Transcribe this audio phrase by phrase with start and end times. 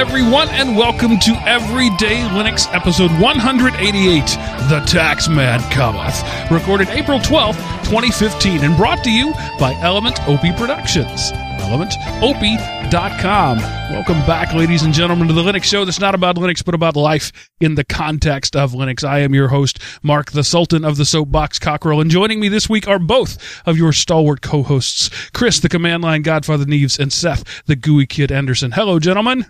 [0.00, 4.24] Everyone, and welcome to Everyday Linux episode 188,
[4.70, 10.40] The Tax Man Cometh, recorded April 12th, 2015, and brought to you by Element OP
[10.56, 11.32] Productions.
[11.60, 13.58] ElementOP.com.
[13.58, 16.96] Welcome back, ladies and gentlemen, to the Linux show that's not about Linux, but about
[16.96, 19.04] life in the context of Linux.
[19.04, 22.70] I am your host, Mark, the Sultan of the Soapbox Cockerel, and joining me this
[22.70, 27.12] week are both of your stalwart co hosts, Chris, the Command Line Godfather Neves, and
[27.12, 28.72] Seth, the GUI Kid Anderson.
[28.72, 29.44] Hello, gentlemen.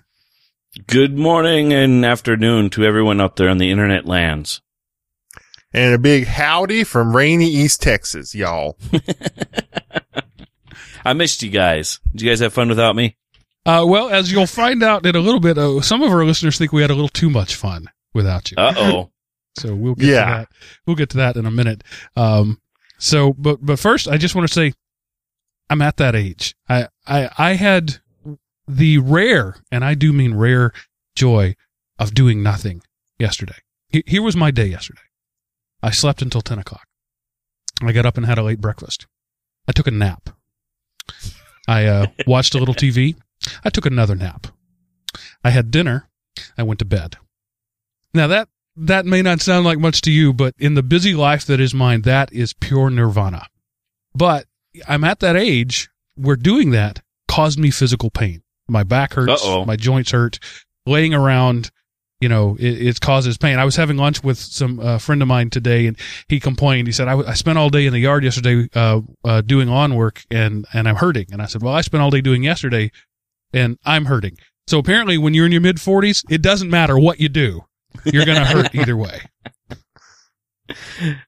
[0.87, 4.61] Good morning and afternoon to everyone out there on the internet lands.
[5.73, 8.79] And a big howdy from rainy East Texas, y'all.
[11.05, 11.99] I missed you guys.
[12.13, 13.17] Did you guys have fun without me?
[13.67, 16.57] Uh, well, as you'll find out in a little bit, uh, some of our listeners
[16.57, 18.57] think we had a little too much fun without you.
[18.59, 19.11] Uh oh.
[19.59, 20.25] So we'll get Yeah.
[20.25, 20.49] to that.
[20.87, 21.83] We'll get to that in a minute.
[22.15, 22.61] Um,
[22.99, 24.73] so, but but first, I just want to say,
[25.69, 26.55] I'm at that age.
[26.69, 27.99] I I I had
[28.77, 30.73] the rare, and I do mean rare,
[31.15, 31.55] joy
[31.99, 32.83] of doing nothing
[33.19, 33.59] yesterday.
[33.89, 35.01] Here was my day yesterday.
[35.83, 36.87] I slept until ten o'clock.
[37.83, 39.07] I got up and had a late breakfast.
[39.67, 40.31] I took a nap.
[41.67, 43.17] I uh, watched a little TV.
[43.65, 44.49] I took another nap.
[45.43, 46.09] I had dinner.
[46.57, 47.17] I went to bed.
[48.15, 51.45] Now that that may not sound like much to you, but in the busy life
[51.47, 53.47] that is mine, that is pure nirvana.
[54.15, 54.47] But
[54.87, 58.43] I'm at that age where doing that caused me physical pain.
[58.71, 59.65] My back hurts, Uh-oh.
[59.65, 60.39] my joints hurt,
[60.87, 61.71] laying around,
[62.21, 63.59] you know, it, it causes pain.
[63.59, 65.97] I was having lunch with some uh, friend of mine today, and
[66.29, 66.87] he complained.
[66.89, 69.95] He said, "I, I spent all day in the yard yesterday uh, uh, doing lawn
[69.95, 72.91] work, and and I'm hurting." And I said, "Well, I spent all day doing yesterday,
[73.53, 74.37] and I'm hurting."
[74.67, 77.65] So apparently, when you're in your mid 40s, it doesn't matter what you do,
[78.05, 79.23] you're gonna hurt either way.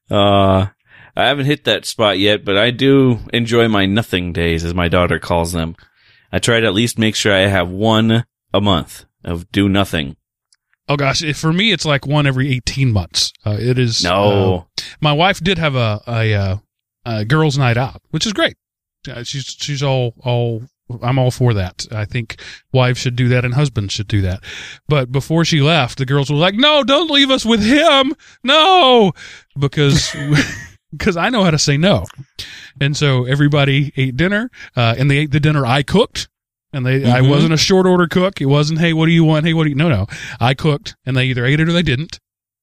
[0.09, 0.67] Uh,
[1.15, 4.87] I haven't hit that spot yet, but I do enjoy my nothing days, as my
[4.87, 5.75] daughter calls them.
[6.33, 10.17] I try to at least make sure I have one a month of do nothing.
[10.89, 13.31] Oh gosh, for me, it's like one every 18 months.
[13.45, 14.03] Uh, it is.
[14.03, 14.67] No.
[14.77, 16.57] uh, my wife did have a, a, uh,
[17.05, 18.57] a girls' night out, which is great.
[19.07, 20.63] Uh, she's she's all all.
[21.01, 21.87] I'm all for that.
[21.91, 22.41] I think
[22.73, 24.43] wives should do that and husbands should do that.
[24.87, 28.13] But before she left, the girls were like, "No, don't leave us with him.
[28.43, 29.13] No,"
[29.57, 30.13] because
[30.95, 32.05] because I know how to say no.
[32.79, 36.29] And so everybody ate dinner, uh, and they ate the dinner I cooked.
[36.75, 37.29] And they, I Mhm.
[37.29, 38.41] wasn't a short order cook.
[38.41, 39.45] It wasn't, hey, what do you want?
[39.45, 39.75] Hey, what do you?
[39.75, 40.07] No, no.
[40.39, 42.19] I cooked, and they either ate it or they didn't.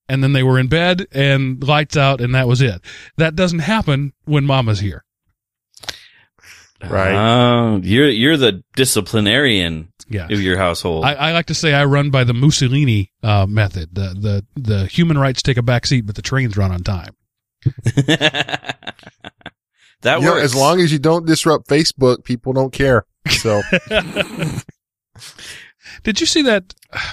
[0.08, 2.80] And then they were in bed and lights out, and that was it.
[3.18, 5.04] That doesn't happen when Mama's here.
[6.82, 7.14] Right.
[7.14, 10.24] Uh, you're you're the disciplinarian Yeah.
[10.30, 11.04] of your household.
[11.04, 13.90] I, I like to say I run by the Mussolini uh, method.
[13.94, 17.14] The, the the human rights take a back seat, but the trains run on time.
[20.02, 23.04] that You know, as long as you don't disrupt Facebook, people don't care.
[23.28, 23.60] So
[26.02, 26.74] Did you see that?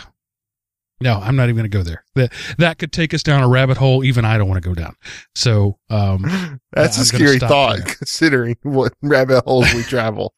[0.99, 2.03] No, I'm not even going to go there.
[2.15, 4.03] That that could take us down a rabbit hole.
[4.03, 4.95] Even I don't want to go down.
[5.35, 7.85] So, um, that's I'm a scary thought there.
[7.85, 10.33] considering what rabbit holes we travel.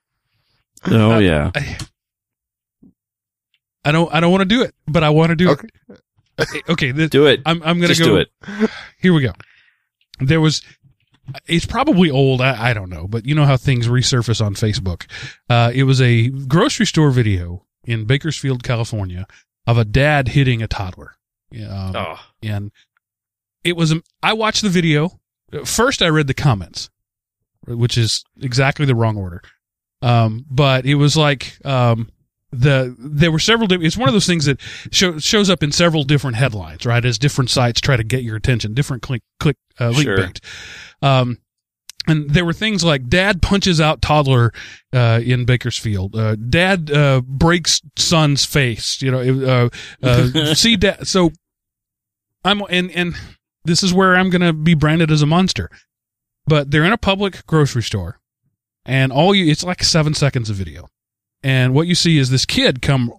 [0.88, 1.52] oh yeah.
[1.56, 1.78] I,
[3.86, 5.68] I don't I don't want to do it, but I want to do Okay.
[6.42, 6.64] it.
[6.68, 7.40] Okay, this, Do it.
[7.46, 8.06] I'm I'm going to go.
[8.06, 8.28] do it.
[9.00, 9.32] Here we go.
[10.20, 10.62] There was.
[11.48, 12.42] It's probably old.
[12.42, 15.06] I, I don't know, but you know how things resurface on Facebook.
[15.50, 19.28] Uh, it was a grocery store video in Bakersfield, California,
[19.68, 21.14] of a dad hitting a toddler.
[21.54, 22.20] Um, Oh.
[22.44, 22.72] and
[23.64, 23.92] it was
[24.22, 25.20] i watched the video
[25.66, 26.92] first i read the comments
[27.68, 29.42] which is exactly the wrong order
[30.04, 32.10] um, but it was like um,
[32.52, 34.60] the there were several it's one of those things that
[34.92, 38.36] show, shows up in several different headlines right as different sites try to get your
[38.36, 40.18] attention different click click uh, link Sure.
[40.18, 40.42] bait
[41.02, 41.38] um,
[42.08, 44.52] and there were things like dad punches out toddler
[44.94, 46.16] uh, in Bakersfield.
[46.16, 49.00] Uh, dad uh, breaks son's face.
[49.02, 49.70] You know,
[50.02, 51.08] uh, uh, see dad.
[51.08, 51.32] So
[52.44, 53.16] I'm and and
[53.64, 55.70] this is where I'm going to be branded as a monster.
[56.48, 58.20] But they're in a public grocery store,
[58.86, 60.90] and all you it's like seven seconds of video,
[61.44, 63.12] and what you see is this kid come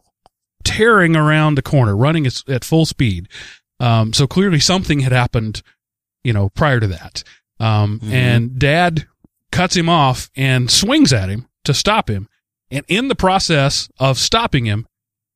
[0.64, 3.28] tearing around the corner, running at, at full speed.
[3.78, 5.62] Um, so clearly something had happened,
[6.22, 7.22] you know, prior to that.
[7.58, 8.12] Um, Mhm.
[8.12, 9.06] and dad
[9.52, 12.28] cuts him off and swings at him to stop him.
[12.70, 14.87] And in the process of stopping him,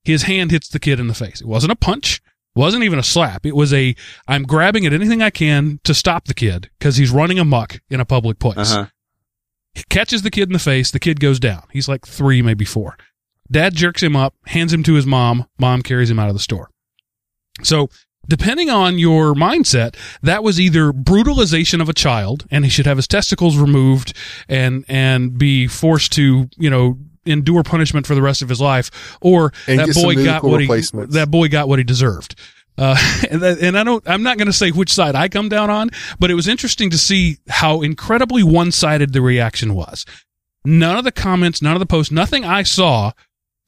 [0.04, 1.40] his hand hits the kid in the face.
[1.40, 2.20] It wasn't a punch,
[2.54, 3.44] wasn't even a slap.
[3.44, 3.96] It was a
[4.28, 7.98] I'm grabbing at anything I can to stop the kid because he's running amok in
[8.00, 8.72] a public place.
[8.72, 8.86] Uh-huh.
[9.74, 10.90] He catches the kid in the face.
[10.90, 11.64] The kid goes down.
[11.70, 12.96] He's like three, maybe four.
[13.50, 15.46] Dad jerks him up, hands him to his mom.
[15.58, 16.70] Mom carries him out of the store.
[17.62, 17.88] So
[18.28, 22.96] depending on your mindset, that was either brutalization of a child and he should have
[22.96, 24.14] his testicles removed
[24.48, 29.16] and, and be forced to, you know, endure punishment for the rest of his life,
[29.20, 32.38] or And that boy got what he that boy got what he deserved.
[32.76, 32.96] Uh,
[33.30, 35.90] and, and I don't, I'm not going to say which side I come down on,
[36.18, 40.04] but it was interesting to see how incredibly one-sided the reaction was.
[40.64, 43.12] None of the comments, none of the posts, nothing I saw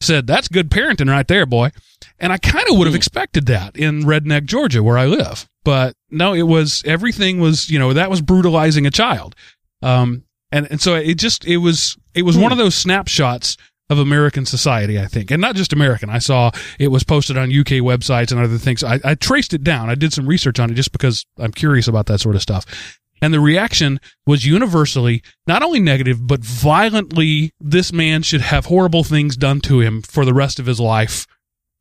[0.01, 1.71] said that's good parenting right there, boy.
[2.19, 2.99] And I kind of would have Hmm.
[2.99, 5.49] expected that in Redneck, Georgia, where I live.
[5.65, 9.35] But no, it was everything was you know that was brutalizing a child.
[9.83, 13.57] Um, and and so it just it was it was one of those snapshots
[13.89, 16.11] of American society, I think, and not just American.
[16.11, 18.83] I saw it was posted on UK websites and other things.
[18.83, 19.89] I, I traced it down.
[19.91, 22.99] I did some research on it just because I'm curious about that sort of stuff.
[23.23, 29.05] And the reaction was universally not only negative, but violently, this man should have horrible
[29.05, 31.27] things done to him for the rest of his life.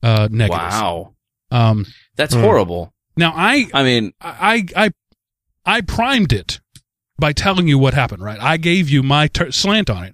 [0.04, 0.60] Uh, negative.
[0.62, 1.14] Wow.
[1.52, 1.86] Um,
[2.16, 2.42] That's Hmm.
[2.42, 2.94] horrible.
[3.18, 4.92] now I, I mean, I, I,
[5.66, 6.60] I primed it
[7.18, 8.40] by telling you what happened, right?
[8.42, 10.14] I gave you my ter- slant on it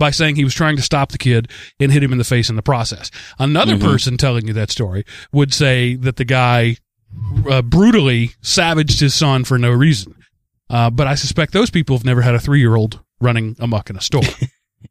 [0.00, 1.48] by saying he was trying to stop the kid
[1.78, 3.10] and hit him in the face in the process.
[3.38, 3.82] Another Mhm.
[3.82, 6.76] person telling you that story would say that the guy
[7.48, 10.14] uh, brutally savaged his son for no reason.
[10.68, 13.90] Uh, but I suspect those people have never had a three year old running amok
[13.90, 14.22] in a store.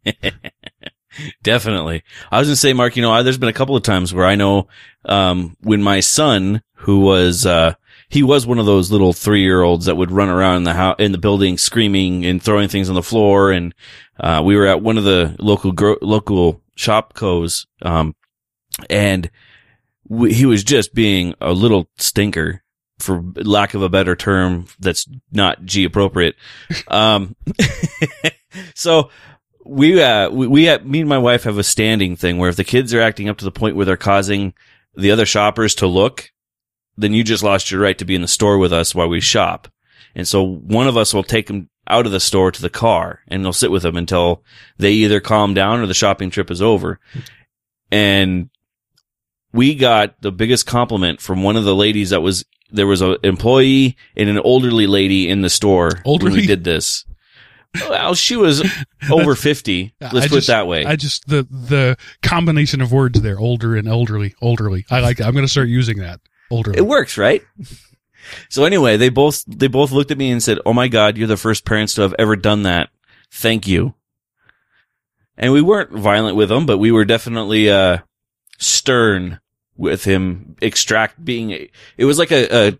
[1.44, 2.04] Definitely.
[2.32, 4.26] I was gonna say, Mark, you know, I, there's been a couple of times where
[4.26, 4.68] I know,
[5.06, 7.74] um, when my son, who was, uh,
[8.10, 10.74] he was one of those little three year olds that would run around in the
[10.74, 13.52] house, in the building screaming and throwing things on the floor.
[13.52, 13.74] And,
[14.20, 18.16] uh, we were at one of the local, gro- local ShopKos, um,
[18.90, 19.30] and
[20.08, 22.64] we, he was just being a little stinker
[22.98, 26.36] for lack of a better term that's not G appropriate.
[26.88, 27.36] Um,
[28.76, 29.10] so
[29.64, 32.64] we, uh, we, we, me and my wife have a standing thing where if the
[32.64, 34.54] kids are acting up to the point where they're causing
[34.96, 36.32] the other shoppers to look,
[37.00, 39.19] then you just lost your right to be in the store with us while we
[39.22, 39.68] shop.
[40.16, 43.22] And so one of us will take them out of the store to the car
[43.28, 44.44] and they'll sit with them until
[44.78, 47.00] they either calm down or the shopping trip is over.
[47.92, 48.50] And
[49.54, 53.18] we got the biggest compliment from one of the ladies that was, there was an
[53.24, 56.42] employee and an elderly lady in the store when Elderly?
[56.42, 57.06] we did this.
[57.88, 58.63] Well, she was
[59.12, 59.94] over 50.
[60.01, 60.86] Let's I put just- it that way.
[60.86, 64.86] I just the the combination of words there, older and elderly, elderly.
[64.90, 65.28] I like that.
[65.28, 66.19] I'm going to start using that.
[66.51, 66.78] Elderly.
[66.78, 67.44] It works, right?
[68.50, 71.28] So anyway, they both they both looked at me and said, "Oh my God, you're
[71.28, 72.90] the first parents to have ever done that.
[73.31, 73.96] Thank you."
[75.38, 78.00] And we weren't violent with him, but we were definitely uh,
[78.57, 79.40] stern
[79.78, 80.56] with him.
[80.62, 81.51] Extract being
[81.98, 82.80] it was like a, a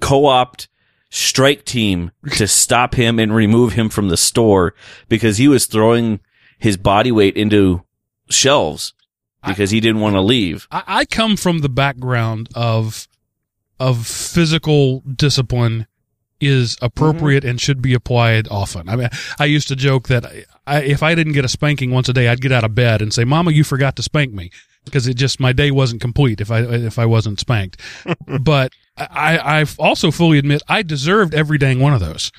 [0.00, 0.68] co-opt
[1.10, 4.74] strike team to stop him and remove him from the store
[5.08, 6.20] because he was throwing
[6.58, 7.82] his body weight into
[8.28, 8.94] shelves
[9.46, 10.66] because he didn't want to leave.
[10.70, 13.08] I, I come from the background of
[13.78, 15.86] of physical discipline
[16.40, 16.86] is mm-hmm.
[16.86, 18.88] appropriate and should be applied often.
[18.88, 19.08] I mean,
[19.38, 20.26] I used to joke that
[20.66, 23.02] I, if I didn't get a spanking once a day, I'd get out of bed
[23.02, 24.50] and say, "Mama, you forgot to spank me,"
[24.84, 27.80] because it just my day wasn't complete if I if I wasn't spanked.
[28.40, 32.32] but I I also fully admit I deserved every dang one of those.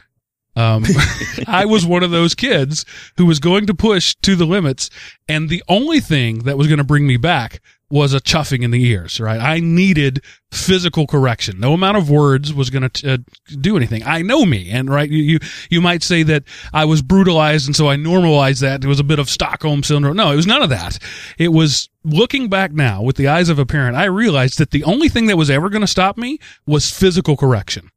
[0.55, 0.83] Um,
[1.47, 2.85] I was one of those kids
[3.17, 4.89] who was going to push to the limits,
[5.27, 8.71] and the only thing that was going to bring me back was a chuffing in
[8.71, 9.19] the ears.
[9.19, 9.39] Right?
[9.39, 11.59] I needed physical correction.
[11.59, 13.17] No amount of words was going to uh,
[13.59, 14.03] do anything.
[14.03, 15.39] I know me, and right, you, you
[15.69, 16.43] you might say that
[16.73, 18.83] I was brutalized, and so I normalized that.
[18.83, 20.17] It was a bit of Stockholm syndrome.
[20.17, 20.97] No, it was none of that.
[21.37, 23.95] It was looking back now with the eyes of a parent.
[23.95, 27.37] I realized that the only thing that was ever going to stop me was physical
[27.37, 27.91] correction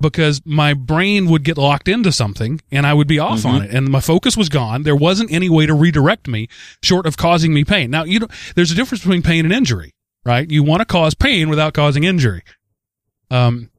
[0.00, 3.70] because my brain would get locked into something and I would be off on it
[3.70, 4.82] and my focus was gone.
[4.82, 6.48] There wasn't any way to redirect me
[6.82, 7.90] short of causing me pain.
[7.90, 9.92] Now, you know, there's a difference between pain and injury,
[10.24, 10.50] right?
[10.50, 12.42] You want to cause pain without causing injury.
[13.30, 13.70] Um,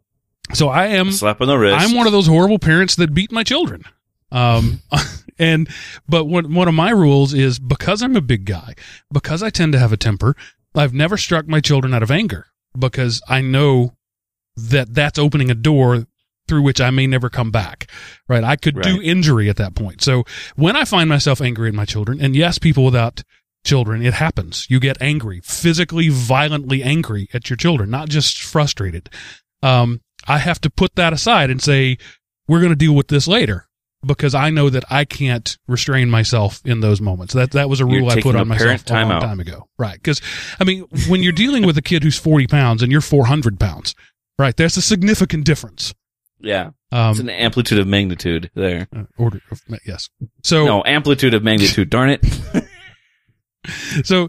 [0.54, 1.80] so I am, Slap on the wrist.
[1.80, 3.84] I'm one of those horrible parents that beat my children.
[4.32, 4.82] Um,
[5.40, 5.68] and,
[6.08, 8.76] but one, one of my rules is because I'm a big guy,
[9.12, 10.36] because I tend to have a temper,
[10.76, 12.48] I've never struck my children out of anger
[12.78, 13.96] because I know
[14.56, 16.06] that that's opening a door
[16.48, 17.90] through which I may never come back.
[18.28, 18.44] Right.
[18.44, 20.02] I could do injury at that point.
[20.02, 20.24] So
[20.56, 23.24] when I find myself angry at my children, and yes, people without
[23.64, 24.68] children, it happens.
[24.70, 29.10] You get angry, physically, violently angry at your children, not just frustrated.
[29.64, 31.98] Um, I have to put that aside and say,
[32.48, 33.68] we're going to deal with this later
[34.06, 37.34] because I know that I can't restrain myself in those moments.
[37.34, 39.22] That that was a rule I put on myself a long timeout.
[39.22, 39.68] time ago.
[39.78, 39.94] Right?
[39.94, 40.22] Because
[40.60, 43.96] I mean, when you're dealing with a kid who's 40 pounds and you're 400 pounds,
[44.40, 44.56] right?
[44.56, 45.94] There's a significant difference.
[46.44, 46.72] Yeah.
[46.92, 48.88] Um, It's an amplitude of magnitude there.
[48.96, 50.10] uh, order of yes.
[50.44, 51.90] So No, amplitude of magnitude.
[51.90, 52.26] Darn it.
[54.04, 54.28] so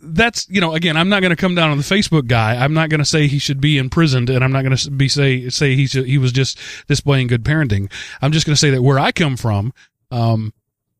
[0.00, 2.72] that's you know again i'm not going to come down on the facebook guy i'm
[2.72, 5.48] not going to say he should be imprisoned and i'm not going to be say
[5.48, 7.90] say he should, he was just displaying good parenting
[8.22, 9.72] i'm just going to say that where i come from
[10.12, 10.54] um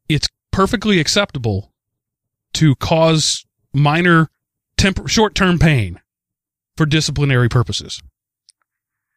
[0.09, 1.73] it's perfectly acceptable
[2.55, 4.31] to cause minor
[4.77, 6.01] temp- short-term pain
[6.77, 8.03] for disciplinary purposes.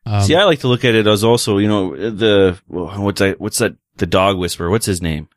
[0.06, 3.40] Um, See, I like to look at it as also, you know, the what's that?
[3.40, 3.76] What's that?
[3.98, 4.70] The dog whisperer.
[4.70, 5.30] What's his name?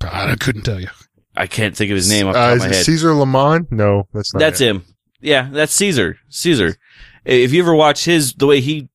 [0.00, 0.88] I couldn't tell you.
[1.36, 2.84] I can't think of his name off Uh, top of is my head.
[2.84, 3.72] Caesar Lamont?
[3.72, 4.40] No, that's not.
[4.40, 4.68] That's it.
[4.68, 4.84] him.
[5.20, 6.18] Yeah, that's Caesar.
[6.28, 6.76] Caesar.
[7.24, 8.88] If you ever watch his, the way he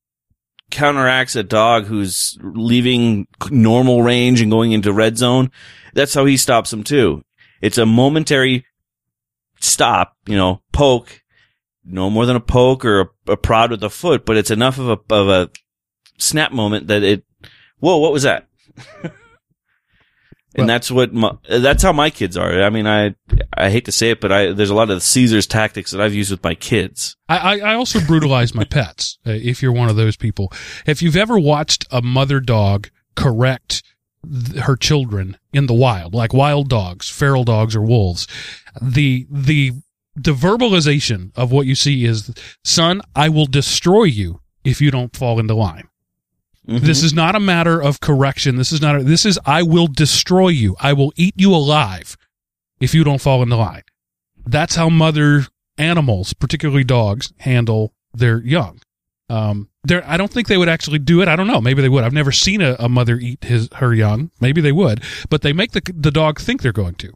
[0.72, 5.52] counteracts a dog who's leaving normal range and going into red zone,
[5.94, 7.24] that's how he stops him too.
[7.62, 8.66] It's a momentary
[9.60, 11.22] stop, you know, poke,
[11.90, 14.78] no more than a poke or a, a prod with a foot, but it's enough
[14.80, 15.50] of a, of a
[16.18, 17.24] snap moment that it,
[17.80, 18.48] whoa, what was that?
[20.56, 22.64] Well- and that's what my, that's how my kids are.
[22.64, 23.14] I mean, I
[23.54, 26.16] I hate to say it, but I there's a lot of Caesar's tactics that I've
[26.16, 27.16] used with my kids.
[27.30, 29.20] I, I, I also brutalize my pets.
[29.28, 30.52] Uh, if you're one of those people,
[30.88, 33.84] if you've ever watched a mother dog correct
[34.28, 38.28] th- her children in the wild, like wild dogs, feral dogs, or wolves,
[38.82, 39.74] the the
[40.24, 42.32] the verbalization of what you see is,
[42.64, 45.88] "Son, I will destroy you if you don't fall into line."
[46.68, 46.82] Mhm.
[46.82, 48.56] This is not a matter of correction.
[48.58, 48.98] This is not.
[48.98, 50.76] A, this is I will destroy you.
[50.80, 52.16] I will eat you alive
[52.80, 53.84] if you don't fall into line.
[54.46, 55.48] That's how mother
[55.78, 58.82] animals, particularly dogs, handle their young.
[59.30, 61.28] Um, there, I don't think they would actually do it.
[61.28, 61.62] I don't know.
[61.62, 62.04] Maybe they would.
[62.04, 64.32] I've never seen a, a mother eat his her young.
[64.42, 67.14] Maybe they would, but they make the the dog think they're going to.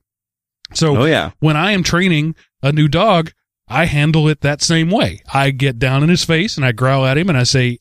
[0.74, 3.32] So oh yeah, when I am training a new dog,
[3.68, 5.22] I handle it that same way.
[5.32, 7.78] I get down in his face and I growl at him and I say,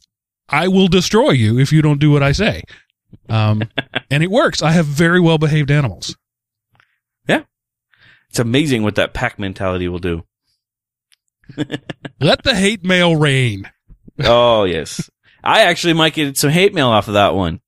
[0.48, 2.62] I will destroy you if you don't do what I say.
[3.28, 3.62] Um,
[4.10, 4.62] and it works.
[4.62, 6.16] I have very well behaved animals.
[7.26, 7.44] Yeah.
[8.28, 10.24] It's amazing what that pack mentality will do.
[12.20, 13.70] Let the hate mail rain.
[14.22, 15.10] oh yes,
[15.42, 17.60] I actually might get some hate mail off of that one.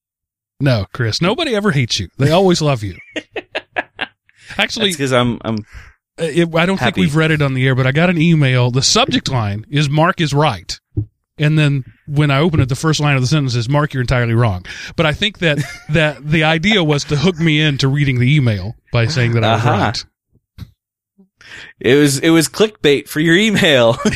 [0.60, 2.08] No, Chris, nobody ever hates you.
[2.18, 2.96] They always love you.
[4.58, 5.58] Actually, because I'm I'm
[6.18, 8.70] it, I don't think we've read it on the air, but I got an email.
[8.70, 10.78] The subject line is Mark is right.
[11.36, 14.00] And then when I open it, the first line of the sentence is Mark, you're
[14.02, 14.64] entirely wrong.
[14.94, 18.76] But I think that, that the idea was to hook me into reading the email
[18.92, 19.76] by saying that I was Aha.
[20.58, 20.66] right.
[21.80, 23.96] it was it was clickbait for your email.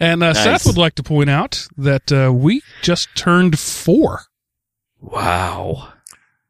[0.00, 0.42] And uh, Nice.
[0.42, 4.22] Seth would like to point out that uh, we just turned four.
[5.00, 5.92] wow.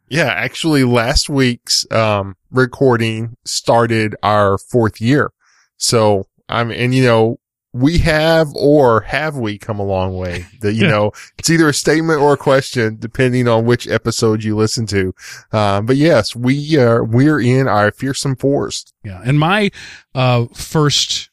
[0.09, 5.33] Yeah, actually, last week's um, recording started our fourth year.
[5.77, 7.39] So I'm, and you know,
[7.73, 10.47] we have or have we come a long way?
[10.61, 14.57] That you know, it's either a statement or a question, depending on which episode you
[14.57, 15.15] listen to.
[15.53, 18.87] Um, but yes, we are we're in our fearsome fours.
[19.03, 19.21] Yeah.
[19.23, 19.71] And my
[20.15, 21.29] uh, first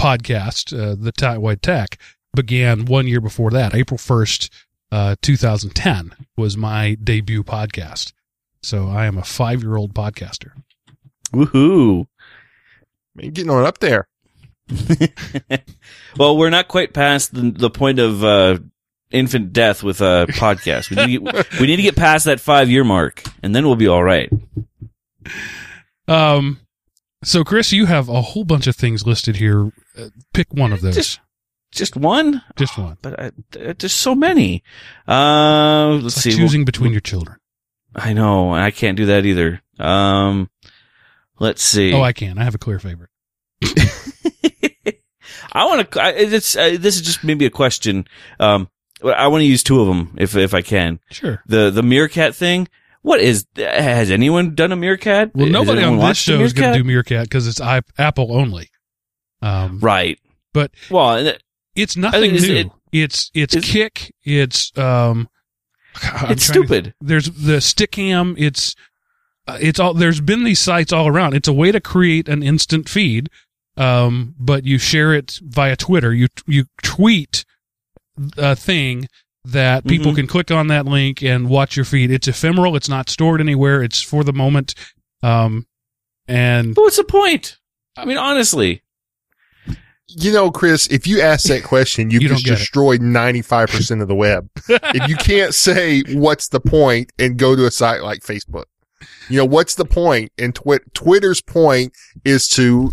[0.00, 1.98] podcast, uh, The Tightwad Tech,
[2.36, 3.74] began one year before that.
[3.74, 4.50] April 1st,
[4.92, 8.12] uh, 2010 was my debut podcast.
[8.66, 10.50] So I am a five year old podcaster.
[11.32, 12.06] Woohoo.
[13.14, 14.08] Man, getting on up there.
[16.16, 18.58] well, we're not quite past the, the point of uh,
[19.12, 20.90] infant death with a podcast.
[20.90, 23.64] We need, to get, we need to get past that five year mark, and then
[23.66, 24.32] we'll be all right.
[26.08, 26.58] Um,
[27.22, 29.70] so Chris, you have a whole bunch of things listed here.
[29.96, 30.96] Uh, pick one of those.
[30.96, 31.20] Just-
[31.72, 32.96] Just one, Just one.
[33.02, 34.62] but I, there's so many.
[35.06, 36.32] Uh, let's like see.
[36.32, 37.36] choosing Well, between your children.
[37.96, 39.62] I know I can't do that either.
[39.78, 40.50] Um,
[41.40, 41.92] let's see.
[41.94, 42.38] Oh, I can.
[42.38, 43.10] I have a clear favorite.
[45.52, 46.00] I want to.
[46.34, 48.06] It's uh, this is just maybe a question.
[48.38, 48.68] Um,
[49.02, 51.00] I want to use two of them if if I can.
[51.10, 51.42] Sure.
[51.46, 52.68] The the meerkat thing.
[53.02, 53.46] What is?
[53.56, 55.30] Has anyone done a meerkat?
[55.34, 58.68] Well, nobody on this show is going to do Meerkat because it's I- Apple only.
[59.40, 60.18] Um, right.
[60.52, 61.32] But- well,
[61.76, 62.54] it's nothing new.
[62.54, 64.12] it- it's it's it's- kick.
[64.24, 65.28] It's um.
[66.02, 66.94] I'm it's trying to- stupid.
[67.00, 68.34] there's the Stickam.
[68.38, 68.74] It's
[69.46, 69.94] uh, it's all.
[69.94, 71.34] There's been these sites all around.
[71.34, 73.30] It's a way to create an instant feed,
[73.76, 76.12] um, but you share it via Twitter.
[76.12, 77.44] You you tweet
[78.36, 79.08] a thing
[79.44, 80.16] that people Mhm.
[80.16, 82.10] can click on that link and watch your feed.
[82.10, 82.74] It's ephemeral.
[82.74, 83.82] It's not stored anywhere.
[83.82, 84.74] It's for the moment.
[85.22, 85.66] Um,
[86.26, 87.56] and But what's the point?
[87.96, 88.82] I mean, honestly,
[90.08, 92.56] You know, Chris, if you ask that question, you, You just get it.
[92.58, 94.48] destroyed 95% of the web.
[94.68, 98.64] if you can't say what's the point and go to a site like Facebook,
[99.28, 100.30] you know, what's the point?
[100.38, 101.92] And twi- Twitter's point
[102.24, 102.92] is to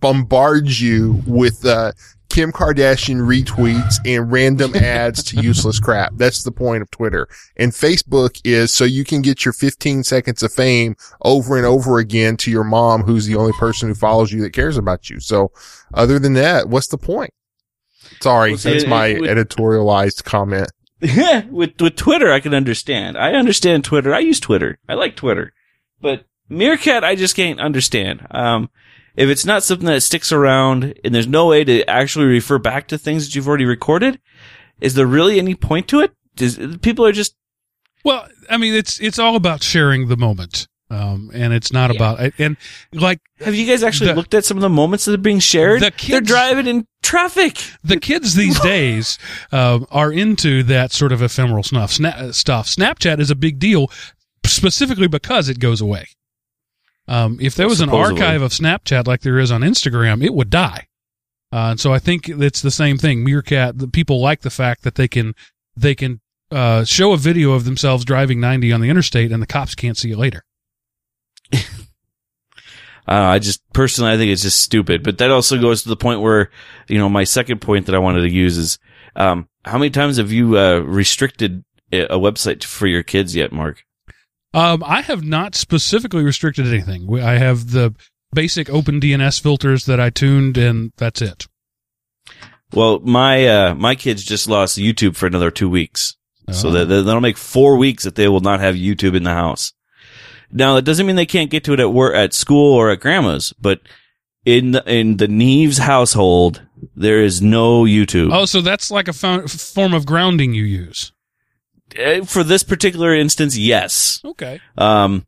[0.00, 1.92] bombard you with, uh,
[2.32, 6.12] Kim Kardashian retweets and random ads to useless crap.
[6.16, 7.28] That's the point of Twitter.
[7.56, 11.98] And Facebook is so you can get your 15 seconds of fame over and over
[11.98, 15.20] again to your mom, who's the only person who follows you that cares about you.
[15.20, 15.52] So
[15.94, 17.32] other than that, what's the point?
[18.20, 20.70] Sorry, Well, that's it- my it would- editorialized comment.
[21.00, 23.18] Yeah, with with Twitter, I can understand.
[23.18, 24.14] I understand Twitter.
[24.14, 24.78] I use Twitter.
[24.88, 25.52] I like Twitter,
[26.00, 28.26] but Meerkat, I just can't understand.
[28.30, 28.70] Um,
[29.16, 32.88] if it's not something that sticks around and there's no way to actually refer back
[32.88, 34.20] to things that you've already recorded,
[34.80, 36.12] is there really any point to it?
[36.36, 37.34] Does, people are just
[38.04, 41.96] Well, I mean, it's it's all about sharing the moment, um, and it's not Yeah.
[41.96, 42.56] about and
[42.92, 45.40] like Have you guys actually The- looked at some of the moments that are being
[45.40, 45.82] shared?
[45.82, 47.58] The They're driving in traffic.
[47.84, 49.18] the kids these days
[49.52, 52.66] um, are into that sort of ephemeral snuff sna- stuff.
[52.66, 53.90] Snapchat is a big deal,
[54.46, 56.06] specifically because it goes away.
[57.08, 60.50] Um, if there was an archive of Snapchat like there is on Instagram, it would
[60.50, 60.86] die.
[61.52, 63.24] Uh, and so I think it's the same thing.
[63.24, 65.34] Meerkat, the people like the fact that they can
[65.76, 69.46] they can uh, show a video of themselves driving 90 on the interstate, and the
[69.46, 70.44] cops can't see it later.
[73.08, 75.02] Uh, I just personally, I think it's just stupid.
[75.02, 76.50] But that also goes to the point where,
[76.88, 78.78] you know, my second point that I wanted to use is,
[79.16, 83.84] um, how many times have you uh, restricted a website for your kids yet, Mark?
[84.54, 87.08] Um, I have not specifically restricted anything.
[87.22, 87.94] I have the
[88.34, 91.46] basic OpenDNS filters that I tuned, and that's it.
[92.72, 96.16] Well, my uh, my kids just lost YouTube for another two weeks,
[96.50, 96.72] so Oh.
[96.72, 99.72] that that- that'll make four weeks that they will not have YouTube in the house.
[100.50, 103.00] Now, that doesn't mean they can't get to it at work, at school, or at
[103.00, 103.80] grandma's, but
[104.44, 106.60] in the, in the Neves household,
[106.94, 108.30] there is no YouTube.
[108.32, 111.12] Oh, so that's like a fo- form of grounding you use.
[111.98, 114.20] Uh, For this particular instance, yes.
[114.24, 114.60] Okay.
[114.78, 115.26] Um,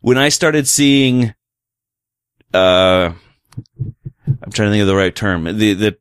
[0.00, 1.34] when I started seeing,
[2.52, 3.12] uh,
[4.26, 5.44] I'm trying to think of the right term.
[5.44, 5.98] The, the,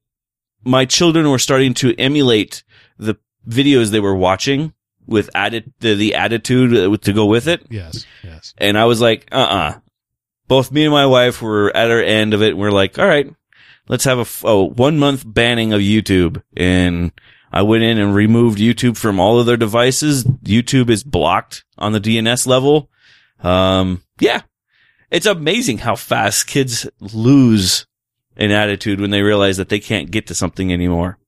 [0.63, 2.63] my children were starting to emulate
[2.97, 3.15] the
[3.47, 4.73] videos they were watching
[5.05, 7.65] with added, the, the attitude uh, to go with it.
[7.69, 8.05] Yes.
[8.23, 8.53] Yes.
[8.57, 9.79] And I was like, uh-uh.
[10.47, 12.49] Both me and my wife were at our end of it.
[12.51, 13.33] And we're like, all right,
[13.87, 16.43] let's have a, f- a one month banning of YouTube.
[16.55, 17.11] And
[17.53, 20.23] I went in and removed YouTube from all of their devices.
[20.23, 22.89] YouTube is blocked on the DNS level.
[23.41, 24.41] Um, yeah,
[25.11, 27.85] it's amazing how fast kids lose
[28.35, 31.19] an attitude when they realize that they can't get to something anymore.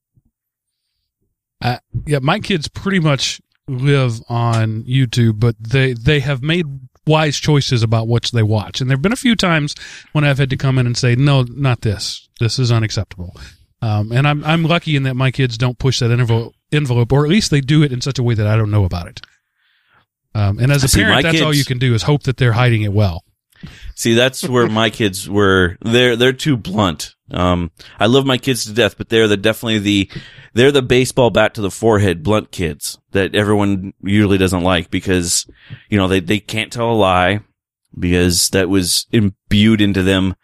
[2.05, 6.65] Yeah, my kids pretty much live on YouTube, but they they have made
[7.07, 8.81] wise choices about what they watch.
[8.81, 9.75] And there've been a few times
[10.11, 12.27] when I've had to come in and say, "No, not this.
[12.39, 13.35] This is unacceptable."
[13.85, 17.23] Um, and I'm I'm lucky in that my kids don't push that envelope, envelope, or
[17.23, 19.21] at least they do it in such a way that I don't know about it.
[20.33, 22.53] Um, and as a See, parent, that's all you can do is hope that they're
[22.53, 23.23] hiding it well.
[23.93, 25.77] See, that's where my kids were.
[25.81, 27.13] They're they're too blunt.
[27.29, 27.69] Um,
[27.99, 30.09] I love my kids to death, but they're the definitely the
[30.55, 35.45] they're the baseball bat to the forehead blunt kids that everyone usually doesn't like because
[35.89, 37.41] you know they they can't tell a lie
[37.97, 40.35] because that was imbued into them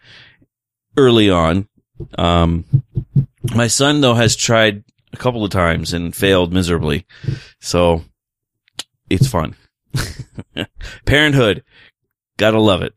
[0.96, 1.68] early on.
[2.18, 2.64] Um,
[3.54, 7.06] my son though has tried a couple of times and failed miserably,
[7.60, 8.04] so
[9.10, 9.56] it's fun.
[11.04, 11.64] Parenthood,
[12.38, 12.94] gotta love it.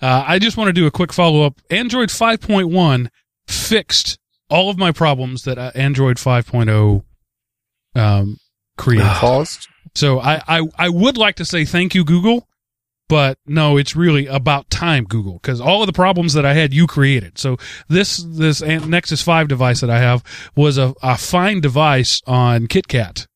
[0.00, 1.60] Uh, I just want to do a quick follow up.
[1.70, 3.08] Android 5.1
[3.46, 4.18] fixed
[4.50, 7.02] all of my problems that uh, Android 5.0
[7.94, 8.38] um,
[8.76, 9.06] created.
[9.06, 9.68] Caused?
[9.94, 12.48] so I, I, I would like to say thank you, Google,
[13.08, 16.74] but no, it's really about time, Google, because all of the problems that I had,
[16.74, 17.38] you created.
[17.38, 17.56] So
[17.88, 20.22] this this Nexus 5 device that I have
[20.54, 23.26] was a, a fine device on KitKat.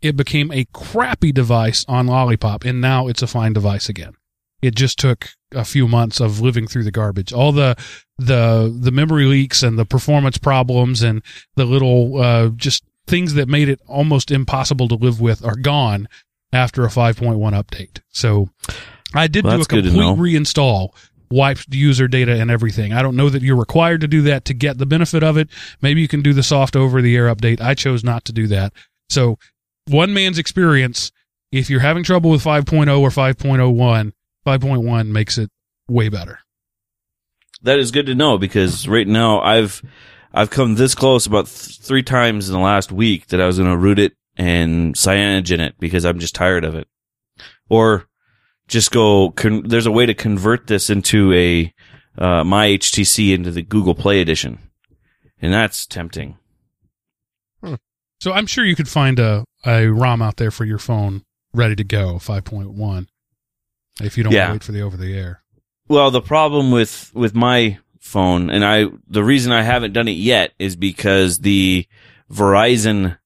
[0.00, 4.14] It became a crappy device on Lollipop, and now it's a fine device again.
[4.62, 7.32] It just took a few months of living through the garbage.
[7.32, 7.76] All the
[8.18, 11.22] the the memory leaks and the performance problems and
[11.56, 16.08] the little uh, just things that made it almost impossible to live with are gone
[16.52, 18.00] after a 5.1 update.
[18.10, 18.48] So
[19.14, 20.90] I did Well, do a that's good to complete reinstall,
[21.30, 22.92] wiped user data and everything.
[22.92, 25.48] I don't know that you're required to do that to get the benefit of it.
[25.80, 27.60] Maybe you can do the soft over the air update.
[27.60, 28.72] I chose not to do that.
[29.08, 29.38] So
[29.86, 31.12] one man's experience,
[31.52, 34.12] if you're having trouble with 5.0 or 5.01,
[34.46, 35.50] 5.1 makes it
[35.88, 36.38] way better.
[37.62, 39.82] that is good to know because right now I've
[40.32, 43.58] I've come this close about th- three times in the last week that I was
[43.58, 46.88] going to root it and cyanogen it because I'm just tired of it,
[47.68, 48.06] or
[48.68, 49.30] just go.
[49.30, 51.74] Con- there's a way to convert this into a
[52.18, 54.58] uh, my HTC into the Google Play edition,
[55.40, 56.36] and that's tempting.
[58.20, 61.74] So I'm sure you could find a, a ROM out there for your phone ready
[61.74, 63.06] to go, 5.1,
[64.02, 64.52] if you don't Yeah.
[64.52, 65.42] wait for the over the air.
[65.88, 70.12] Well, the problem with with my phone, and I the reason I haven't done it
[70.18, 71.86] yet is because the
[72.30, 73.16] Verizon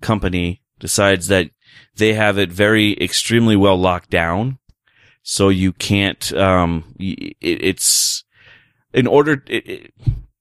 [0.00, 1.50] company decides that
[1.96, 4.58] they have it very extremely well locked down,
[5.22, 6.32] so you can't.
[6.32, 8.24] Um, it, it's
[8.92, 9.42] in order.
[9.46, 9.94] It, it,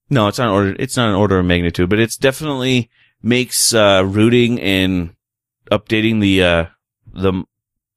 [0.10, 0.76] no, it's not an order.
[0.80, 2.90] It's not an order of magnitude, but it's definitely
[3.22, 5.16] makes uh, rooting and
[5.72, 6.66] updating the uh,
[7.14, 7.44] the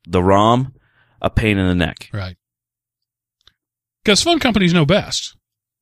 [0.06, 0.74] the ROM
[1.20, 2.10] a pain in the neck.
[2.12, 2.36] Right.
[4.02, 5.36] Because phone companies know best.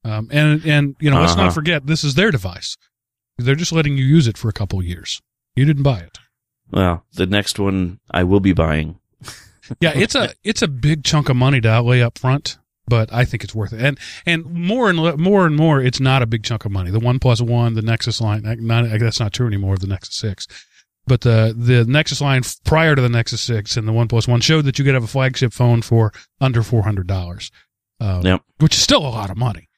[0.05, 1.45] Um, and, and, you know, let's Uh-huh.
[1.45, 2.77] not forget this is their device.
[3.39, 5.21] They're just letting you use it for a couple of years.
[5.57, 6.19] You didn't buy it.
[6.71, 8.99] Well, the next one I will be buying.
[9.81, 13.25] Yeah, it's a, it's a big chunk of money to outlay up front, but I
[13.25, 13.81] think it's worth it.
[13.81, 16.91] And, and more and more and more, it's not a big chunk of money.
[16.91, 20.47] The OnePlus One, the Nexus line, uh, not, that's not true anymore, the Nexus 6.
[21.07, 24.65] But the, the Nexus line prior to the Nexus 6 and the OnePlus One showed
[24.67, 27.51] that you could have a flagship phone for under $400.
[28.01, 28.43] Um, Yep.
[28.59, 29.69] which is still a lot of money.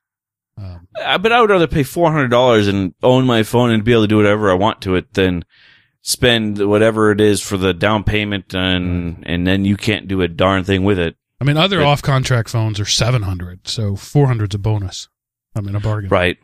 [0.58, 3.92] Um, but I would rather pay four hundred dollars and own my phone and be
[3.92, 5.44] able to do whatever I want to it than
[6.02, 10.28] spend whatever it is for the down payment and and then you can't do a
[10.28, 11.16] darn thing with it.
[11.40, 15.08] I mean, other off contract phones are 700, so 400's a bonus.
[15.56, 16.08] I mean, a bargain.
[16.08, 16.38] Right.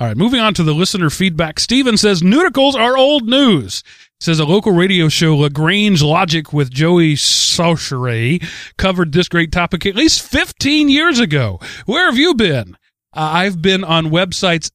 [0.00, 1.60] All right, moving on to the listener feedback.
[1.60, 3.82] Steven says nudicles are old news.
[4.20, 8.44] Says a local radio show, Lagrange Logic with Joey Soucheray,
[8.76, 11.58] covered this great topic at least 15 years ago.
[11.86, 12.76] Where have you been?
[13.14, 14.70] Uh, I've been on websites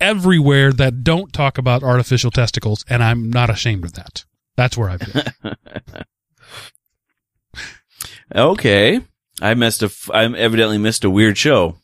[0.00, 4.24] everywhere that don't talk about artificial testicles, and I'm not ashamed of that.
[4.56, 5.54] That's where I've been.
[8.34, 9.00] Okay.
[9.42, 9.86] I missed a.
[9.86, 11.76] f- I evidently missed a weird show.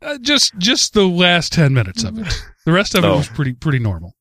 [0.00, 2.42] Uh, just just the last 10 minutes of it.
[2.64, 3.16] The rest of it Oh.
[3.16, 4.14] was pretty pretty normal.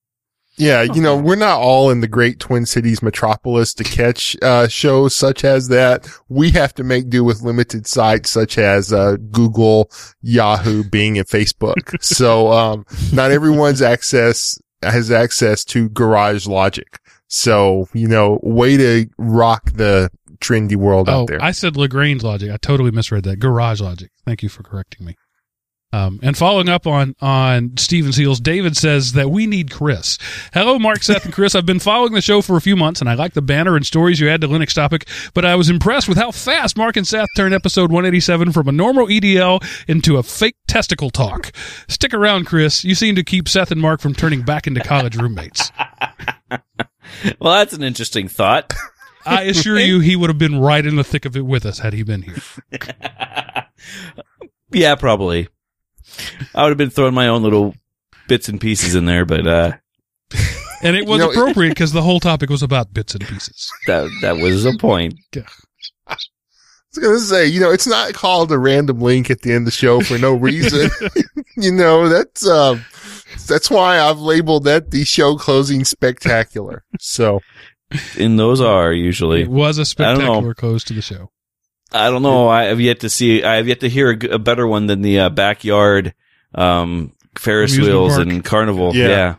[0.57, 4.67] Yeah, you know, we're not all in the great Twin Cities metropolis to catch uh,
[4.67, 6.07] shows such as that.
[6.29, 9.91] We have to make do with limited sites such as uh, Google,
[10.21, 11.95] Yahoo, Bing, and Facebook.
[12.03, 16.99] so um, not everyone's access has access to Garage Logic.
[17.27, 21.41] So you know, way to rock the trendy world Oh, out there.
[21.41, 22.51] I said Lagrange logic.
[22.51, 23.39] I totally misread that.
[23.39, 24.11] Garage logic.
[24.25, 25.15] Thank you for correcting me.
[25.93, 30.17] Um, and following up on on Steven Seals, David says that we need Chris.
[30.53, 31.55] Hello, Mark, Seth, and Chris.
[31.55, 33.85] I've been following the show for a few months, and I like the banner and
[33.85, 35.07] stories you had to Linux topic.
[35.33, 38.71] But I was impressed with how fast Mark and Seth turned episode 187 from a
[38.73, 41.51] normal EDL into a fake testicle talk.
[41.87, 42.83] Stick around, Chris.
[42.83, 45.71] You seem to keep Seth and Mark from turning back into college roommates.
[47.39, 48.73] Well, that's an interesting thought.
[49.25, 51.79] I assure you, he would have been right in the thick of it with us
[51.79, 52.37] had he been here.
[54.71, 55.49] yeah, probably.
[56.55, 57.75] I would have been throwing my own little
[58.27, 59.71] bits and pieces in there, but uh,
[60.83, 63.71] And it was You know, appropriate because the whole topic was about bits and pieces.
[63.87, 65.15] that that was the point.
[66.07, 66.15] I
[66.95, 69.65] was gonna say, you know, it's not called a random link at the end of
[69.65, 70.89] the show for no reason.
[71.57, 72.83] you know, that's um,
[73.47, 76.83] that's why I've labeled that the show closing spectacular.
[76.99, 77.41] So
[78.17, 79.43] And those are usually.
[79.43, 81.31] It was a don't spectacular close to the show.
[81.91, 82.47] I don't know.
[82.49, 83.43] I have yet to see.
[83.43, 86.13] I have yet to hear a better one than the uh, backyard
[86.53, 88.27] um, Ferris Amusement wheels park.
[88.27, 88.95] and carnival.
[88.95, 89.07] Yeah.
[89.07, 89.35] Yeah.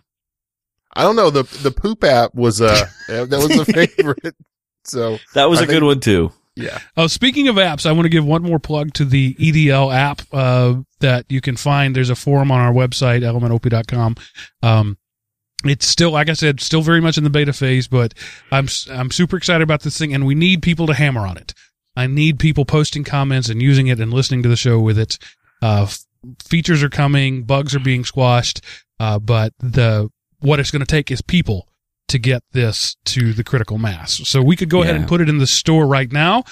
[0.95, 4.35] I don't know the the poop app was a that was a favorite.
[4.85, 6.33] So that was I a good one too.
[6.57, 9.95] yeah, Oh, speaking of apps, I want to give one more plug to the EDL
[9.95, 11.95] app uh, that you can find.
[11.95, 14.17] There's a forum on our website, elementop.com.
[14.63, 14.97] Um,
[15.65, 18.15] it's still, like I said, still very much in the beta phase, but
[18.51, 21.37] I'm s- I'm super excited about this thing, and we need people to hammer on
[21.37, 21.53] it.
[21.99, 25.19] I need people posting comments and using it and listening to the show with it.
[25.61, 26.05] Uh, f-
[26.45, 28.61] features are coming, bugs are being squashed,
[29.01, 30.09] uh, but the
[30.39, 31.69] what it's going to take is people
[32.07, 34.21] to get this to the critical mass.
[34.29, 36.45] So we could go ahead and put it in the store right now,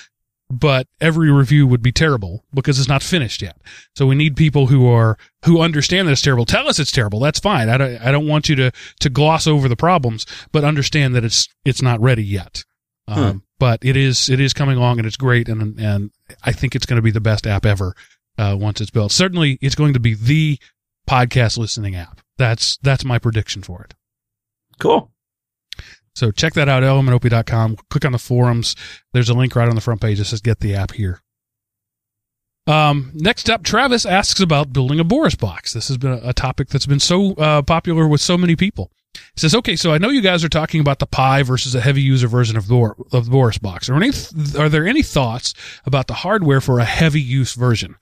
[0.50, 3.56] but every review would be terrible because it's not finished yet.
[3.94, 6.44] So we need people who are who understand that it's terrible.
[6.44, 7.20] Tell us it's terrible.
[7.20, 7.68] That's fine.
[7.68, 11.24] I don't I don't want you to to gloss over the problems, but understand that
[11.24, 12.64] it's it's not ready yet.
[13.08, 16.10] Um, but it is it is coming along and it's great and and
[16.42, 17.94] I think it's going to be the best app ever
[18.38, 19.12] uh, once it's built.
[19.12, 20.58] Certainly, it's going to be the
[21.08, 22.20] podcast listening app.
[22.38, 23.94] That's that's my prediction for it.
[24.78, 25.10] Cool.
[26.14, 27.76] So check that out, elementop.com.
[27.90, 28.74] Click on the forums.
[29.12, 31.20] There's a link right on the front page that says get the app here.
[32.66, 35.72] Um, next up, Travis asks about building a Boris box.
[35.72, 38.90] This has been a, a topic that's been so uh, popular with so many people.
[39.34, 41.80] He says, okay, so I know you guys are talking about the Pi versus a
[41.80, 43.88] heavy user version of, Bor- of the Boris box.
[43.88, 44.10] Are, any
[44.58, 47.96] are there any thoughts about the hardware for a heavy use version?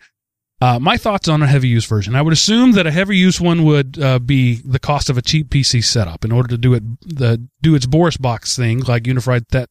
[0.61, 2.15] Uh, my thoughts on a heavy use version.
[2.15, 5.23] I would assume that a heavy use one would uh, be the cost of a
[5.23, 9.07] cheap PC setup in order to do it the do its Boris box thing like
[9.07, 9.69] unified that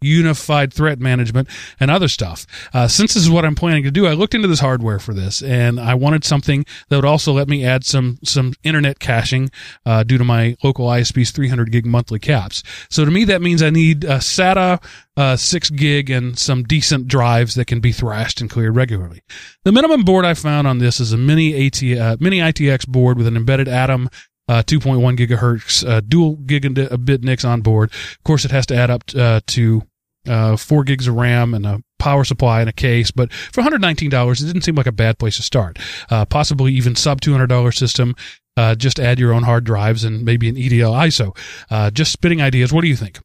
[0.00, 2.46] unified threat management and other stuff.
[2.72, 5.14] Uh, since this is what I'm planning to do, I looked into this hardware for
[5.14, 9.50] this, and I wanted something that would also let me add some some internet caching
[9.86, 12.62] uh, due to my local ISP's 300 gig monthly caps.
[12.88, 14.82] So to me, that means I need a SATA
[15.16, 19.22] uh, six gig and some decent drives that can be thrashed and cleared regularly.
[19.64, 23.18] The minimum board I found on this is a mini AT uh, mini ITX board
[23.18, 24.08] with an embedded Atom.
[24.48, 27.92] Uh, 2.1 gigahertz uh, dual gigabit NICs on board.
[27.92, 29.82] Of course, it has to add up uh, to
[30.28, 34.40] uh, four gigs of RAM and a power supply and a case, but for $119,
[34.40, 35.78] it didn't seem like a bad place to start.
[36.10, 38.14] Uh, possibly even sub $200 system.
[38.56, 41.36] Uh, just add your own hard drives and maybe an EDL ISO.
[41.70, 42.72] Uh, just spitting ideas.
[42.72, 43.18] What do you think?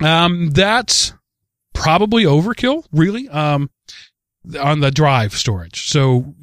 [0.00, 1.12] Um, that's
[1.72, 3.70] probably overkill, really, um,
[4.60, 5.88] on the drive storage.
[5.88, 6.34] So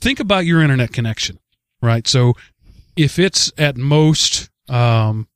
[0.00, 1.38] think about your internet connection,
[1.82, 2.06] right?
[2.06, 2.34] So
[2.96, 5.28] if it's at most, um,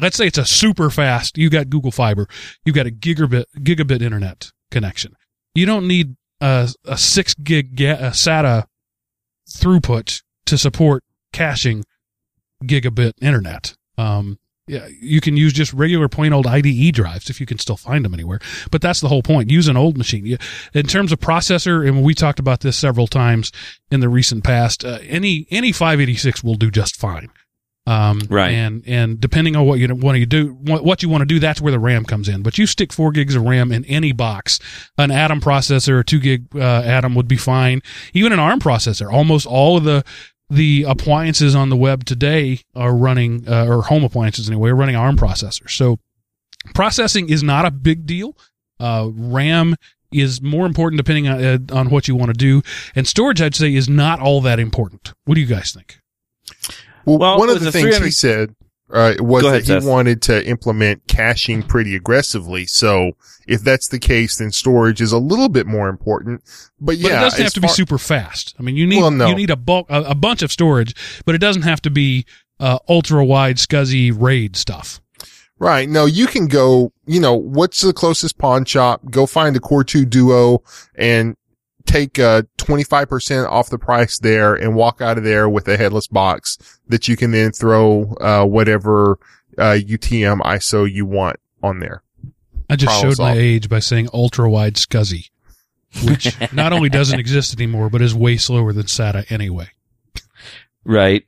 [0.00, 2.28] let's say it's a super fast, you got Google Fiber,
[2.64, 5.14] you've got a gigabit, gigabit internet connection.
[5.54, 8.66] You don't need a, a six gig ga- a SATA
[9.48, 11.84] throughput to support caching
[12.64, 13.74] gigabit internet.
[13.96, 17.76] Um, yeah, you can use just regular plain old IDE drives if you can still
[17.76, 18.38] find them anywhere.
[18.70, 19.50] But that's the whole point.
[19.50, 20.26] Use an old machine.
[20.26, 20.36] You,
[20.74, 23.50] in terms of processor, and we talked about this several times
[23.90, 27.30] in the recent past, uh, any any 586 will do just fine.
[27.88, 28.50] Um, Right.
[28.50, 31.38] And and depending on what you want to do, what, what you want to do,
[31.38, 32.42] that's where the RAM comes in.
[32.42, 34.60] But you stick four gigs of RAM in any box,
[34.98, 37.80] an Atom processor, or two gig uh, Atom would be fine.
[38.12, 39.10] Even an ARM processor.
[39.10, 40.04] Almost all of the
[40.50, 44.96] the appliances on the web today are running, uh, or home appliances anyway, are running
[44.96, 45.70] ARM processors.
[45.70, 45.98] So
[46.74, 48.36] processing is not a big deal.
[48.78, 49.76] Uh, RAM
[50.12, 52.62] is more important depending on, uh, on what you want to do.
[52.94, 55.14] And storage, I'd say, is not all that important.
[55.24, 56.00] What do you guys think?
[57.08, 58.54] Well, Well, one of the things 300 he said
[58.92, 59.84] uh, was Go that he Seth.
[59.84, 62.66] wanted to implement caching pretty aggressively.
[62.66, 63.12] So
[63.46, 66.42] if that's the case, then storage is a little bit more important.
[66.80, 68.54] But But yeah, it doesn't have to be super fast.
[68.58, 69.28] I mean, you need Well, no.
[69.28, 70.94] you need a bulk a, a bunch of storage,
[71.24, 72.24] but it doesn't have to be
[72.60, 75.00] uh, ultra wide SCSI RAID stuff.
[75.60, 75.88] Right.
[75.88, 79.02] No, you can go, you know, what's the closest pawn shop?
[79.10, 80.62] Go find a Core 2 Duo
[80.94, 81.34] and
[81.88, 86.06] take uh 25% off the price there and walk out of there with a headless
[86.06, 89.18] box that you can then throw uh whatever
[89.56, 92.02] uh UTM ISO you want on there.
[92.70, 95.30] I just Problem showed my age by saying ultra wide SCSI,
[96.04, 99.70] which not only doesn't exist anymore, but is way slower than SATA anyway.
[100.84, 101.24] Right.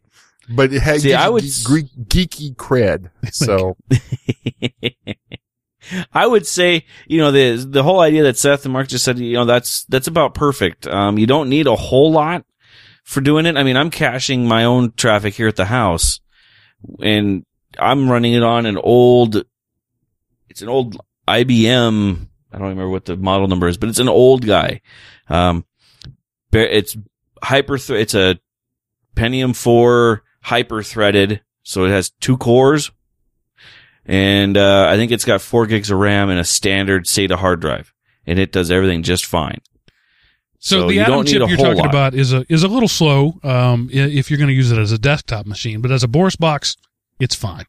[0.49, 3.11] But it has See, I would geeky, geeky cred.
[3.33, 3.77] So
[6.13, 9.19] I would say, you know, the the whole idea that Seth and Mark just said,
[9.19, 10.87] you know, that's that's about perfect.
[10.87, 12.45] Um, you don't need a whole lot
[13.05, 13.57] for doing it.
[13.57, 16.21] I mean, I'm caching my own traffic here at the house,
[17.03, 17.45] and
[17.79, 19.45] I'm running it on an old.
[20.49, 20.97] It's an old
[21.29, 22.27] IBM.
[22.53, 24.81] I don't remember what the model number is, but it's an old guy.
[25.29, 25.65] Um,
[26.53, 26.97] it's
[27.43, 27.77] hyper.
[27.77, 28.39] It's a
[29.15, 32.91] Pentium 4 hyper threaded, so it has two cores
[34.07, 37.61] and uh, I think it's got four gigs of RAM and a standard SATA hard
[37.61, 37.93] drive,
[38.27, 39.59] and it does everything just fine.
[40.59, 41.87] So, So the Atom chip you're talking lot.
[41.89, 44.93] about is a is a little slow um, if you're going to use it as
[44.93, 46.77] a desktop machine, but as a Boris box,
[47.19, 47.65] it's fine,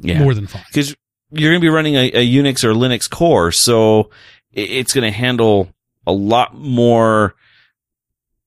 [0.00, 0.64] Yeah, more than fine.
[0.68, 0.94] because
[1.30, 4.10] you're going to be running a, a Unix or Linux core, so
[4.52, 5.68] it's going to handle
[6.06, 7.34] a lot more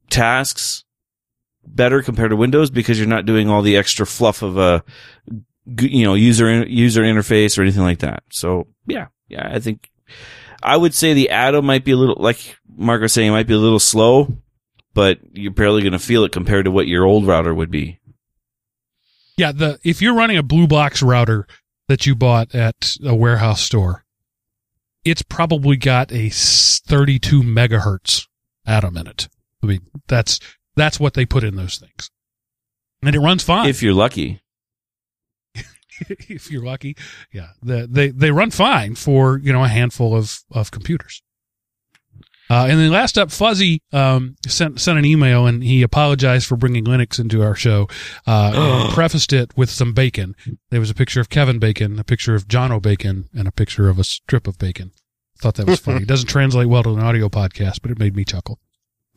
[0.10, 0.84] tasks
[1.66, 4.84] better compared to Windows because you're not doing all the extra fluff of a
[5.80, 8.24] you know user user interface or anything like that.
[8.32, 9.90] So yeah, yeah, I think
[10.62, 13.48] I would say the Atom might be a little like Mark was saying, it might
[13.48, 14.38] be a little slow,
[14.94, 18.00] but you're barely going to feel it compared to what your old router would be.
[19.38, 21.48] Yeah, the if you're running a blue box router
[21.88, 24.06] that you bought at a warehouse store,
[25.06, 28.28] it's probably got a 32 megahertz
[28.66, 29.30] atom in it.
[29.64, 30.40] I mean, that's
[30.76, 32.12] that's what they put in those things,
[33.02, 34.42] and it runs fine If you're lucky.
[36.30, 36.96] if you're lucky.
[37.32, 41.22] Yeah, the, they they run fine for you know a handful of of computers.
[42.52, 46.56] Uh, and then last up, Fuzzy um, sent sent an email and he apologized for
[46.56, 47.88] bringing Linux into our show.
[48.26, 50.36] Uh, prefaced it with some bacon.
[50.72, 53.88] There was a picture of Kevin Bacon, a picture of Jono Bacon, and a picture
[53.88, 54.92] of a strip of bacon.
[55.40, 56.02] Thought that was funny.
[56.02, 58.60] It doesn't translate well to an audio podcast, but it made me chuckle.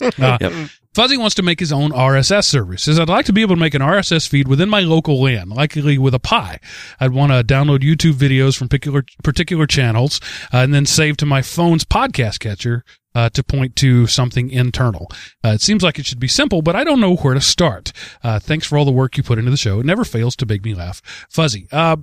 [0.03, 0.71] Uh, Yep.
[0.95, 2.83] Fuzzy wants to make his own RSS service.
[2.83, 5.49] Says I'd like to be able to make an RSS feed within my local LAN,
[5.49, 6.59] likely with a Pi.
[7.01, 10.21] I'd want to download YouTube videos from particular particular channels
[10.53, 12.85] uh, and then save to my phone's podcast catcher
[13.15, 15.09] uh, to point to something internal.
[15.43, 17.93] Uh, it seems like it should be simple, but I don't know where to start.
[18.23, 19.81] Uh, thanks for all the work you put into the show.
[19.81, 21.01] It never fails to make me laugh.
[21.31, 21.97] Fuzzy, uh,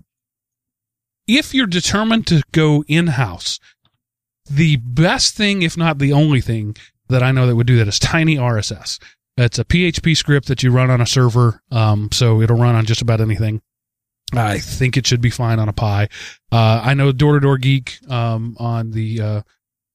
[1.28, 3.60] if you're determined to go in house,
[4.50, 6.76] the best thing, if not the only thing,
[7.10, 9.00] that I know that would do that is Tiny RSS.
[9.38, 12.86] It's a PHP script that you run on a server, um, so it'll run on
[12.86, 13.62] just about anything.
[14.34, 16.10] I think it should be fine on a Pi.
[16.52, 19.42] Uh, I know Door to Door Geek um, on the uh,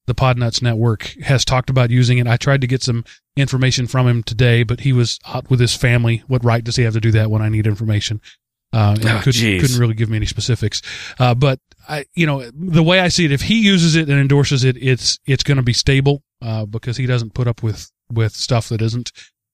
[0.07, 2.27] the Podnuts network has talked about using it.
[2.27, 5.75] I tried to get some information from him today, but he was out with his
[5.75, 6.23] family.
[6.27, 8.21] What right does he have to do that when I need information?
[8.75, 10.81] Uh, Oh, couldn't, couldn't really give me any specifics.
[11.17, 14.19] Uh, but I, you know, the way I see it, if he uses it and
[14.19, 17.89] endorses it, it's, it's going to be stable, uh, because he doesn't put up with,
[18.11, 19.11] with stuff that isn't.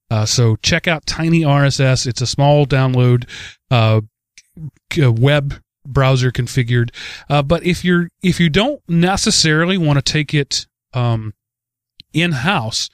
[0.09, 2.07] Uh, so check out Tiny RSS.
[2.07, 3.29] It's a small download,
[3.69, 4.01] uh,
[4.97, 6.89] web browser configured.
[7.29, 11.33] Uh, but if you're, if you don't necessarily want to take it, um,
[12.13, 12.89] in house,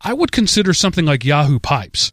[0.00, 2.12] I would consider something like Yahoo Pipes.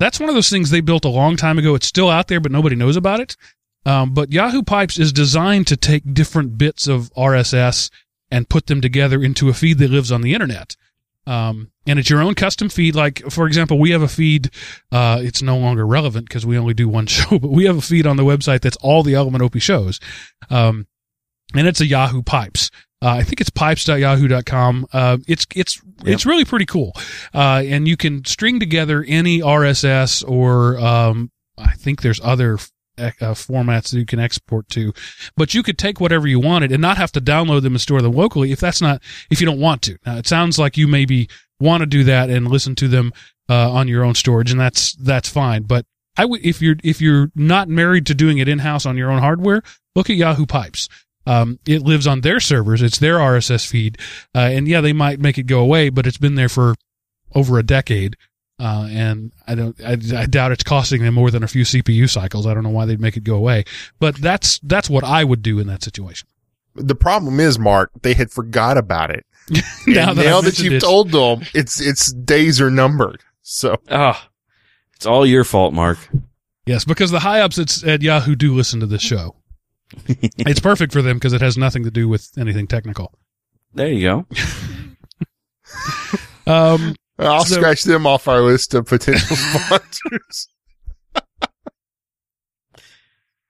[0.00, 1.74] That's one of those things they built a long time ago.
[1.74, 3.36] It's still out there, but nobody knows about it.
[3.84, 7.90] Um, but Yahoo Pipes is designed to take different bits of RSS
[8.30, 10.74] and put them together into a feed that lives on the internet.
[11.26, 12.94] Um, and it's your own custom feed.
[12.94, 14.50] Like, for example, we have a feed,
[14.90, 17.82] uh, it's no longer relevant because we only do one show, but we have a
[17.82, 20.00] feed on the website that's all the Element Opie shows.
[20.48, 20.86] Um,
[21.54, 22.70] and it's a Yahoo Pipes.
[23.02, 24.86] Uh, I think it's pipes.yahoo.com.
[24.92, 26.92] Uh, it's, it's, it's really pretty cool.
[27.32, 32.58] Uh, and you can string together any RSS or, um, I think there's other
[32.98, 34.92] uh, formats that you can export to,
[35.34, 38.02] but you could take whatever you wanted and not have to download them and store
[38.02, 39.96] them locally if that's not, if you don't want to.
[40.04, 43.12] Now, it sounds like you maybe want to do that and listen to them,
[43.48, 45.62] uh, on your own storage and that's, that's fine.
[45.62, 45.86] But
[46.18, 49.10] I would, if you're, if you're not married to doing it in house on your
[49.10, 49.62] own hardware,
[49.94, 50.88] look at Yahoo Pipes.
[51.26, 52.82] Um, it lives on their servers.
[52.82, 53.98] It's their RSS feed.
[54.34, 56.74] Uh, and yeah, they might make it go away, but it's been there for
[57.34, 58.16] over a decade.
[58.58, 62.08] Uh, and I don't, I, I doubt it's costing them more than a few CPU
[62.10, 62.46] cycles.
[62.46, 63.64] I don't know why they'd make it go away,
[63.98, 66.28] but that's, that's what I would do in that situation.
[66.74, 69.24] The problem is, Mark, they had forgot about it.
[69.86, 73.20] now that, now that you've it, told them, it's it's days are numbered.
[73.42, 74.28] So Ah,
[74.94, 75.98] it's all your fault, Mark.
[76.66, 79.34] yes, because the high ups at, at Yahoo do listen to this show.
[80.06, 83.12] it's perfect for them because it has nothing to do with anything technical.
[83.74, 84.26] There you go.
[86.46, 90.48] Um, I'll So- scratch them off our list of potential sponsors.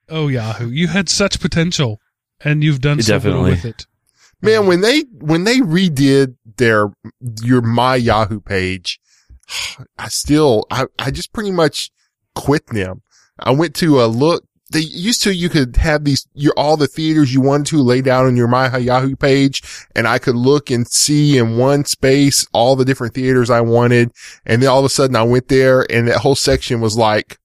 [0.09, 2.01] oh Yahoo, you had such potential,
[2.45, 3.51] and you've done so little Definitely.
[3.53, 3.87] with it.
[4.43, 6.93] Man, when they when they redid their
[7.43, 9.01] your my Yahoo page,
[9.99, 11.91] I still I I just pretty much
[12.35, 13.03] quit them.
[13.39, 14.45] I went to a look.
[14.73, 18.07] They used to you could have these your all the theaters you wanted to laid
[18.07, 19.63] out on your my Yahoo page,
[19.97, 24.13] and I could look and see in one space all the different theaters I wanted.
[24.47, 27.39] And then all of a sudden I went there, and that whole section was like,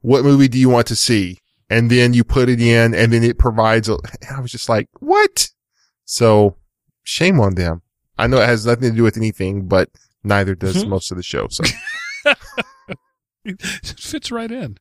[0.00, 1.38] "What movie do you want to see?"
[1.70, 3.88] And then you put it in, and then it provides.
[3.88, 5.50] A, and I was just like, "What?"
[6.06, 6.56] So
[7.04, 7.82] shame on them.
[8.18, 9.90] I know it has nothing to do with anything, but
[10.24, 10.88] neither does Mhm.
[10.88, 11.46] most of the show.
[11.50, 11.62] So
[13.44, 13.62] It
[13.98, 14.76] fits right in.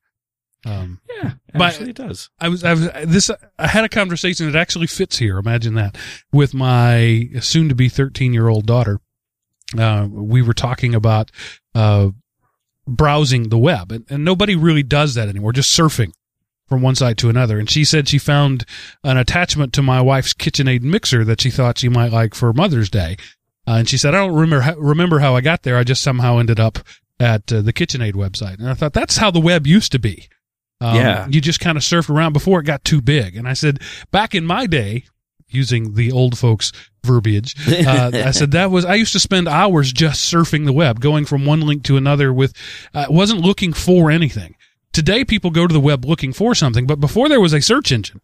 [0.65, 2.29] Um, Yeah, But- actually, it does.
[2.39, 5.37] I was, I was, this, I had a conversation that actually fits here.
[5.37, 5.97] Imagine that
[6.31, 8.99] with my soon to be 13 year old daughter.
[9.77, 11.31] Uh, we were talking about,
[11.75, 12.09] uh,
[12.87, 16.11] browsing the web and, and nobody really does that anymore, just surfing
[16.67, 17.59] from one site to another.
[17.59, 18.65] And she said she found
[19.03, 22.89] an attachment to my wife's KitchenAid mixer that she thought she might like for Mother's
[22.89, 23.17] Day.
[23.67, 25.77] Uh, and she said, I don't remember, how, remember how I got there.
[25.77, 26.79] I just somehow ended up
[27.19, 28.59] at uh, the KitchenAid website.
[28.59, 30.29] And I thought that's how the web used to be.
[30.81, 31.27] Um, Yeah.
[31.29, 33.35] You just kind of surfed around before it got too big.
[33.35, 33.79] And I said,
[34.11, 35.05] back in my day,
[35.49, 36.71] using the old folks
[37.05, 37.55] verbiage,
[37.87, 41.25] uh, I said that was, I used to spend hours just surfing the web, going
[41.25, 42.53] from one link to another with,
[42.93, 44.55] uh, wasn't looking for anything.
[44.93, 47.91] Today people go to the web looking for something, but before there was a search
[47.91, 48.19] engine,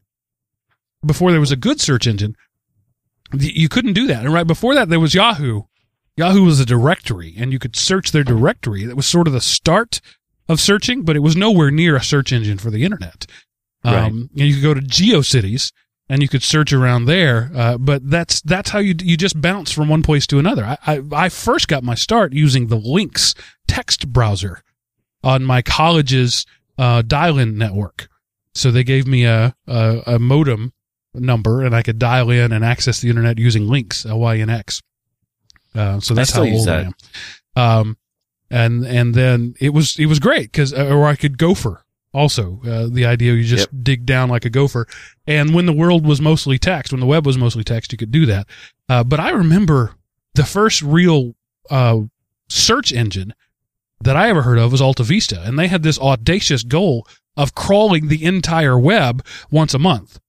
[1.06, 2.36] before there was a good search engine,
[3.38, 4.26] you couldn't do that.
[4.26, 5.64] And right before that, there was Yahoo.
[6.18, 8.86] Yahoo was a directory and you could search their directory.
[8.86, 10.02] That was sort of the start
[10.50, 13.26] of searching, but it was nowhere near a search engine for the internet.
[13.84, 14.12] Um, Right.
[14.12, 15.72] and you could go to GeoCities
[16.10, 17.52] and you could search around there.
[17.56, 20.64] Uh, but that's, that's how you, you just bounce from one place to another.
[20.66, 23.36] I, I, I first got my start using the Lynx
[23.68, 24.62] text browser
[25.24, 26.46] on my college's,
[26.78, 28.10] uh, dial-in network.
[28.54, 30.74] So they gave me a, a, a modem
[31.14, 34.82] number and I could dial in and access the internet using Lynx, L-Y-N-X.
[35.76, 36.94] Uh, so that's how old I am.
[37.56, 37.98] Um,
[38.54, 41.84] and, and then it was, it was great because, or I could gopher
[42.14, 44.88] also, uh, the idea you just dig down like a gopher.
[45.26, 48.12] And when the world was mostly text, when the web was mostly text, you could
[48.12, 48.48] do that.
[48.88, 49.96] Uh, but I remember
[50.36, 51.34] the first real,
[51.72, 52.02] uh,
[52.50, 53.34] search engine
[54.02, 55.42] that I ever heard of was Alta Vista.
[55.44, 60.20] And they had this audacious goal of crawling the entire web once a month.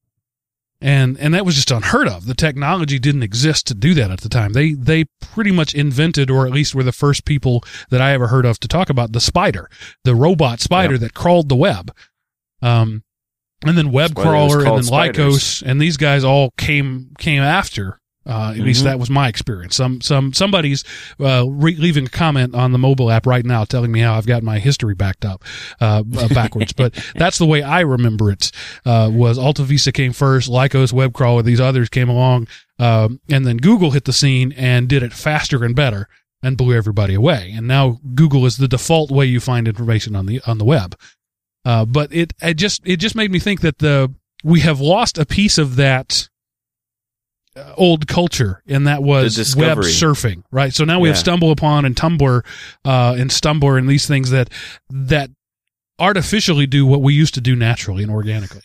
[0.81, 2.27] And, and that was just unheard of.
[2.27, 4.53] The technology didn't exist to do that at the time.
[4.53, 8.29] They, they pretty much invented, or at least were the first people that I ever
[8.29, 9.71] heard of to talk about the spider,
[10.05, 11.95] the robot spider that crawled the web.
[12.61, 13.03] Um,
[13.65, 15.35] and then web That's why they was crawler and then spiders.
[15.35, 18.85] Lycos and these guys all came, came after Uh, at least Mhm.
[18.85, 19.77] that was my experience.
[19.77, 20.83] Some some somebody's
[21.21, 24.27] uh, re- leaving a comment on the mobile app right now, telling me how I've
[24.27, 25.45] got my history backed up
[25.81, 26.73] uh, uh, backwards.
[26.73, 28.51] but that's the way I remember it.
[28.87, 32.49] Uh, was Alta Vista came first, Lycos WebCrawler, these others came along,
[32.79, 36.09] um, and then Google hit the scene and did it faster and better
[36.43, 37.53] and blew everybody away.
[37.55, 40.97] And now Google is the default way you find information on the on the web.
[41.67, 44.13] Uh, but it, it just it just made me think that the
[44.43, 46.29] we have lost a piece of that
[47.77, 50.75] old culture, and that was web surfing, right?
[50.75, 51.21] So now we have Yeah.
[51.21, 52.45] Stumble Upon and Tumblr,
[52.85, 54.51] uh, and Stumbler and these things that
[54.91, 55.31] that
[55.99, 58.63] artificially do what we used to do naturally and organically.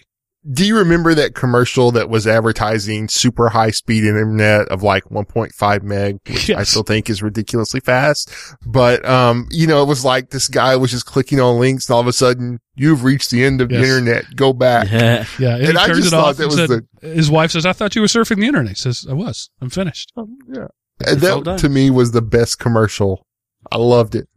[0.51, 5.83] Do you remember that commercial that was advertising super high speed internet of like 1.5
[5.83, 8.31] meg, which I still think is ridiculously fast.
[8.65, 11.93] But, um, you know, it was like this guy was just clicking on links and
[11.93, 13.81] all of a sudden you've reached the end of Yes.
[13.81, 14.35] the internet.
[14.35, 14.89] Go back.
[14.91, 15.25] Yeah.
[15.37, 17.73] Yeah, and, And I just it thought that was said, the, his wife says, "I
[17.73, 19.49] thought you were surfing the internet." He says, "I was.
[19.61, 20.11] I'm finished."
[20.51, 20.67] yeah.
[21.01, 23.25] It's And that to me was the best commercial.
[23.71, 24.27] I loved it.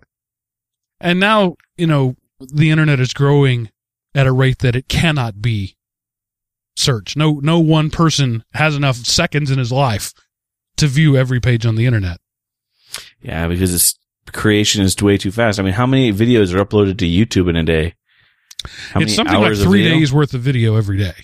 [1.00, 3.70] And now, you know, the internet is growing
[4.14, 5.76] at a rate that it cannot be
[6.76, 7.16] searched.
[7.16, 10.12] No, no one person has enough seconds in his life
[10.76, 12.18] to view every page on the internet.
[13.20, 13.98] Yeah, because its
[14.32, 15.58] creation is way too fast.
[15.58, 17.94] I mean, how many videos are uploaded to YouTube in a day?
[18.64, 21.14] How it's many something like hours of three days worth of video every day,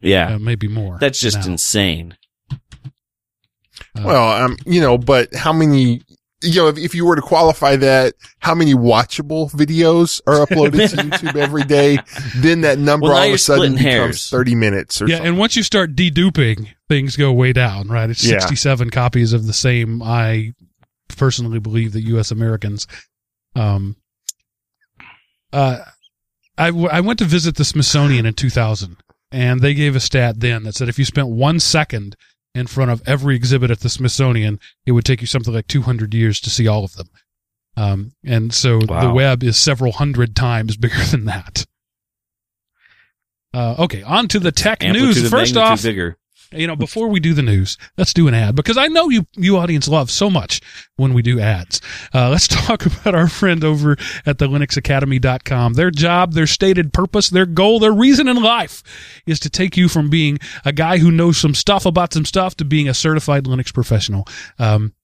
[0.00, 0.98] Yeah, uh, maybe more.
[1.00, 1.52] that's just now.
[1.52, 2.16] insane.
[2.52, 6.02] Uh, Well, um, you know, but how many,
[6.44, 10.90] you know, if, if you were to qualify that, how many watchable videos are uploaded
[10.90, 11.98] to YouTube every day?
[12.36, 14.30] Then that number Well, all of a sudden becomes hairs.
[14.30, 15.10] 30 minutes or something.
[15.10, 15.28] yeah, something.
[15.30, 18.08] and once you start deduping, things go way down, right?
[18.10, 18.38] It's Yeah.
[18.40, 20.02] 67 copies of the same.
[20.02, 20.52] I
[21.16, 22.30] personally believe that U.S.
[22.30, 22.86] Americans.
[23.56, 23.96] Um,
[25.52, 25.78] uh,
[26.58, 28.96] I, w- I went to visit the Smithsonian in 2000,
[29.30, 32.16] and they gave a stat then that said if you spent one second
[32.54, 36.14] in front of every exhibit at the Smithsonian, it would take you something like 200
[36.14, 37.08] years to see all of them.
[37.76, 41.66] Um, and so the web is several hundred times bigger than that.
[43.52, 45.30] Uh, okay, on to the tech Amplitude news.
[45.30, 46.16] First off, bigger.
[46.52, 49.26] You know, before we do the news, let's do an ad because I know you,
[49.36, 50.60] you audience love so much
[50.96, 51.80] when we do ads.
[52.12, 55.74] Uh, let's talk about our friend over at the linuxacademy.com.
[55.74, 58.82] Their job, their stated purpose, their goal, their reason in life
[59.26, 62.56] is to take you from being a guy who knows some stuff about some stuff
[62.56, 64.26] to being a certified Linux professional.
[64.58, 64.94] Um,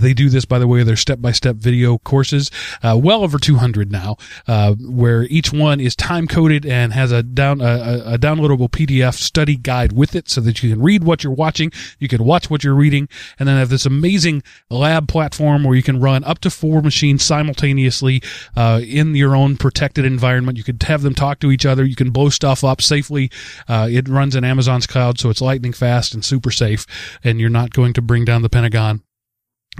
[0.00, 2.50] they do this by the way their step-by-step video courses,
[2.82, 4.16] uh, well over 200 now,
[4.46, 9.56] uh, where each one is time-coded and has a down a- a downloadable PDF study
[9.56, 12.64] guide with it, so that you can read what you're watching, you can watch what
[12.64, 16.50] you're reading, and then have this amazing lab platform where you can run up to
[16.50, 18.22] four machines simultaneously
[18.56, 20.58] uh, in your own protected environment.
[20.58, 21.84] You could have them talk to each other.
[21.84, 23.30] You can blow stuff up safely.
[23.68, 26.86] Uh, it runs in Amazon's cloud, so it's lightning fast and super safe,
[27.22, 29.02] and you're not going to bring down the Pentagon.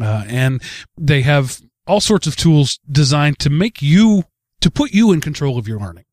[0.00, 0.62] Uh, and
[0.96, 4.24] they have all sorts of tools designed to make you
[4.60, 6.04] to put you in control of your learning.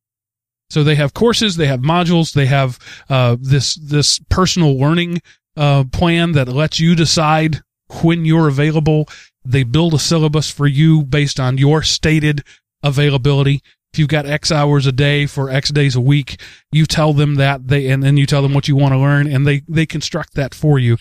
[0.70, 2.78] So they have courses, they have modules, they have
[3.10, 5.22] uh, this this personal learning
[5.58, 7.62] uh, plan that lets you decide
[8.04, 9.08] when you're available.
[9.44, 12.44] They build a syllabus for you based on your stated
[12.84, 13.62] availability.
[13.94, 16.40] If you've got X hours a day for X days a week,
[16.72, 19.26] you tell them that they, and then you tell them what you want to learn,
[19.26, 20.98] and they they construct that for you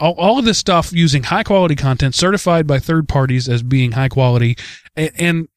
[0.00, 3.92] all, all of this stuff using high quality content certified by third parties as being
[3.92, 4.56] high quality.
[4.96, 5.48] And and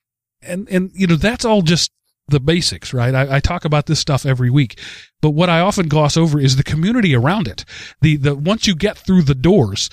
[0.42, 1.92] and, and you know that's all just
[2.28, 3.14] the basics right?
[3.14, 4.80] I, I talk about this stuff every week.
[5.22, 7.66] But what i often gloss over is the community around it.
[8.02, 9.90] The the once you get through the doors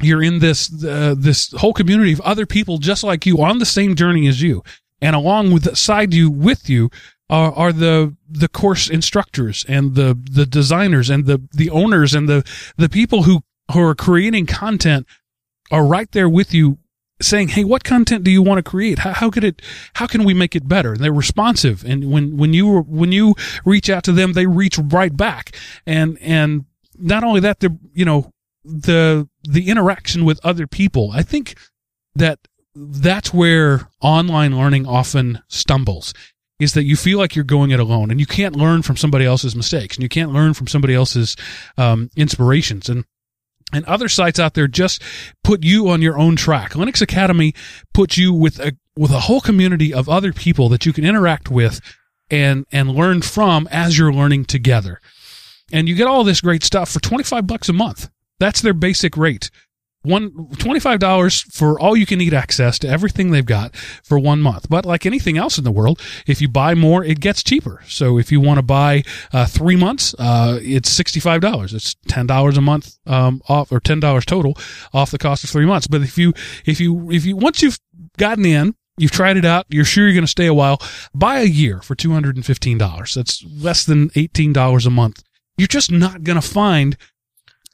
[0.00, 3.66] you're in this uh, this whole community of other people just like you on the
[3.66, 4.62] same journey as you.
[5.00, 6.90] And along with side you with you
[7.30, 12.28] are, are the the course instructors and the the designers and the the owners and
[12.28, 12.44] the
[12.76, 13.42] the people who
[13.72, 15.06] who are creating content
[15.70, 16.78] are right there with you
[17.20, 18.98] saying hey what content do you want to create?
[19.00, 19.62] How, how could it
[19.94, 20.92] how can we make it better?
[20.92, 21.84] And they're responsive.
[21.84, 25.56] And when when you when you reach out to them they reach right back.
[25.86, 26.64] And and
[26.98, 28.32] not only that they're you know
[28.64, 31.56] the the interaction with other people i think
[32.14, 32.38] that
[32.74, 36.14] that's where online learning often stumbles
[36.62, 39.24] is that you feel like you're going it alone and you can't learn from somebody
[39.24, 41.36] else's mistakes and you can't learn from somebody else's
[41.76, 42.88] um, inspirations.
[42.88, 43.04] And
[43.72, 45.02] and other sites out there just
[45.42, 46.72] put you on your own track.
[46.72, 47.54] Linux Academy
[47.92, 51.50] puts you with a with a whole community of other people that you can interact
[51.50, 51.80] with
[52.30, 55.00] and and learn from as you're learning together.
[55.72, 58.10] And you get all this great stuff for 25 bucks a month.
[58.38, 59.50] That's their basic rate.
[60.02, 64.68] One $25 for all you can eat access to everything they've got for one month.
[64.68, 67.82] But like anything else in the world, if you buy more, it gets cheaper.
[67.86, 71.74] So if you want to buy uh, three months, uh, it's $65.
[71.74, 74.56] It's $10 a month um, off or $10 total
[74.92, 75.86] off the cost of three months.
[75.86, 76.32] But if you,
[76.66, 77.78] if you, if you, once you've
[78.18, 79.64] gotten in, You've tried it out.
[79.70, 80.78] You're sure you're going to stay a while.
[81.14, 83.14] Buy a year for $215.
[83.14, 85.22] That's less than $18 a month.
[85.56, 86.96] You're just not going to find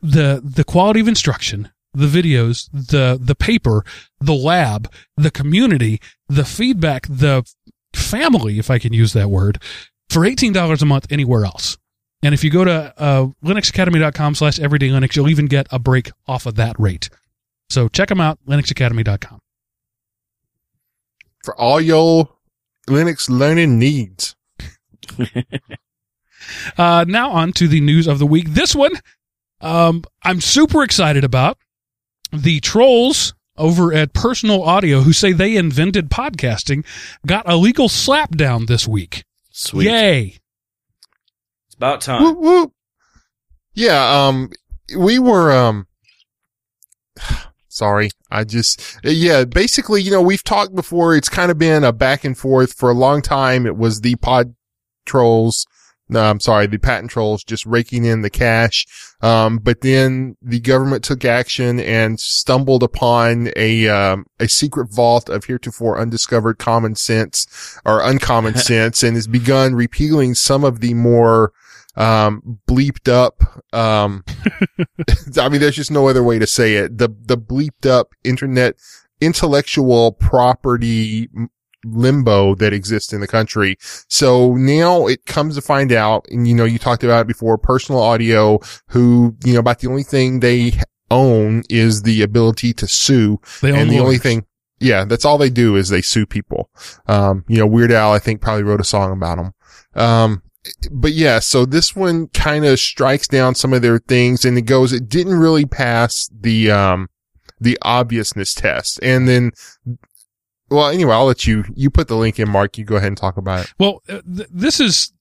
[0.00, 3.84] the, the quality of instruction, the videos, the, the paper,
[4.20, 7.44] the lab, the community, the feedback, the
[7.94, 9.60] family, if I can use that word,
[10.08, 11.76] for $18 a month anywhere else.
[12.22, 16.10] And if you go to uh, linuxacademy.com slash everyday Linux, you'll even get a break
[16.26, 17.10] off of that rate.
[17.70, 19.38] So check them out, linuxacademy.com.
[21.44, 22.28] For all your
[22.88, 24.34] Linux learning needs.
[26.76, 28.50] Uh, now on to the news of the week.
[28.50, 28.92] This one,
[29.60, 31.58] um, I'm super excited about.
[32.32, 36.84] The trolls over at Personal Audio, who say they invented podcasting,
[37.26, 39.24] got a legal slapdown this week.
[39.50, 39.86] Sweet.
[39.86, 40.38] Yay!
[41.66, 42.22] It's about time.
[42.22, 42.72] Whoop, whoop.
[43.74, 44.50] Yeah, um,
[44.96, 45.86] we were, um,
[47.68, 48.10] sorry.
[48.30, 51.16] I just, yeah, basically, you know, we've talked before.
[51.16, 53.66] It's kind of been a back and forth for a long time.
[53.66, 54.54] It was the pod
[55.06, 55.66] trolls.
[56.08, 58.86] No, I'm sorry, the patent trolls just raking in the cash.
[59.20, 65.28] Um, but then the government took action and stumbled upon a, um, a secret vault
[65.28, 70.94] of heretofore undiscovered common sense or uncommon sense and has begun repealing some of the
[70.94, 71.52] more,
[71.96, 73.42] um, bleeped up,
[73.74, 74.24] um,
[75.36, 76.96] I mean, there's just no other way to say it.
[76.96, 78.76] The, the bleeped up internet
[79.20, 81.28] intellectual property
[81.92, 83.76] limbo that exists in the country.
[84.08, 87.58] So now it comes to find out, and you know, you talked about it before,
[87.58, 90.72] personal audio, who, you know, about the only thing they
[91.10, 93.40] own is the ability to sue.
[93.62, 94.44] They own and the only thing,
[94.78, 96.70] yeah, that's all they do is they sue people.
[97.06, 99.54] Um, you know, Weird Al, I think probably wrote a song about them.
[99.94, 100.42] Um,
[100.90, 104.62] but yeah, so this one kind of strikes down some of their things and it
[104.62, 107.08] goes, it didn't really pass the, um,
[107.60, 109.00] the obviousness test.
[109.02, 109.52] And then,
[110.70, 112.78] well, anyway, I'll let you, you put the link in, Mark.
[112.78, 113.74] You go ahead and talk about it.
[113.78, 115.12] Well, uh, th- this is,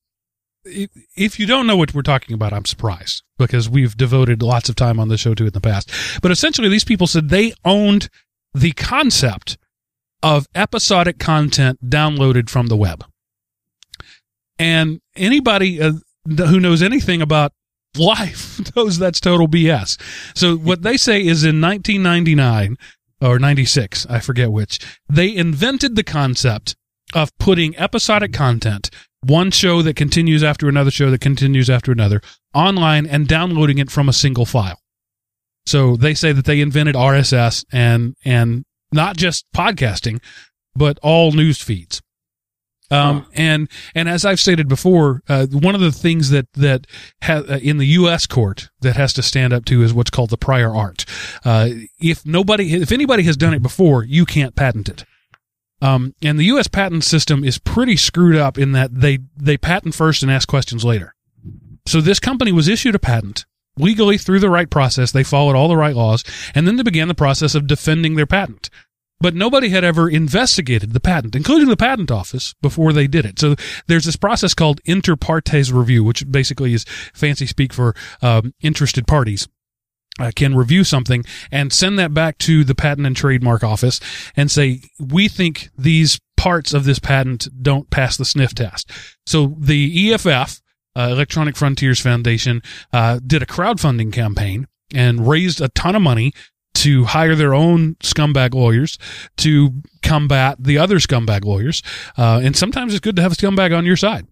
[0.65, 4.75] if, you don't know what we're talking about, I'm surprised because we've devoted lots of
[4.75, 5.89] time on the show to it in the past.
[6.21, 8.09] But essentially, these people said they owned
[8.53, 9.57] the concept
[10.21, 13.05] of episodic content downloaded from the web.
[14.59, 15.93] And anybody uh,
[16.27, 17.53] who knows anything about
[17.95, 19.99] life knows that's total BS.
[20.35, 22.77] So what they say is in 1999
[23.21, 26.75] or 96, I forget which, they invented the concept
[27.13, 28.89] of putting episodic content,
[29.21, 32.21] one show that continues after another show that continues after another,
[32.53, 34.79] online and downloading it from a single file.
[35.65, 38.63] So they say that they invented RSS and and
[38.93, 40.21] not just podcasting,
[40.75, 42.01] but all news feeds.
[42.89, 46.87] Um, and, and as I've stated before, uh, one of the things that, that
[47.21, 48.25] ha- uh, in the U.S.
[48.25, 51.05] court that has to stand up to is what's called the prior art.
[51.43, 51.69] Uh,
[51.99, 55.05] if nobody, if anybody has done it before, you can't patent it.
[55.81, 56.67] Um, and the U.S.
[56.67, 60.83] patent system is pretty screwed up in that they, they patent first and ask questions
[60.83, 61.13] later.
[61.85, 63.45] So this company was issued a patent
[63.77, 65.11] legally through the right process.
[65.11, 66.23] They followed all the right laws
[66.55, 68.69] and then they began the process of defending their patent
[69.19, 73.39] but nobody had ever investigated the patent, including the patent office, before they did it.
[73.39, 73.55] So
[73.87, 79.07] there's this process called inter partes review, which basically is fancy speak for um, interested
[79.07, 79.47] parties.
[80.19, 83.99] Uh, can review something and send that back to the patent and trademark office
[84.35, 88.89] and say we think these parts of this patent don't pass the sniff test.
[89.27, 90.59] So the EFF,
[90.95, 96.33] uh, Electronic Frontiers Foundation, uh, did a crowdfunding campaign and raised a ton of money
[96.77, 98.99] to hire their own scumbag lawyers
[99.37, 101.81] to combat the other scumbag lawyers.
[102.17, 104.27] Uh, and sometimes it's good to have a scumbag on your side.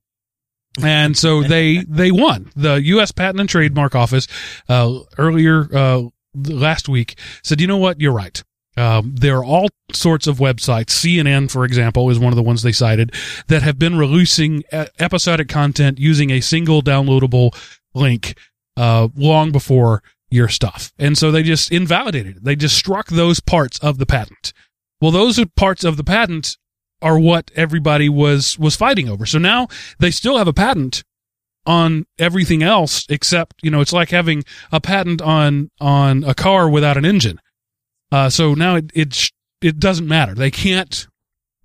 [0.83, 2.51] And so they, they won.
[2.55, 3.11] The U.S.
[3.11, 4.27] Patent and Trademark Office,
[4.69, 6.03] uh, earlier, uh,
[6.35, 7.99] last week said, you know what?
[7.99, 8.43] You're right.
[8.77, 10.89] Um, there are all sorts of websites.
[10.89, 13.13] CNN, for example, is one of the ones they cited
[13.47, 17.55] that have been releasing episodic content using a single downloadable
[17.93, 18.37] link,
[18.75, 20.91] uh, long before your stuff.
[20.97, 22.43] And so they just invalidated it.
[22.43, 24.53] They just struck those parts of the patent.
[25.01, 26.57] Well, those parts of the patent
[27.01, 29.25] are what everybody was, was fighting over.
[29.25, 29.67] So now
[29.99, 31.03] they still have a patent
[31.65, 36.69] on everything else except, you know, it's like having a patent on, on a car
[36.69, 37.39] without an engine.
[38.11, 40.33] Uh, so now it, it, sh- it doesn't matter.
[40.33, 41.07] They can't,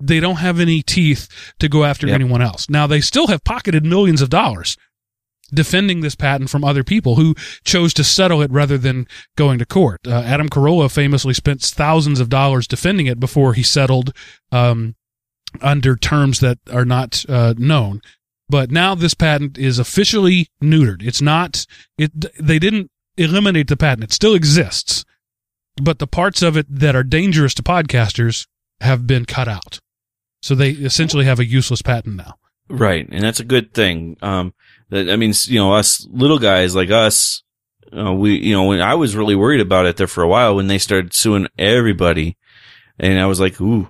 [0.02, 2.14] they don't have any teeth to go after Yep.
[2.14, 2.68] anyone else.
[2.70, 4.76] Now they still have pocketed millions of dollars
[5.50, 7.34] defending this patent from other people who
[7.64, 10.00] chose to settle it rather than going to court.
[10.06, 14.14] Uh, Adam Carolla famously spent thousands of dollars defending it before he settled
[14.52, 14.94] um,
[15.60, 18.00] under terms that are not uh, known.
[18.48, 21.06] But now this patent is officially neutered.
[21.06, 21.66] It's not.
[21.96, 22.12] It.
[22.40, 24.04] They didn't eliminate the patent.
[24.04, 25.04] It still exists,
[25.76, 28.46] but the parts of it that are dangerous to podcasters
[28.80, 29.78] have been cut out.
[30.42, 32.34] So they essentially have a useless patent now.
[32.68, 34.16] Right, and that's a good thing.
[34.22, 34.54] Um,
[34.90, 37.42] that I mean, you know, us little guys like us,
[37.96, 40.54] uh, we, you know, when I was really worried about it there for a while
[40.54, 42.36] when they started suing everybody,
[42.98, 43.88] and I was like, "Ooh,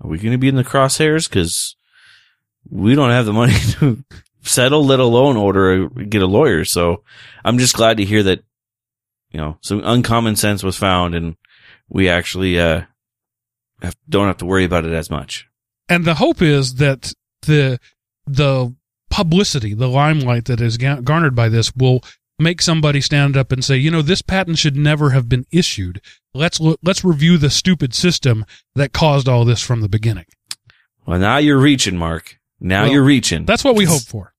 [0.00, 1.76] are we going to be in the crosshairs?" Because
[2.68, 4.04] we don't have the money to
[4.42, 6.64] settle, let alone order get a lawyer.
[6.64, 7.02] So
[7.44, 8.44] I'm just glad to hear that,
[9.30, 11.36] you know, some uncommon sense was found, and
[11.88, 12.82] we actually uh
[13.82, 15.48] have, don't have to worry about it as much.
[15.88, 17.80] And the hope is that the
[18.26, 18.74] the
[19.10, 22.02] publicity, the limelight that is garnered by this will
[22.38, 26.00] make somebody stand up and say, you know, this patent should never have been issued.
[26.32, 30.24] Let's look, let's review the stupid system that caused all this from the beginning.
[31.06, 32.38] Well, now you're reaching, Mark.
[32.60, 33.44] Now Well, you're reaching.
[33.44, 34.32] That's what we hope for.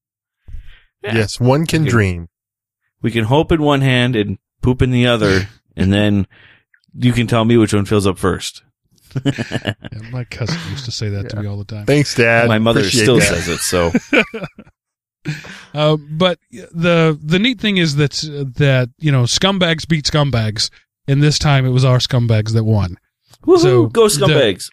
[1.03, 1.15] Yeah.
[1.15, 1.91] Yes, one can Okay.
[1.91, 2.27] dream.
[3.01, 6.27] we can hope in one hand and poop in the other, and then
[6.93, 8.61] you can tell me which one fills up first.
[9.25, 11.85] Yeah, my cousin used to say that to me all the time.
[11.85, 12.47] Thanks, Dad.
[12.47, 13.23] My mother Appreciate still that.
[13.43, 13.91] says it, so
[15.73, 18.11] Uh, but the the neat thing is that
[18.57, 20.69] that you know scumbags beat scumbags,
[21.07, 22.97] and this time it was our scumbags that won.
[23.45, 24.69] Woohoo, So, go the- scumbags.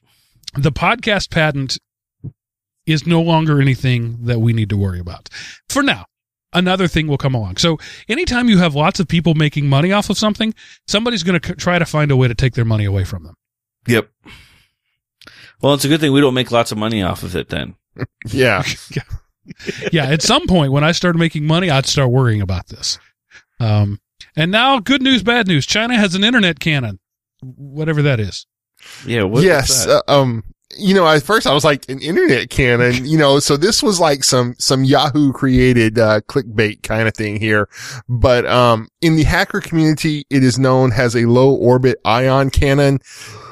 [0.55, 1.77] The podcast patent
[2.87, 5.29] is no longer anything that we need to worry about
[5.69, 6.07] for now.
[6.55, 7.59] Another thing will come along.
[7.59, 7.77] So
[8.09, 10.55] anytime you have lots of people making money off of something,
[10.87, 13.25] somebody's going to c- try to find a way to take their money away from
[13.25, 13.35] them.
[13.89, 14.09] Yep.
[15.61, 17.75] Well, it's a good thing we don't make lots of money off of it then.
[18.29, 18.63] Yeah.
[19.93, 22.99] yeah, at some point when I started making money, I'd start worrying about this.
[23.59, 23.99] Um,
[24.37, 25.67] and now, good news, bad news.
[25.67, 27.01] China has an internet cannon,
[27.41, 28.47] whatever that is.
[29.05, 29.25] Yeah.
[29.25, 29.85] What, yes.
[29.89, 30.45] Uh, um,
[30.77, 33.99] you know, at first I was like an internet cannon, you know, so this was
[33.99, 37.69] like some, some Yahoo created, uh, clickbait kind of thing here.
[38.09, 43.01] But, um, in the hacker community, it is known as a low orbit ion cannon.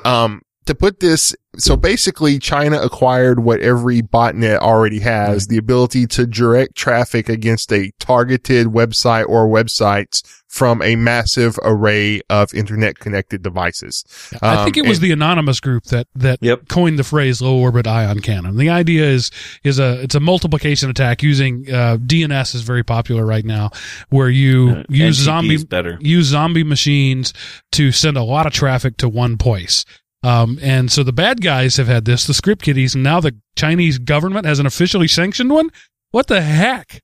[0.07, 6.07] Um, to put this, so basically China acquired what every botnet already has, the ability
[6.09, 12.99] to direct traffic against a targeted website or websites from a massive array of internet
[12.99, 14.05] connected devices.
[14.41, 16.69] I think Um, it was and- the anonymous group that that Yep.
[16.69, 18.57] coined the phrase low orbit ion cannon.
[18.57, 19.31] The idea is
[19.65, 23.71] is a it's a multiplication attack using uh, DNS is very popular right now,
[24.09, 25.99] where you Uh, use NTP zombie better.
[26.01, 27.33] use zombie machines
[27.73, 29.85] to send a lot of traffic to one place.
[30.27, 33.37] Um, and so the bad guys have had this, the script kiddies, and now the
[33.55, 35.71] Chinese government has an officially sanctioned one.
[36.11, 37.01] What the heck?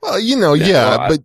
[0.00, 1.20] Well, you know, Yeah, yeah, well, but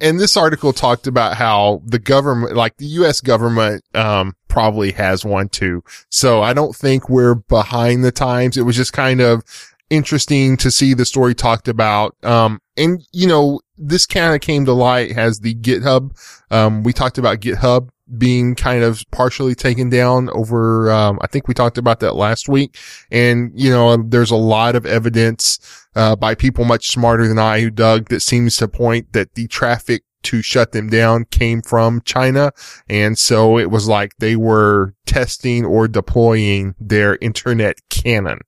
[0.00, 3.20] and this article talked about how the government, like the U.S.
[3.20, 5.82] government, um, probably has one too.
[6.08, 8.56] So I don't think we're behind the times.
[8.56, 9.42] It was just kind of
[9.90, 12.16] interesting to see the story talked about.
[12.24, 16.16] Um, and you know, this kind of came to light as the GitHub.
[16.50, 21.46] Um, we talked about GitHub being kind of partially taken down over, um, I think
[21.46, 22.76] we talked about that last week.
[23.10, 27.60] And, you know, there's a lot of evidence, uh, by people much smarter than I
[27.60, 32.02] who dug that seems to point that the traffic to shut them down came from
[32.02, 32.52] China.
[32.88, 38.40] And so it was like they were testing or deploying their internet cannon.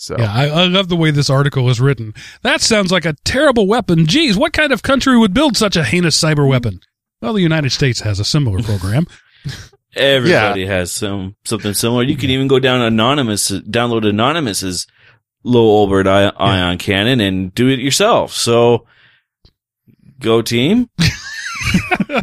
[0.00, 2.14] So Yeah, I, I love the way this article is written.
[2.40, 4.06] That sounds like a terrible weapon.
[4.06, 6.80] Geez, what kind of country would build such a heinous cyber weapon?
[7.20, 9.06] Well, the United States has a similar program.
[9.94, 12.02] Everybody has some something similar.
[12.02, 14.86] You can even go down anonymous, download anonymous's
[15.44, 18.32] low orbit i- ion cannon and do it yourself.
[18.32, 18.86] So,
[20.18, 20.88] go team.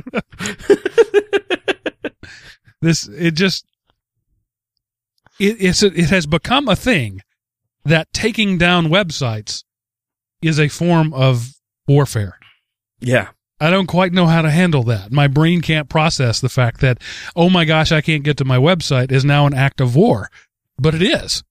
[2.82, 3.66] this it just
[5.40, 7.22] it, it's it has become a thing
[7.88, 9.64] that taking down websites
[10.42, 11.54] is a form of
[11.88, 12.38] warfare.
[13.00, 13.30] Yeah.
[13.60, 15.12] I don't quite know how to handle that.
[15.12, 17.00] My brain can't process the fact that
[17.36, 20.30] oh my gosh, I can't get to my website is now an act of war,
[20.78, 21.44] but it is.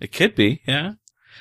[0.00, 0.92] It could be, yeah.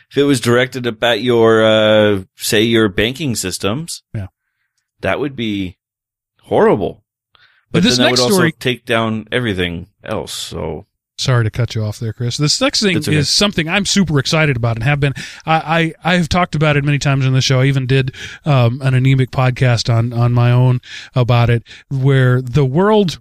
[0.10, 4.28] If it was directed at your, uh, say your banking systems, Yeah.
[5.01, 5.78] that would be
[6.43, 7.03] horrible.
[7.34, 7.39] But
[7.72, 10.34] But this then that next would also story- take down everything else.
[10.34, 10.88] So
[11.18, 12.38] Sorry to cut you off there, Chris.
[12.38, 13.15] This next thing okay.
[13.15, 15.13] is something I'm super excited about and have been.
[15.47, 17.59] I, I I've talked about it many times on the show.
[17.59, 18.13] I even did
[18.45, 20.80] um, an anemic podcast on on my own
[21.15, 23.20] about it, where the world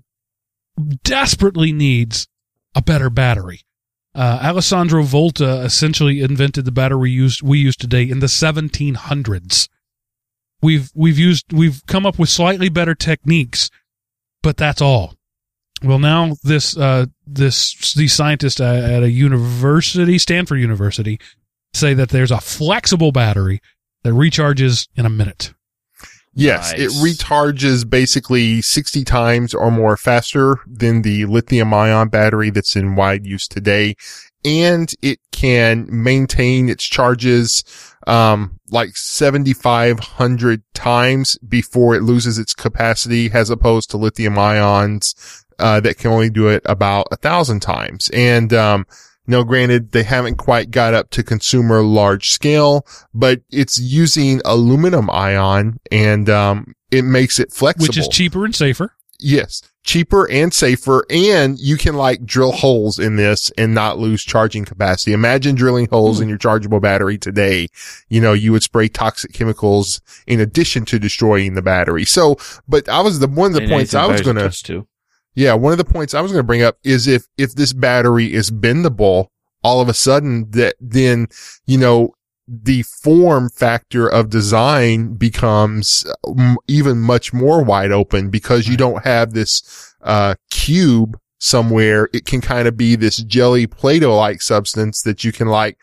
[1.04, 2.28] desperately needs
[2.74, 3.62] a better battery.
[4.14, 9.68] Uh, Alessandro Volta essentially invented the battery we use we use today in the 1700s.
[10.62, 13.70] We've we've used we've come up with slightly better techniques,
[14.42, 15.15] but that's all.
[15.82, 21.20] Well, now this uh, this these scientists at a university, Stanford University,
[21.74, 23.60] say that there's a flexible battery
[24.02, 25.52] that recharges in a minute.
[26.38, 26.80] Yes, Nice.
[26.80, 32.94] it recharges basically 60 times or more faster than the lithium ion battery that's in
[32.94, 33.96] wide use today.
[34.44, 37.64] And it can maintain its charges,
[38.06, 45.14] um, like 7,500 times before it loses its capacity as opposed to lithium ions,
[45.58, 48.10] uh, that can only do it about a thousand times.
[48.12, 48.86] And, um,
[49.26, 55.10] no, granted, they haven't quite got up to consumer large scale, but it's using aluminum
[55.10, 57.88] ion and, um, it makes it flexible.
[57.88, 58.92] which is cheaper and safer.
[59.18, 59.62] Yes.
[59.82, 61.04] Cheaper and safer.
[61.10, 65.12] And you can like drill holes in this and not lose charging capacity.
[65.12, 67.68] Imagine drilling holes in your chargeable battery today.
[68.08, 72.04] You know, you would spray toxic chemicals in addition to destroying the battery.
[72.04, 72.36] So,
[72.68, 74.86] but I was the, one of the And points I was going to, touch to.
[75.36, 77.74] Yeah, one of the points I was going to bring up is if, if this
[77.74, 79.26] battery is bendable,
[79.62, 81.28] all of a sudden that then,
[81.66, 82.14] you know,
[82.48, 88.76] the form factor of design becomes uh, m- even much more wide open because you
[88.76, 92.08] don't have this, uh, cube somewhere.
[92.14, 95.76] It can kind of be this jelly Play-Doh-like substance that you can like,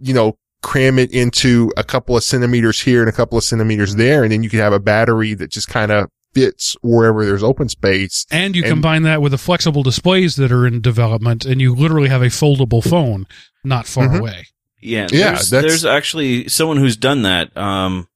[0.00, 3.94] you know, cram it into a couple of centimeters here and a couple of centimeters
[3.94, 4.24] there.
[4.24, 7.68] And then you can have a battery that just kind of fits wherever there's open
[7.68, 8.26] space.
[8.30, 11.74] And you And- combine that with the flexible displays that are in development, and you
[11.74, 13.26] literally have a foldable phone
[13.64, 14.18] not far Mhm.
[14.20, 14.46] away.
[14.80, 17.56] Yeah, Yeah, there's, that's- there's actually someone who's done that.
[17.56, 18.08] Um,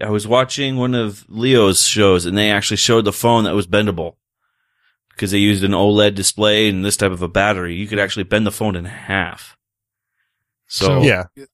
[0.00, 3.66] I was watching one of Leo's shows, and they actually showed the phone that was
[3.66, 4.16] bendable
[5.10, 7.74] because they used an OLED display and this type of a battery.
[7.76, 9.56] You could actually bend the phone in half.
[10.66, 11.24] So, So- Yeah.
[11.36, 11.48] it's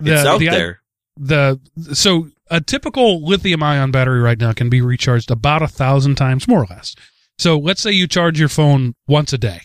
[0.00, 0.80] The- out the- there.
[1.16, 1.60] the
[1.92, 6.46] so a typical lithium ion battery right now can be recharged about a thousand times
[6.46, 6.94] more or less.
[7.38, 9.62] So let's say you charge your phone once a day.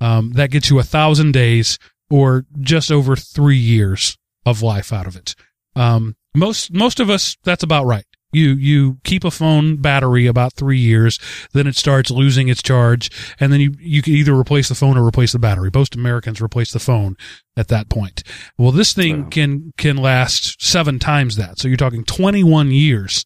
[0.00, 1.78] Um, that gets you a thousand days
[2.10, 5.34] or just over three years of life out of it.
[5.74, 10.54] Um, most most of us that's about right you you keep a phone battery about
[10.54, 11.18] three years
[11.52, 14.96] then it starts losing its charge and then you you can either replace the phone
[14.96, 17.16] or replace the battery most americans replace the phone
[17.56, 18.22] at that point
[18.58, 19.28] well this thing Wow.
[19.28, 23.24] can can last seven times that so you're talking 21 years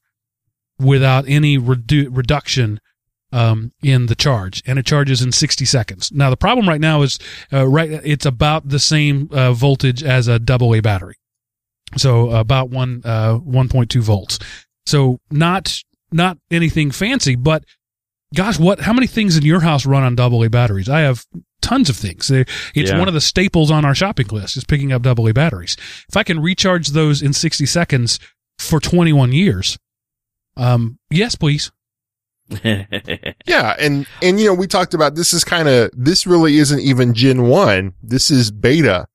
[0.79, 2.81] without any redu- reduction
[3.33, 6.13] um, in the charge, and it charges in 60 seconds.
[6.13, 7.19] Now the problem right now is
[7.53, 11.17] uh, right it's about the same uh, voltage as a double A battery,
[11.97, 14.39] so about one uh, 1.2 volts.
[14.87, 15.77] So not
[16.13, 17.65] not anything fancy, but
[18.35, 18.81] gosh, what?
[18.81, 20.89] How many things in your house run on double A batteries?
[20.89, 21.25] I have
[21.63, 22.31] tons of things.
[22.31, 22.99] It's Yeah.
[22.99, 25.77] one of the staples on our shopping list is picking up double A batteries.
[26.09, 28.19] If I can recharge those in 60 seconds
[28.59, 29.77] for 21 years,
[30.57, 31.71] um, yes, please.
[32.65, 33.75] Yeah.
[33.81, 37.15] And, and, you know, we talked about this is kind of, this really isn't even
[37.15, 37.93] Gen 1.
[38.03, 39.07] This is beta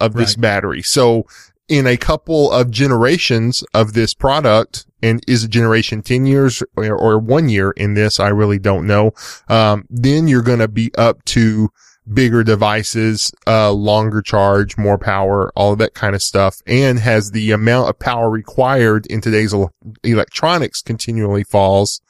[0.00, 0.40] of this Right.
[0.40, 0.82] battery.
[0.82, 1.26] So
[1.72, 6.94] in a couple of generations of this product, and is a generation 10 years or,
[6.94, 8.20] or one year in this?
[8.20, 9.12] I really don't know.
[9.48, 11.70] Um, then you're going to be up to
[12.12, 17.30] bigger devices, uh, longer charge, more power, all of that kind of stuff, and has
[17.30, 19.72] the amount of power required in today's el-
[20.04, 22.02] electronics continually falls.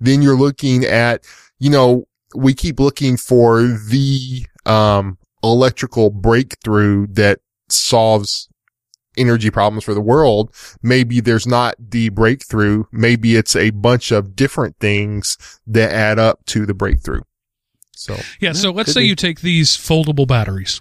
[0.00, 1.24] Then you're looking at,
[1.60, 7.38] you know, we keep looking for the, um, electrical breakthrough that
[7.68, 8.48] solves
[9.16, 10.54] energy problems for the world.
[10.82, 12.84] Maybe there's not the breakthrough.
[12.92, 15.36] Maybe it's a bunch of different things
[15.66, 17.22] that add up to the breakthrough.
[17.92, 19.08] So Yeah, so let's say be.
[19.08, 20.80] you take these foldable batteries,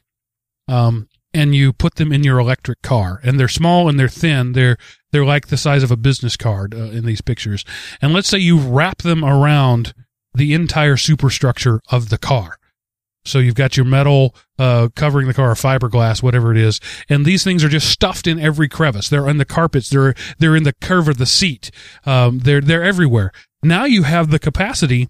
[0.68, 4.54] um, and you put them in your electric car, and they're small and they're thin.
[4.54, 4.78] They're
[5.12, 7.64] they're like the size of a business card uh, in these pictures.
[8.02, 9.94] And let's say you wrap them around
[10.34, 12.58] the entire superstructure of the car.
[13.26, 17.44] So you've got your metal uh, covering the car, fiberglass, whatever it is, and these
[17.44, 19.10] things are just stuffed in every crevice.
[19.10, 19.90] They're in the carpets.
[19.90, 21.72] They're they're in the curve of the seat.
[22.06, 23.32] Um, they're they're everywhere.
[23.64, 25.10] Now you have the capacity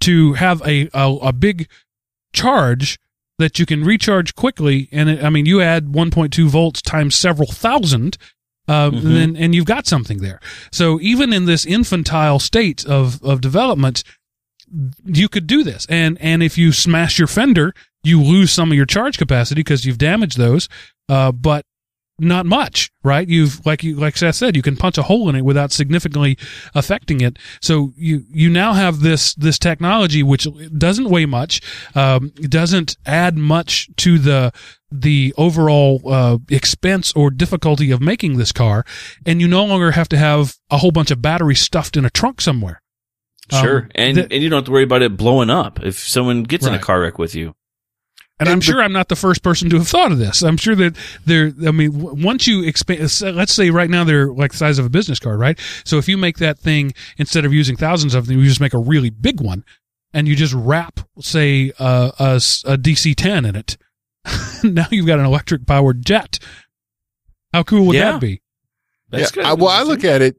[0.00, 1.68] to have a, a, a big
[2.32, 2.98] charge
[3.38, 4.88] that you can recharge quickly.
[4.92, 8.16] And it, I mean, you add 1.2 volts times several thousand,
[8.68, 9.02] uh, Mhm.
[9.02, 10.40] then, and you've got something there.
[10.72, 14.04] So even in this infantile state of, of development,
[15.04, 15.86] you could do this.
[15.88, 19.84] And, and if you smash your fender, you lose some of your charge capacity because
[19.84, 20.68] you've damaged those.
[21.08, 21.64] Uh, but
[22.20, 23.26] not much, right?
[23.26, 26.36] You've like you like Seth said, you can punch a hole in it without significantly
[26.74, 27.38] affecting it.
[27.62, 30.46] So you you now have this this technology which
[30.76, 31.62] doesn't weigh much,
[31.94, 34.52] um, doesn't add much to the
[34.92, 38.84] the overall uh, expense or difficulty of making this car,
[39.24, 42.10] and you no longer have to have a whole bunch of batteries stuffed in a
[42.10, 42.82] trunk somewhere.
[43.50, 43.78] Sure.
[43.82, 46.42] Um, and, the- and you don't have to worry about it blowing up if someone
[46.44, 47.54] gets in a car wreck with you.
[48.38, 50.42] And, And I'm the- sure I'm not the first person to have thought of this.
[50.42, 50.96] I'm sure that
[51.26, 53.00] there, I mean, w- once you expand,
[53.36, 55.58] let's say right now they're like the size of a business card, right?
[55.84, 58.72] So if you make that thing, instead of using thousands of them, you just make
[58.72, 59.62] a really big one
[60.14, 63.76] and you just wrap, say, uh, a, s- a DC 10 in it.
[64.64, 66.38] now you've got an electric powered jet.
[67.52, 68.12] How cool would Yeah.
[68.12, 68.40] that be?
[69.10, 69.44] That's yeah, good.
[69.44, 70.36] I, well, I look at it.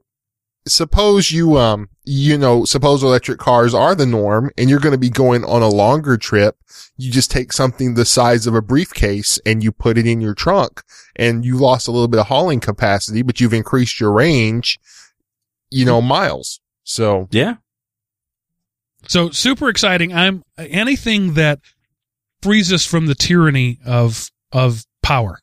[0.66, 4.98] Suppose you, um, you know, suppose electric cars are the norm and you're going to
[4.98, 6.56] be going on a longer trip.
[6.96, 10.34] You just take something the size of a briefcase and you put it in your
[10.34, 10.82] trunk
[11.14, 14.80] and you lost a little bit of hauling capacity, but you've increased your range,
[15.70, 16.60] you know, miles.
[16.84, 17.56] So Yeah.
[19.08, 20.12] So super exciting.
[20.12, 21.60] I'm anything that
[22.40, 25.38] frees us from the tyranny of of power.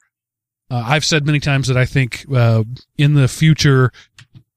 [0.72, 2.64] Uh, I've said many times that I think uh,
[2.98, 3.92] in the future,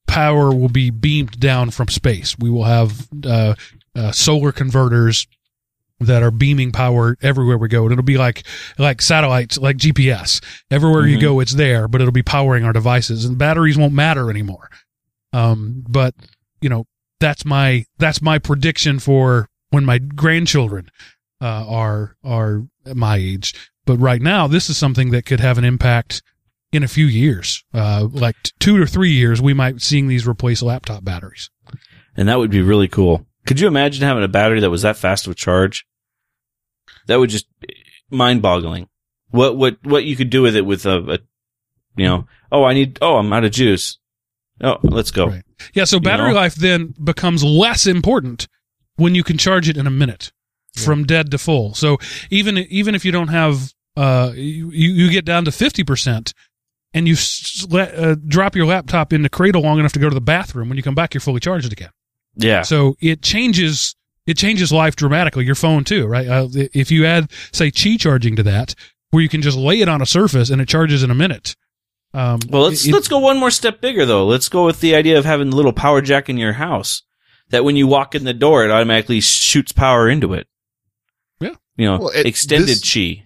[0.07, 2.37] power will be beamed down from space.
[2.39, 3.55] We will have uh,
[3.95, 5.27] uh, solar converters
[6.01, 8.43] that are beaming power everywhere we go, and it'll be like
[8.79, 10.41] like satellites, like GPS.
[10.71, 11.21] Everywhere you Mhm.
[11.23, 14.69] go, it's there, but it'll be powering our devices, and batteries won't matter anymore.
[15.33, 16.15] Um, but
[16.61, 16.87] you know,
[17.21, 20.89] that's my that's my prediction for when my grandchildren
[21.41, 23.55] uh, are are my age.
[23.87, 26.23] But right now, this is something that could have an impact
[26.73, 29.41] in a few years, uh, like t- two or three years.
[29.41, 31.51] We might seeing these replace laptop batteries.
[32.17, 33.27] And that would be really cool.
[33.47, 35.87] Could you imagine having a battery that was that fast of a charge?
[37.07, 37.47] That would just
[38.11, 38.89] mind boggling.
[39.31, 41.19] What, what, what you could do with it with a, a,
[41.97, 43.99] you know, oh, I need, oh, I'm out of juice.
[44.61, 45.29] Oh, let's go.
[45.29, 45.43] Right.
[45.75, 46.37] Yeah, so battery know?
[46.37, 48.47] life then becomes less important
[48.97, 50.33] when you can charge it in a minute
[50.75, 51.75] from dead to full.
[51.75, 51.99] So
[52.31, 56.33] even even if you don't have uh you you get down to 50%
[56.95, 57.17] and you
[57.71, 60.69] let, uh, drop your laptop in the cradle long enough to go to the bathroom
[60.69, 61.91] when you come back you're fully charged again.
[62.37, 62.63] Yeah.
[62.63, 63.95] So it changes
[64.27, 65.45] it changes life dramatically.
[65.45, 66.27] Your phone too, right?
[66.29, 68.75] Uh, if you add say Qi charging to that
[69.11, 71.57] where you can just lay it on a surface and it charges in a minute.
[72.15, 74.27] Um Well, let's, it- let's go one more step bigger though.
[74.27, 77.03] Let's go with the idea of having a little power jack in your house
[77.51, 80.47] that when you walk in the door, it automatically shoots power into it.
[81.41, 81.55] Yeah.
[81.77, 83.25] You know, Well, it- extended this- chi.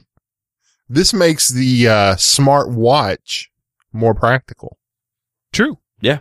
[0.89, 3.51] this makes the, uh, smart watch
[3.97, 4.78] more practical.
[5.53, 5.78] True.
[6.01, 6.18] Yeah.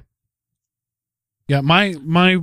[1.48, 2.38] Yeah, my my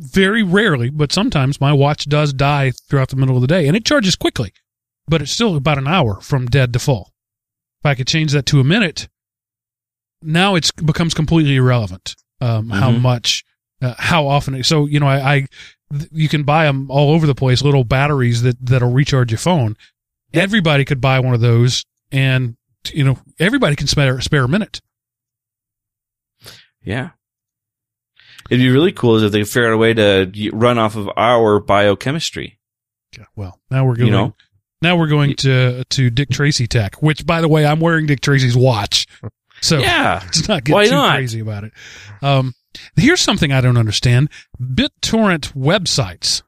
[0.00, 3.76] very rarely, but sometimes my watch does die throughout the middle of the day, and
[3.76, 4.52] it charges quickly,
[5.06, 7.12] but it's still about an hour from dead to full.
[7.82, 9.08] If I could change that to a minute,
[10.22, 12.16] now it's becomes completely irrelevant.
[12.40, 13.00] Um, how Mhm.
[13.00, 13.44] much,
[13.82, 14.54] uh, how often?
[14.54, 15.46] it- So you know, I, I
[15.92, 19.38] th- you can buy them all over the place, little batteries that that'll recharge your
[19.38, 19.76] phone.
[20.32, 22.56] Everybody could buy one of those, and
[22.92, 24.80] you know, everybody can spare spare a minute.
[26.82, 27.10] Yeah.
[28.50, 31.60] It'd be really cool if they figured out a way to run off of our
[31.60, 32.58] biochemistry.
[33.16, 34.06] Yeah, Well, now we're going.
[34.06, 34.34] You know?
[34.80, 38.20] now we're going to to Dick Tracy tech, which, by the way, I'm wearing Dick
[38.20, 39.06] Tracy's watch,
[39.60, 40.20] so Yeah.
[40.24, 41.14] let's not get Why too not?
[41.16, 41.72] crazy about it.
[42.22, 42.54] Um,
[42.96, 44.30] here's something I don't understand:
[44.62, 46.42] BitTorrent websites.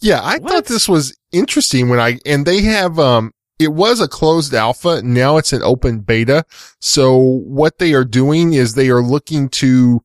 [0.00, 0.50] Yeah, I What?
[0.52, 5.02] thought this was interesting when I, and they have, um, it was a closed alpha.
[5.02, 6.44] Now it's an open beta.
[6.80, 10.02] So what they are doing is they are looking to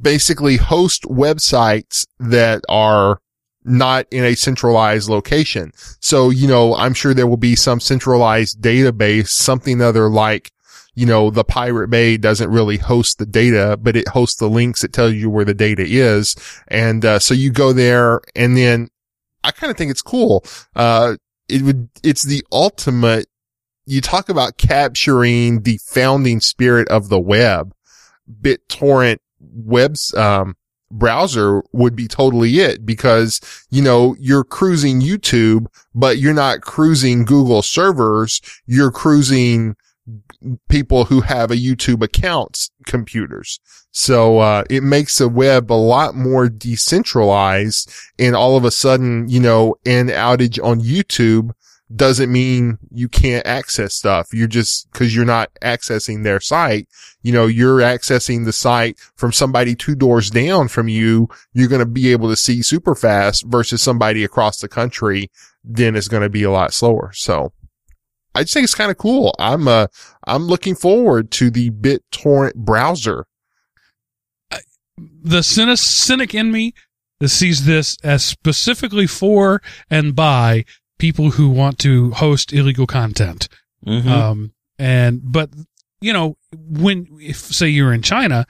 [0.00, 3.20] basically host websites that are
[3.64, 5.72] not in a centralized location.
[6.00, 10.52] So, you know, I'm sure there will be some centralized database, something other like,
[10.94, 14.82] you know, the Pirate Bay doesn't really host the data, but it hosts the links
[14.82, 16.34] that tell you where the data is.
[16.68, 18.88] And, uh, so you go there and then
[19.44, 20.44] I kind of think it's cool.
[20.74, 21.16] Uh,
[21.48, 23.26] it would, it's the ultimate.
[23.86, 27.72] You talk about capturing the founding spirit of the web.
[28.42, 30.56] BitTorrent webs, um,
[30.90, 33.40] browser would be totally it because,
[33.70, 38.40] you know, you're cruising YouTube, but you're not cruising Google servers.
[38.66, 39.76] You're cruising
[40.68, 43.60] people who have a YouTube accounts computers.
[43.90, 49.28] So, uh, it makes the web a lot more decentralized and all of a sudden,
[49.28, 51.50] you know, an outage on YouTube
[51.94, 54.28] doesn't mean you can't access stuff.
[54.32, 56.86] You're just, cause you're not accessing their site.
[57.22, 61.28] You know, you're accessing the site from somebody two doors down from you.
[61.52, 65.30] You're going to be able to see super fast versus somebody across the country.
[65.64, 67.10] Then it's going to be a lot slower.
[67.14, 67.52] So
[68.34, 69.34] I just think it's kind of cool.
[69.38, 69.86] I'm, uh,
[70.26, 73.26] I'm looking forward to the BitTorrent browser.
[75.22, 76.74] The cynic, cynic in me
[77.24, 79.60] sees this as specifically for
[79.90, 80.64] and by
[80.98, 83.48] people who want to host illegal content.
[83.86, 84.06] Mhm.
[84.06, 85.50] Um, and, but,
[86.00, 88.46] you know, when, if say you're in China,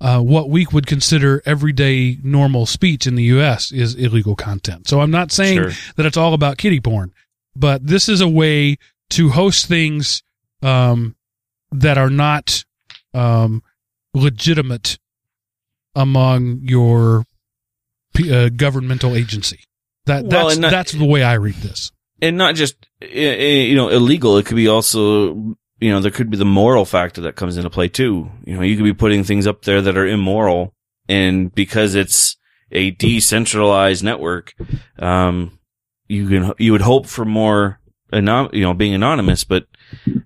[0.00, 3.72] uh, what we would consider everyday normal speech in the U.S.
[3.72, 4.88] is illegal content.
[4.88, 5.70] So I'm not saying Sure.
[5.96, 7.12] that it's all about kitty porn,
[7.54, 8.76] but this is a way
[9.10, 10.22] to host things,
[10.62, 11.16] um,
[11.72, 12.64] that are not,
[13.14, 13.62] um,
[14.14, 14.98] legitimate
[15.94, 17.24] among your
[18.30, 19.60] uh, governmental agency.
[20.06, 21.90] That, Well, that's, not- that's the way I read this.
[22.22, 24.36] and not just eh, eh, you know illegal.
[24.38, 25.34] It could be also
[25.80, 28.30] you know there could be the moral factor that comes into play too.
[28.44, 30.74] You know, you could be putting things up there that are immoral,
[31.08, 32.36] and because it's
[32.72, 34.54] a decentralized network,
[34.98, 35.58] um,
[36.08, 37.80] you can you would hope for more
[38.12, 39.66] anon- you know being anonymous, but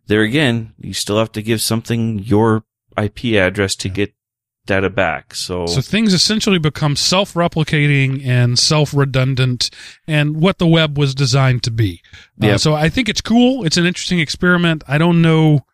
[0.06, 2.64] there again, you still have to give something your
[2.96, 4.14] IP address to get
[4.66, 5.34] data back.
[5.34, 9.70] So, So things essentially become self-replicating and self-redundant
[10.06, 12.02] and what the web was designed to be.
[12.40, 13.64] Uh, so I think it's cool.
[13.64, 14.84] It's an interesting experiment.
[14.86, 15.64] I don't know.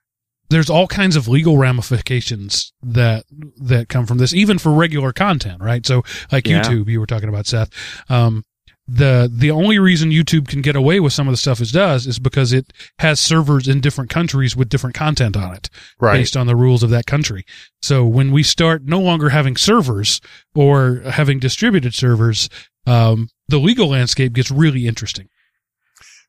[0.48, 3.24] There's all kinds of legal ramifications that,
[3.61, 5.84] that come from this, even for regular content, right?
[5.84, 6.62] So like Yeah.
[6.62, 7.70] YouTube, you were talking about Seth.
[8.09, 8.44] Um,
[8.89, 12.07] the, the only reason YouTube can get away with some of the stuff it does
[12.07, 15.68] is because it has servers in different countries with different content on it
[15.99, 16.18] Right.
[16.18, 17.45] based on the rules of that country.
[17.82, 20.20] So when we start no longer having servers
[20.55, 22.49] or having distributed servers,
[22.87, 25.28] um, the legal landscape gets really interesting.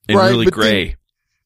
[0.09, 0.95] and Right, really but gray.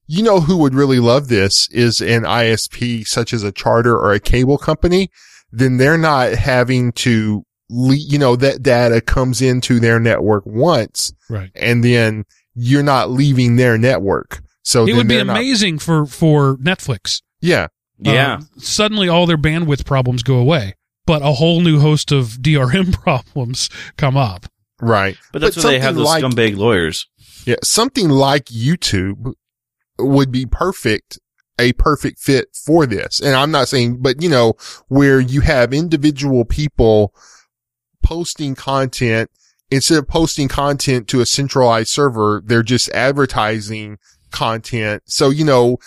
[0.08, 4.12] You know who would really love this is an ISP such as a charter or
[4.14, 5.10] a cable company.
[5.52, 11.14] Then they're not having to, le- you know, that data comes into their network once
[11.30, 11.52] Right.
[11.56, 14.42] and then you're not leaving their network.
[14.64, 17.22] So It would be they're not- amazing for, for Netflix.
[17.40, 17.68] yeah.
[17.98, 18.36] yeah.
[18.36, 22.92] Um, suddenly all their bandwidth problems go away, but a whole new host of DRM
[22.94, 24.48] problems come up.
[24.82, 25.16] Right.
[25.32, 27.08] but that's but why they have something those like- scumbag lawyers.
[27.46, 27.56] Yeah.
[27.64, 29.34] Something like YouTube
[29.98, 31.20] would be perfect,
[31.60, 33.20] a perfect fit for this.
[33.20, 34.54] And I'm not saying, but you know,
[34.90, 37.14] where you have individual people
[38.02, 39.30] posting content
[39.72, 43.98] instead of posting content to a centralized server, they're just advertising
[44.32, 45.02] content.
[45.06, 45.78] So, you know,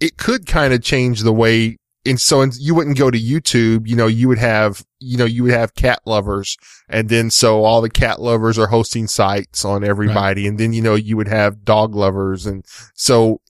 [0.00, 3.96] it could kind of change the way and so you wouldn't go to YouTube, you
[3.96, 6.56] know, you would have, you know, you would have cat lovers
[6.88, 10.46] and then so all the cat lovers are hosting sites on everybody.
[10.46, 12.46] And then, you know, you would have dog lovers.
[12.46, 13.40] And so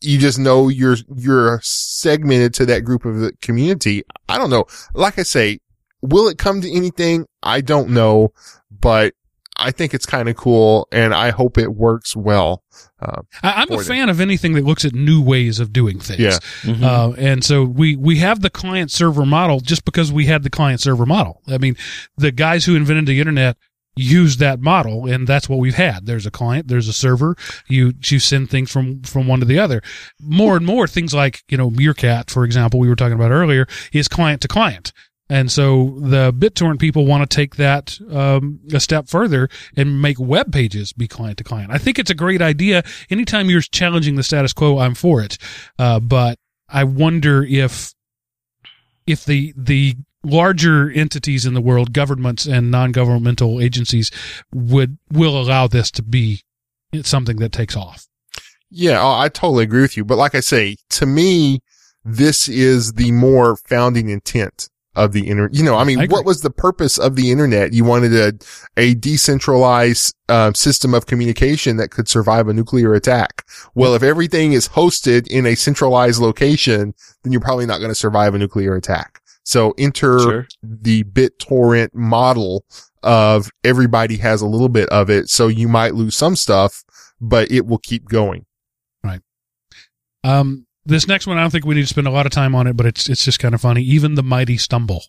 [0.00, 4.02] you just know you're, you're segmented to that group of the community.
[4.30, 4.64] I don't know.
[4.94, 5.58] Like I say,
[6.00, 7.26] will it come to anything?
[7.42, 8.32] I don't know,
[8.70, 9.14] but
[9.56, 12.62] I think it's kind of cool and I hope it works well.
[13.00, 13.84] Uh, I, I'm a For them.
[13.84, 16.20] fan of anything that looks at new ways of doing things.
[16.20, 16.38] Yeah.
[16.62, 16.82] Mhm.
[16.82, 20.50] Uh, and so we, we have the client server model just because we had the
[20.50, 21.42] client server model.
[21.46, 21.76] I mean,
[22.16, 23.56] the guys who invented the internet
[23.96, 26.06] used that model and that's what we've had.
[26.06, 27.36] There's a client, there's a server.
[27.68, 29.82] You, you send things from, from one to the other.
[30.20, 33.66] More and more things like, you know, Meerkat, for example, we were talking about earlier
[33.92, 34.92] is client to client.
[35.30, 40.18] And so the BitTorrent people want to take that um, a step further and make
[40.18, 41.70] web pages be client to client.
[41.70, 42.82] I think it's a great idea.
[43.08, 45.38] Anytime you're challenging the status quo, I'm for it.
[45.78, 47.94] Uh, but I wonder if
[49.06, 54.10] if the the larger entities in the world, governments and non-governmental agencies,
[54.52, 56.42] would will allow this to be
[57.02, 58.08] something that takes off.
[58.68, 60.04] Yeah, I totally agree with you.
[60.04, 61.60] But like I say, to me,
[62.04, 65.54] this is the more founding intent of the internet.
[65.54, 67.72] You know, I mean, I what was the purpose of the internet?
[67.72, 68.32] You wanted a,
[68.76, 73.44] a decentralized uh, system of communication that could survive a nuclear attack.
[73.74, 77.94] Well, if everything is hosted in a centralized location, then you're probably not going to
[77.94, 79.20] survive a nuclear attack.
[79.44, 80.48] So enter Sure.
[80.62, 82.64] the BitTorrent model
[83.02, 85.28] of everybody has a little bit of it.
[85.28, 86.84] So you might lose some stuff,
[87.20, 88.44] but it will keep going.
[89.02, 89.20] Right.
[90.22, 92.54] Um, this next one, I don't think we need to spend a lot of time
[92.54, 93.82] on it, but it's it's just kind of funny.
[93.82, 95.04] Even the mighty stumble.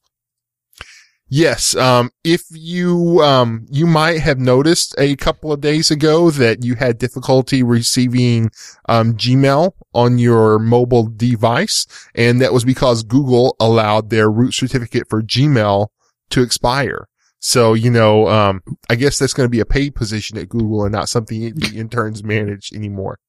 [1.34, 1.78] Yes.
[1.78, 6.76] Um, if you, um, you might have noticed a couple of days ago that you
[6.76, 8.52] had difficulty receiving,
[8.90, 11.88] um, Gmail on your mobile device.
[12.16, 15.88] And that was because Google allowed their root certificate for Gmail
[16.32, 17.08] to expire.
[17.40, 20.84] So, you know, um, I guess that's going to be a paid position at Google
[20.84, 23.20] and not something the interns manage anymore.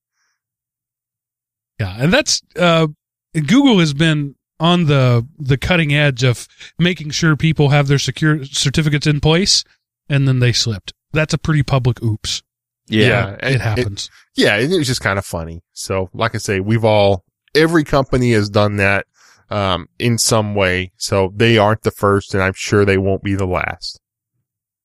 [1.82, 2.86] Yeah, and that's uh,
[3.34, 6.46] Google has been on the the cutting edge of
[6.78, 9.64] making sure people have their secure certificates in place,
[10.08, 10.92] and then they slipped.
[11.12, 12.42] That's a pretty public oops.
[12.86, 13.36] Yeah.
[13.40, 14.10] and it happens.
[14.36, 15.62] yeah, it was just kind of funny.
[15.72, 17.24] So, like I say, we've all,
[17.54, 19.06] every company has done that,
[19.50, 20.92] um, in some way.
[20.96, 24.00] So they aren't the first and I'm sure they won't be the last.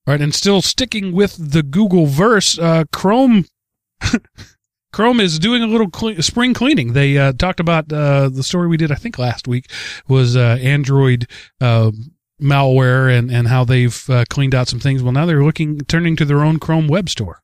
[0.06, 3.46] Right, and still sticking with the Google verse, uh, Chrome.
[4.98, 5.92] Chrome is doing a little
[6.24, 6.94] spring cleaning.
[6.94, 9.70] They uh, talked about uh, the story we did, I think, last week
[10.08, 11.28] was uh, Android
[11.62, 11.92] uh,
[12.42, 15.04] malware and, and how they've uh, cleaned out some things.
[15.04, 17.44] Well, now they're looking turning to their own Chrome web store.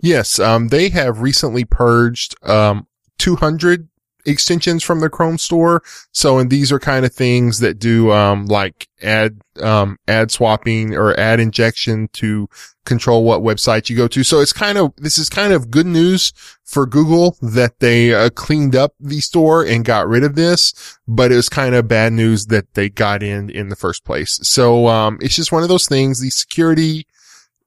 [0.00, 2.86] Yes, um, they have recently purged um,
[3.18, 3.90] 200
[4.26, 5.82] extensions from the Chrome store.
[6.12, 10.94] So, and these are kind of things that do um, like add, um, ad swapping
[10.94, 12.48] or ad injection to
[12.84, 14.24] control what website you go to.
[14.24, 16.32] So it's kind of this is kind of good news
[16.64, 21.32] for Google that they uh, cleaned up the store and got rid of this, but
[21.32, 24.38] it was kind of bad news that they got in in the first place.
[24.42, 26.20] So um, it's just one of those things.
[26.20, 27.06] The security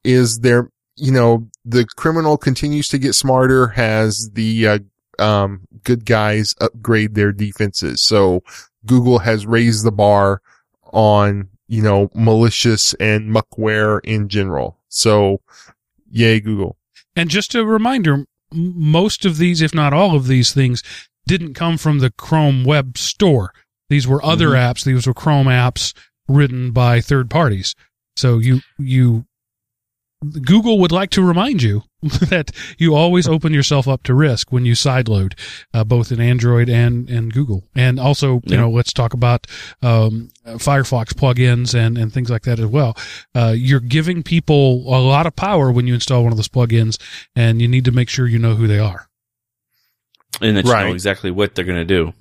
[0.03, 4.79] is there you know, the criminal continues to get smarter, has the, uh,
[5.19, 8.01] um, good guys upgrade their defenses.
[8.01, 8.43] So
[8.85, 10.41] Google has raised the bar
[10.91, 14.79] on, you know, malicious and muckware in general.
[14.89, 15.41] So
[16.09, 16.77] yay, Google.
[17.15, 20.83] And just a reminder, most of these, if not all of these things,
[21.25, 23.53] didn't come from the Chrome web store.
[23.89, 24.57] These were other Mhm.
[24.57, 24.83] apps.
[24.83, 25.93] These were Chrome apps
[26.27, 27.75] written by third parties.
[28.15, 29.25] So you, you,
[30.23, 34.65] Google would like to remind you that you always open yourself up to risk when
[34.65, 35.33] you sideload,
[35.73, 37.63] uh, both in Android and, and Google.
[37.75, 38.57] And also, you Yeah.
[38.61, 39.47] know, let's talk about,
[39.81, 42.97] um, Firefox plugins and, and things like that as well.
[43.33, 46.99] Uh, you're giving people a lot of power when you install one of those plugins
[47.35, 49.07] and you need to make sure you know who they are.
[50.41, 50.87] And that you Right.
[50.87, 52.13] know exactly what they're going to do.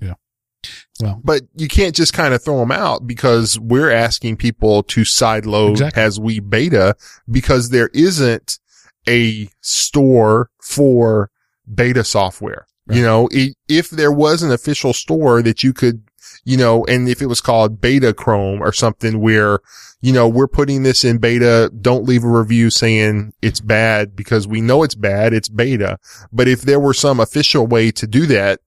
[1.01, 5.01] Well, But you can't just kind of throw them out because we're asking people to
[5.01, 6.01] sideload Exactly.
[6.03, 6.95] as we beta
[7.29, 8.59] because there isn't
[9.07, 11.29] a store for
[11.73, 12.65] beta software.
[12.87, 12.97] Right.
[12.97, 16.03] You know, i- if there was an official store that you could,
[16.45, 19.59] you know, and if it was called beta Chrome or something where,
[20.01, 24.45] you know, we're putting this in beta, don't leave a review saying it's bad because
[24.47, 25.33] we know it's bad.
[25.33, 25.97] It's beta.
[26.33, 28.59] But if there were some official way to do that,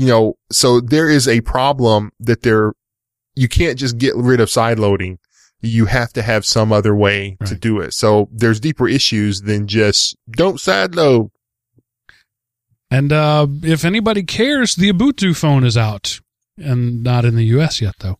[0.00, 2.72] you know, so there is a problem that there,
[3.34, 5.18] you can't just get rid of side loading.
[5.60, 7.92] You have to have some other way to do it.
[7.92, 11.30] So there's deeper issues than just don't side load.
[12.90, 16.20] and uh, if anybody cares, the Ubuntu phone is out
[16.56, 18.18] and not in the US yet, though.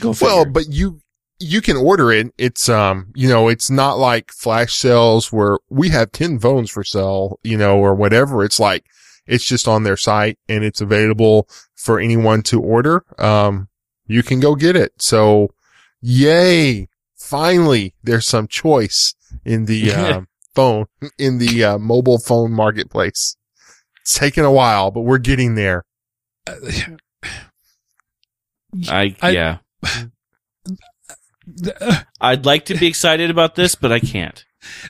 [0.00, 1.00] Go Well, but you,
[1.38, 2.26] you can order it.
[2.36, 6.84] It's, um, you know, it's not like flash sales where we have 10 phones for
[6.84, 8.44] sale, you know, or whatever.
[8.44, 8.84] It's like,
[9.30, 13.04] it's just on their site and it's available for anyone to order.
[13.16, 13.68] Um,
[14.06, 14.92] you can go get it.
[14.98, 15.54] So
[16.02, 16.88] yay.
[17.16, 19.14] Finally, there's some choice
[19.44, 23.36] in the, um, phone, in the, uh, mobile phone marketplace.
[24.00, 25.84] It's taken a while, but we're getting there.
[28.88, 29.58] I, I yeah.
[32.20, 34.44] I'd like to be excited about this, but I can't.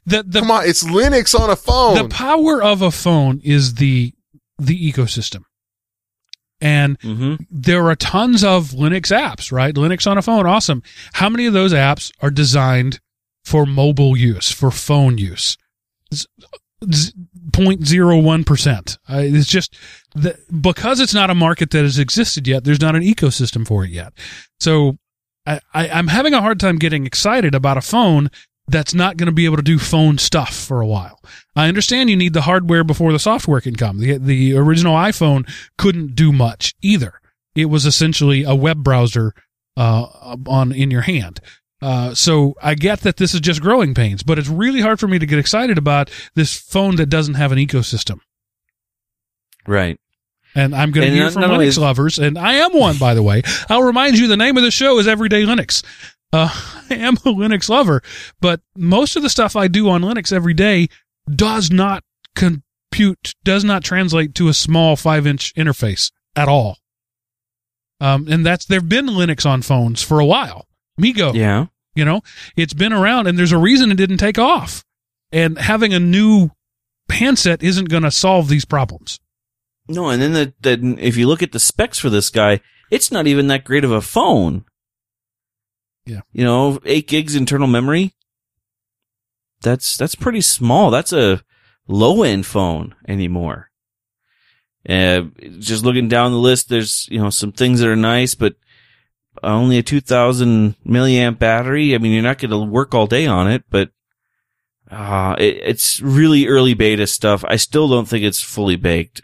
[0.07, 0.67] the, the, Come on.
[0.67, 1.97] It's Linux on a phone.
[1.97, 4.15] the power of a phone is the
[4.61, 5.43] the ecosystem.
[6.61, 9.75] And hmm there are tons of Linux apps, right?
[9.75, 10.83] Linux on a phone, awesome.
[11.15, 13.01] How many of those apps are designed
[13.45, 15.57] for mobile use, for phone use?
[16.13, 16.27] Z-
[16.93, 17.13] z-
[17.51, 18.99] 0.01%.
[19.09, 19.75] Uh, it's just
[20.15, 23.85] that because it's not a market that has existed yet, there's not an ecosystem for
[23.85, 24.13] it yet.
[24.59, 24.99] So
[25.47, 28.31] I, I, I'm having a hard time getting excited about a phone
[28.71, 31.21] that's not going to be able to do phone stuff for a while.
[31.57, 33.99] I understand you need the hardware before the software can come.
[33.99, 37.21] The, the original iPhone couldn't do much either.
[37.55, 39.35] It was essentially a web browser
[39.77, 41.41] uh, on in your hand.
[41.83, 45.09] Uh, so I get that this is just growing pains, but it's really hard for
[45.09, 48.19] me to get excited about this phone that doesn't have an ecosystem.
[49.67, 49.99] Right.
[50.55, 53.43] And I'm going to hear from Linux lovers, and I am one, by the way.
[53.69, 55.85] I'll remind you the name of the show is Everyday Linux.
[56.33, 56.49] Uh,
[56.91, 58.03] I am a Linux lover,
[58.41, 60.89] but most of the stuff I do on Linux every day
[61.33, 62.05] does not
[62.37, 66.79] compute, does not translate to a small five inch interface at all.
[68.01, 70.67] Um, and that's, there've been Linux on phones for a while.
[71.01, 71.67] MeeGo, Yeah.
[71.95, 72.23] you know,
[72.57, 74.85] it's been around and there's a reason it didn't take off.
[75.33, 76.51] And having a new
[77.11, 79.21] handset isn't going to solve these problems.
[79.89, 83.11] No, and then the, the if you look at the specs for this guy, it's
[83.13, 84.65] not even that great of a phone.
[86.11, 86.21] Yeah.
[86.33, 88.15] You know, eight gigs internal memory.
[89.63, 90.91] That's that's pretty small.
[90.91, 91.43] That's a
[91.87, 93.71] low end phone anymore.
[94.89, 95.23] Uh,
[95.59, 98.55] just looking down the list, there's you know some things that are nice, but
[99.43, 101.95] only a two thousand milliamp battery.
[101.95, 103.91] I mean, you're not going to work all day on it, but
[104.91, 107.45] Uh, it, it's really early beta stuff.
[107.47, 109.23] I still don't think it's fully baked.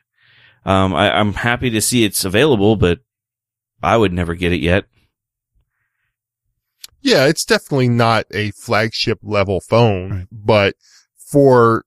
[0.65, 3.01] Um, I, I'm happy to see it's available, but
[3.83, 4.85] I would never get it yet.
[7.07, 10.27] Yeah, it's definitely not a flagship level phone, Right.
[10.33, 10.75] but
[11.17, 11.85] for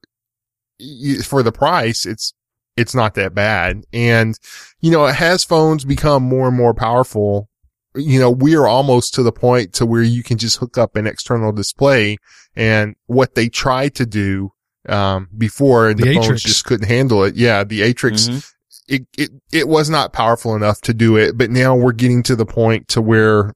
[1.25, 2.33] for the price, it's
[2.77, 3.83] it's not that bad.
[3.91, 4.39] And
[4.79, 7.49] you know, as phones become more and more powerful,
[7.95, 10.95] you know, we are almost to the point to where you can just hook up
[10.95, 12.17] an external display.
[12.55, 14.51] And what they tried to do
[14.87, 17.35] um, before, and The the, phones just couldn't handle it.
[17.35, 18.51] Yeah, the Atrix Mhm.
[18.87, 22.35] it, it, it was not powerful enough to do it, but now we're getting to
[22.37, 23.53] the point to where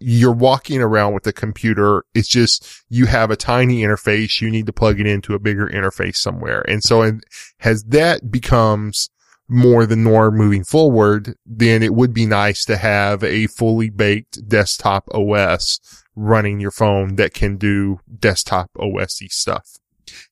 [0.00, 2.04] you're walking around with a computer.
[2.14, 4.40] It's just, you have a tiny interface.
[4.40, 6.64] You need to plug it into a bigger interface somewhere.
[6.68, 7.22] And so and
[7.60, 9.10] as that becomes
[9.48, 14.48] more the norm moving forward, then it would be nice to have a fully baked
[14.48, 15.80] desktop OS
[16.14, 19.76] running your phone that can do desktop OS stuff.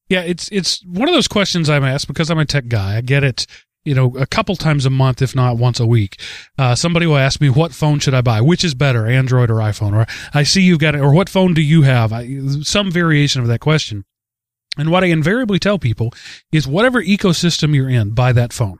[0.08, 2.96] Yeah, it's it's one of those questions I'm asked because I'm a tech guy.
[2.96, 3.46] I get it,
[3.84, 6.20] you know, a couple times a month, if not once a week.
[6.58, 8.40] Uh, somebody will ask me, "What phone should I buy?
[8.40, 11.54] Which is better, Android or iPhone?" Or I see you've got it, or what phone
[11.54, 12.12] do you have?
[12.12, 14.04] I, some variation of that question.
[14.76, 16.12] And what I invariably tell people
[16.52, 18.78] is, whatever ecosystem you're in, buy that phone.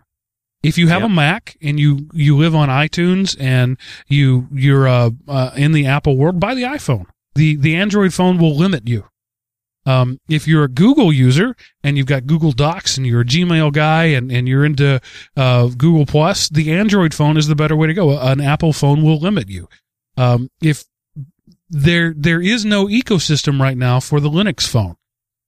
[0.63, 1.11] If you have Yep.
[1.11, 5.87] a Mac and you you live on iTunes and you you're uh, uh, in the
[5.87, 7.07] Apple world, buy the iPhone.
[7.35, 9.05] The the Android phone will limit you.
[9.89, 13.73] Um, if you're a Google user and you've got Google Docs and you're a Gmail
[13.73, 15.01] guy and, and you're into
[15.35, 18.19] uh, Google Plus, the Android phone is the better way to go.
[18.19, 19.67] An Apple phone will limit you.
[20.19, 20.85] Um, if
[21.71, 24.97] there there is no ecosystem right now for the Linux phone.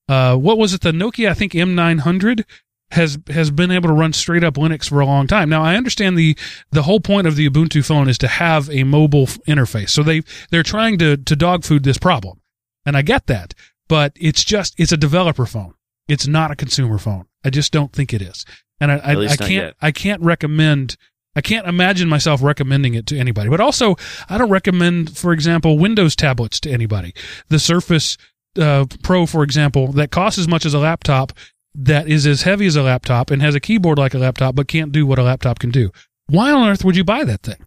[0.08, 0.80] Uh, what was it?
[0.80, 2.44] The Nokia, I think N900
[2.92, 5.50] has has been able to run straight up Linux for a long time.
[5.50, 6.36] Now I understand the
[6.70, 9.90] the whole point of the Ubuntu phone is to have a mobile interface.
[9.90, 12.40] So they they're trying to to dog food this problem,
[12.86, 13.54] and I get that.
[13.90, 15.74] But it's just it's a developer phone.
[16.06, 17.26] It's not a consumer phone.
[17.44, 18.46] I just don't think it is,
[18.80, 19.74] and I I, I can't yet.
[19.82, 20.96] I can't recommend.
[21.34, 23.50] I can't imagine myself recommending it to anybody.
[23.50, 23.96] But also,
[24.28, 27.12] I don't recommend, for example, Windows tablets to anybody.
[27.48, 28.16] The Surface
[28.56, 31.32] uh, Pro, for example, that costs as much as a laptop,
[31.74, 34.68] that is as heavy as a laptop and has a keyboard like a laptop, but
[34.68, 35.90] can't do what a laptop can do.
[36.26, 37.64] Why on earth would you buy that thing?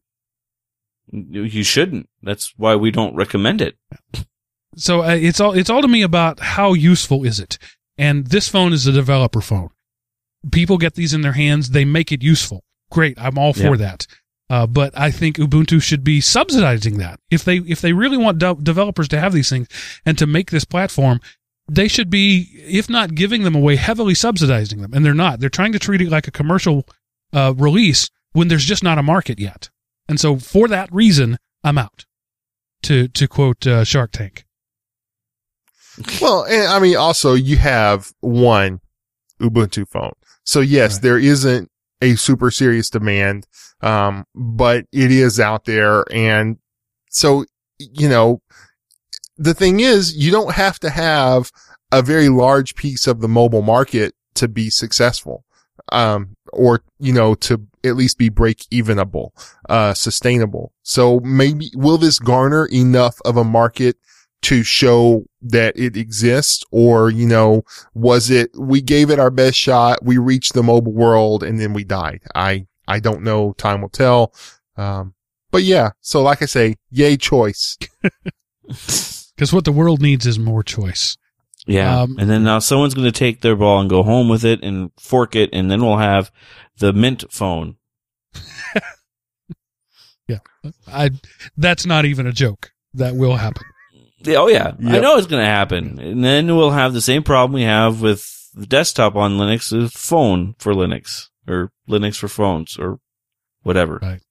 [1.12, 2.10] You shouldn't.
[2.22, 3.78] That's why we don't recommend it.
[4.76, 7.58] So uh, it's all it's all to me about how useful is it.
[7.98, 9.70] And this phone is a developer phone.
[10.52, 12.64] People get these in their hands, they make it useful.
[12.92, 13.76] Great, I'm all for Yeah.
[13.78, 14.08] that.
[14.50, 17.20] Uh, but I think Ubuntu should be subsidizing that.
[17.32, 19.68] If they if they really want de- developers to have these things
[20.06, 21.22] and to make this platform,
[21.68, 24.94] they should be, if not giving them away, heavily subsidizing them.
[24.94, 25.40] And they're not.
[25.40, 26.86] They're trying to treat it like a commercial
[27.32, 29.70] uh, release when there's just not a market yet.
[30.10, 32.06] And so for that reason, I'm out.
[32.84, 34.43] To to quote uh, Shark Tank.
[36.22, 38.80] Well, and I mean, also you have one
[39.42, 40.14] Ubuntu phone.
[40.44, 41.02] So yes, Right.
[41.04, 41.70] there isn't
[42.02, 43.48] a super serious demand.
[43.82, 46.06] Um, but it is out there.
[46.12, 46.58] And
[47.10, 47.44] so,
[47.80, 48.42] you know,
[49.38, 51.52] the thing is you don't have to have
[51.92, 55.44] a very large piece of the mobile market to be successful.
[55.92, 59.32] Um, or, you know, to at least be break evenable,
[59.68, 60.72] uh, sustainable.
[60.84, 63.98] So maybe will this garner enough of a market
[64.44, 67.64] to show that it exists or, you know,
[67.94, 70.04] was it, we gave it our best shot.
[70.04, 72.22] We reached the mobile world and then we died.
[72.34, 73.54] I, I don't know.
[73.54, 74.34] Time will tell.
[74.78, 75.14] Um,
[75.52, 75.92] but yeah.
[76.02, 77.78] So like I say, yay choice.
[79.36, 81.18] Because what the world needs is more choice.
[81.66, 82.02] Yeah.
[82.02, 84.64] Um, and then now someone's going to take their ball and go home with it
[84.64, 86.32] and fork it, and then we'll have
[86.78, 87.78] the Mint phone.
[90.26, 90.40] Yeah.
[90.88, 91.12] I
[91.58, 92.72] that's not even a joke.
[92.94, 93.64] That will happen.
[94.24, 97.24] Yeah, oh yeah, I know it's going to happen, and then we'll have the same
[97.24, 102.28] problem we have with the desktop on Linux, is phone for Linux or Linux for
[102.28, 103.00] phones or
[103.64, 104.00] whatever.
[104.02, 104.22] Right.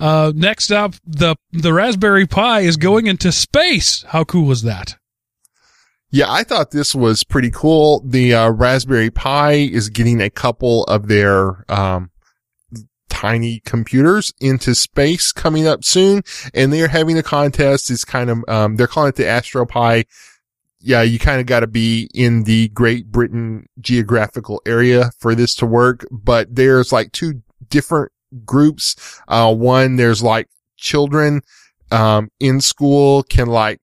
[0.00, 4.04] Uh, next up, the the Raspberry Pi is going into space.
[4.08, 4.96] How cool is that?
[6.10, 8.00] Yeah, I thought this was pretty cool.
[8.04, 12.10] The uh, Raspberry Pi is getting a couple of their um,
[13.14, 16.22] tiny computers into space coming up soon,
[16.52, 17.88] and they're having a contest.
[17.90, 20.04] It's kind of um, they're calling it the Astro Pi.
[20.80, 25.54] Yeah, you kind of got to be in the Great Britain geographical area for this
[25.56, 26.04] to work.
[26.10, 28.10] But there's like two different
[28.44, 28.96] groups.
[29.28, 31.42] Uh, one there's like children
[31.92, 33.80] um, in school can like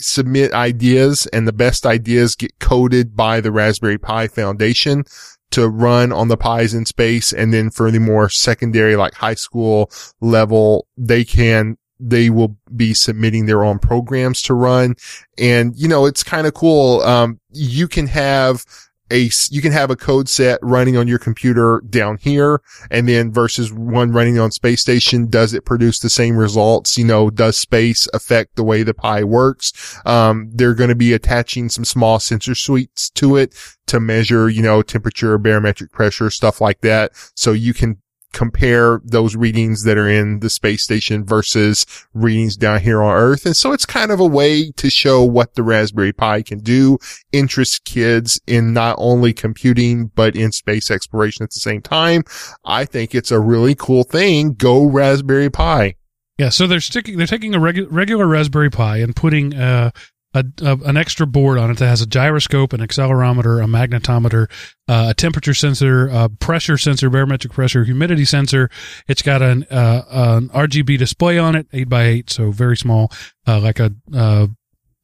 [0.00, 5.04] submit ideas and the best ideas get coded by the Raspberry Pi Foundation
[5.52, 7.32] to run on the Pis in space.
[7.32, 12.94] And then for the more secondary, like high school level, they can they will be
[12.94, 14.96] submitting their own programs to run.
[15.38, 17.00] And, you know, it's kind of cool.
[17.02, 18.64] Um, you can have
[19.12, 22.60] a, you can have a code set running on your computer down here
[22.90, 25.28] and then versus one running on space station.
[25.28, 26.98] Does it produce the same results?
[26.98, 29.72] You know, does space affect the way the Pi works?
[30.04, 33.54] Um, they're going to be attaching some small sensor suites to it
[33.86, 37.12] to measure, you know, temperature, barometric pressure, stuff like that.
[37.34, 38.01] So you can
[38.32, 43.46] compare those readings that are in the space station versus readings down here on Earth.
[43.46, 46.98] And so it's kind of a way to show what the Raspberry Pi can do,
[47.32, 52.22] interest kids in not only computing, but in space exploration at the same time.
[52.64, 54.54] I think it's a really cool thing.
[54.54, 55.94] Go Raspberry Pi.
[56.38, 59.90] Yeah, so they're sticking, they're taking a regu- regular Raspberry Pi and putting uh,
[60.34, 64.50] a, a, an extra board on it that has a gyroscope, an accelerometer, a magnetometer,
[64.88, 68.70] uh, a temperature sensor, a pressure sensor, barometric pressure, humidity sensor.
[69.08, 73.10] It's got an, uh, an RGB display on it, eight by eight, so very small,
[73.46, 74.46] uh, like a, uh,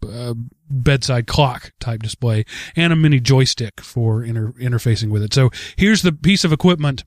[0.07, 0.35] uh,
[0.71, 2.45] bedside clock type display
[2.77, 5.35] and a mini joystick for inter- interfacing with it.
[5.35, 7.05] So here's the piece of equipment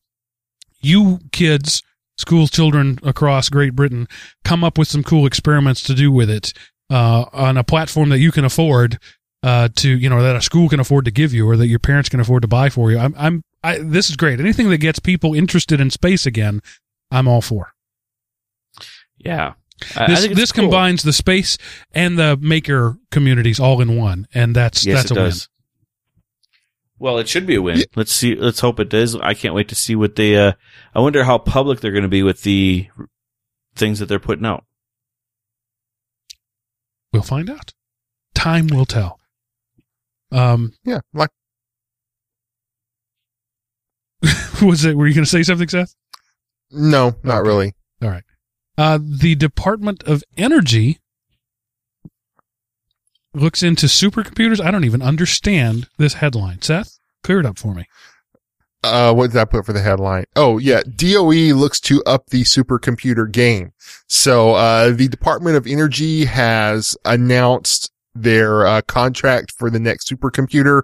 [0.82, 1.84] you kids,
[2.18, 4.08] school children across Great Britain
[4.44, 6.54] come up with some cool experiments to do with it
[6.92, 9.00] uh, on a platform that you can afford
[9.42, 11.80] uh, to, you know, that a school can afford to give you or that your
[11.80, 13.00] parents can afford to buy for you.
[13.00, 14.40] I'm, I'm, I, this is great.
[14.40, 16.62] Anything that gets people interested in space again,
[17.10, 17.74] I'm all for.
[19.18, 19.54] Yeah.
[19.96, 20.66] I- I This, think this cool.
[20.66, 21.58] combines the space
[21.92, 25.50] and the maker communities all in one, and that's Yes, that's it a does.
[27.00, 27.80] Well, it should be a win.
[27.80, 27.86] Yeah.
[27.96, 28.36] Let's see.
[28.36, 29.16] Let's hope it does.
[29.16, 30.36] I can't wait to see what they.
[30.38, 30.52] Uh,
[30.94, 32.90] I wonder how public they're going to be with the
[33.76, 34.66] things that they're putting out.
[37.14, 37.74] We'll find out.
[38.34, 39.20] Time will tell.
[40.32, 41.00] Um, Yeah.
[41.14, 41.30] Like,
[44.62, 44.96] was it?
[44.96, 45.96] Were you going to say something, Seth?
[46.74, 47.74] no, not really.
[48.02, 48.24] All right.
[48.78, 51.00] Uh, the Department of Energy
[53.34, 54.62] looks into supercomputers.
[54.64, 56.62] I don't even understand this headline.
[56.62, 57.86] Seth, clear it up for me.
[58.84, 60.26] Uh, what did I put for the headline?
[60.36, 60.82] Oh, yeah.
[60.96, 63.74] DOE looks to up the supercomputer game.
[64.08, 70.82] So, uh, the Department of Energy has announced their, uh, contract for the next supercomputer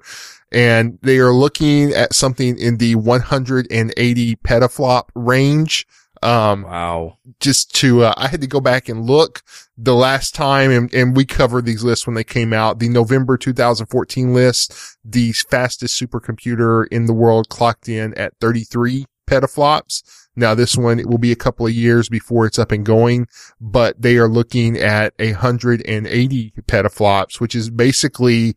[0.52, 5.86] and they are looking at something in the 180 petaflop range.
[6.22, 7.18] Um, Wow.
[7.40, 9.42] just to, uh, I had to go back and look
[9.78, 12.80] the last time and, and we covered these lists when they came out.
[12.80, 20.04] The November 2014 list, the fastest supercomputer in the world clocked in at 33 petaflops.
[20.36, 23.28] Now this one, it will be a couple of years before it's up and going,
[23.60, 28.56] but they are looking at 180 petaflops, which is basically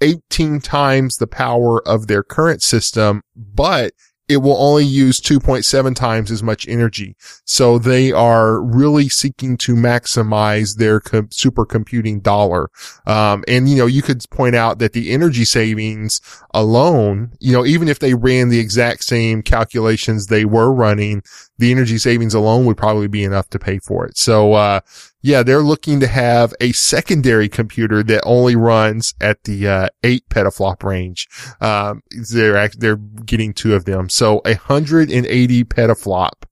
[0.00, 3.92] 18 times the power of their current system, but
[4.28, 7.16] it will only use 2.7 times as much energy.
[7.44, 12.70] So they are really seeking to maximize their com- supercomputing dollar.
[13.06, 16.20] Um, and you know, you could point out that the energy savings
[16.52, 21.22] alone, you know, even if they ran the exact same calculations they were running,
[21.58, 24.16] the energy savings alone would probably be enough to pay for it.
[24.16, 24.80] So, uh,
[25.22, 30.28] yeah, they're looking to have a secondary computer that only runs at the, uh, eight
[30.28, 31.28] petaflop range.
[31.60, 32.02] Um,
[32.32, 34.08] they're, act- they're getting two of them.
[34.08, 36.44] So a hundred and eighty petaflop.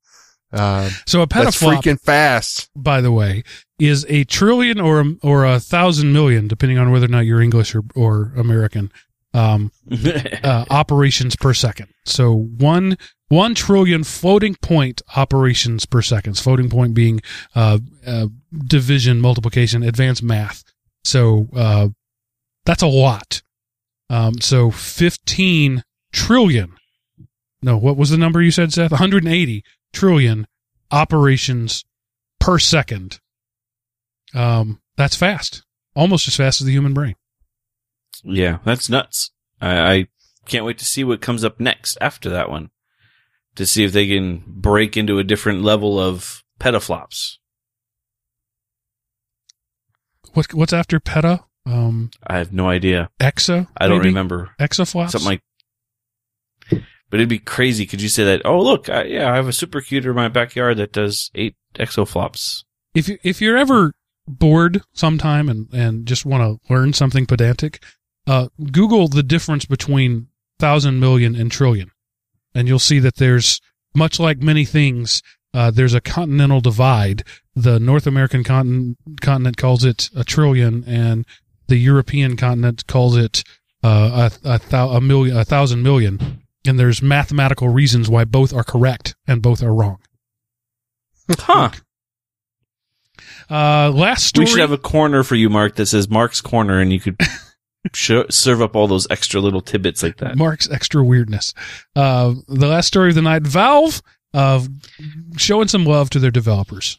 [0.53, 2.71] Um, So a that's petaflop, freaking fast.
[2.77, 3.43] by the way,
[3.79, 7.43] is a trillion or a, or a thousand million, depending on whether or not you're
[7.43, 8.93] English or, or American.
[9.35, 9.73] Um,
[10.44, 11.89] uh, operations per second.
[12.06, 12.97] So one
[13.28, 16.39] one trillion floating point operations per second.
[16.39, 17.20] Floating point being
[17.55, 18.28] uh, uh,
[18.66, 20.62] division, multiplication, advanced math.
[21.02, 21.89] So uh,
[22.65, 23.43] that's a lot.
[24.09, 25.82] Um, so fifteen
[26.12, 26.74] trillion.
[27.61, 28.93] No, what was the number you said, Seth?
[28.93, 30.47] One hundred and eighty trillion
[30.90, 31.85] operations
[32.39, 33.19] per second.
[34.35, 35.65] Um, that's fast.
[35.97, 37.15] Almost as fast as the human brain.
[38.25, 39.31] Yeah, that's nuts.
[39.61, 40.07] I, I
[40.47, 42.71] can't wait to see what comes up next after that one.
[43.57, 47.37] To see if they can break into a different level of petaflops.
[50.33, 51.45] What what's after peta?
[51.67, 53.11] Um, I have no idea.
[53.21, 53.69] exa.
[53.77, 54.09] I don't maybe?
[54.09, 54.51] remember.
[54.61, 55.11] Exaflops.
[55.11, 55.41] Something like.
[57.11, 57.87] But it'd be crazy.
[57.87, 58.43] Could you say that?
[58.45, 62.65] Oh, look, I, yeah, I have a supercomputer in my backyard that does eight exaflops.
[62.95, 63.93] if you, if you're ever
[64.27, 67.83] bored sometime and and just want to learn something pedantic,
[68.27, 70.29] uh, Google the difference between
[70.59, 71.91] thousand, million, and trillion,
[72.55, 73.61] and you'll see that there's
[73.95, 75.23] much like many things.
[75.53, 77.23] Uh, there's a continental divide.
[77.55, 81.25] The North American continent, continent calls it a trillion, and
[81.69, 83.45] the European continent calls it
[83.83, 86.43] uh, a, a, a million, a thousand million.
[86.67, 89.99] And there's mathematical reasons why both are correct and both are wrong.
[91.31, 91.71] Huh.
[93.51, 94.47] Uh, last story.
[94.47, 97.19] We should have a corner for you, Mark, that says Mark's Corner, and you could
[97.93, 100.36] serve up all those extra little tidbits like that.
[100.36, 101.52] Mark's extra weirdness.
[101.94, 103.43] Uh, the last story of the night.
[103.43, 104.02] Valve
[104.32, 104.62] uh,
[105.36, 106.98] showing some love to their developers.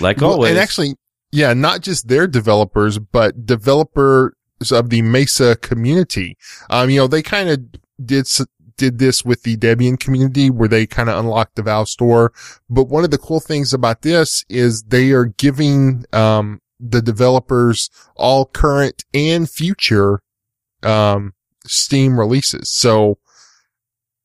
[0.00, 0.50] Like Well, always.
[0.50, 0.94] and actually,
[1.32, 4.32] yeah, not just their developers, but developers
[4.72, 6.36] of the Mesa community.
[6.68, 7.60] Um, you know, they kind of
[8.04, 8.46] did, s-
[8.76, 12.32] did this with the Debian community where they kind of unlocked the Valve store.
[12.68, 17.90] But one of the cool things about this is they are giving, um, the developers
[18.16, 20.22] all current and future,
[20.82, 21.34] um,
[21.66, 22.70] Steam releases.
[22.70, 23.18] So,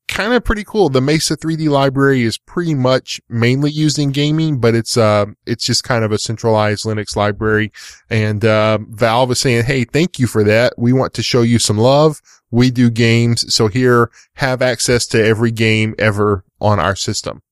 [0.08, 0.88] kind of pretty cool.
[0.88, 5.64] The Mesa 3D library is pretty much mainly used in gaming, but it's, uh, it's
[5.64, 7.72] just kind of a centralized Linux library.
[8.08, 10.74] And, uh, Valve is saying, Hey, thank you for that.
[10.78, 12.22] We want to show you some love.
[12.50, 13.52] We do games.
[13.54, 17.42] So here, have access to every game ever on our system.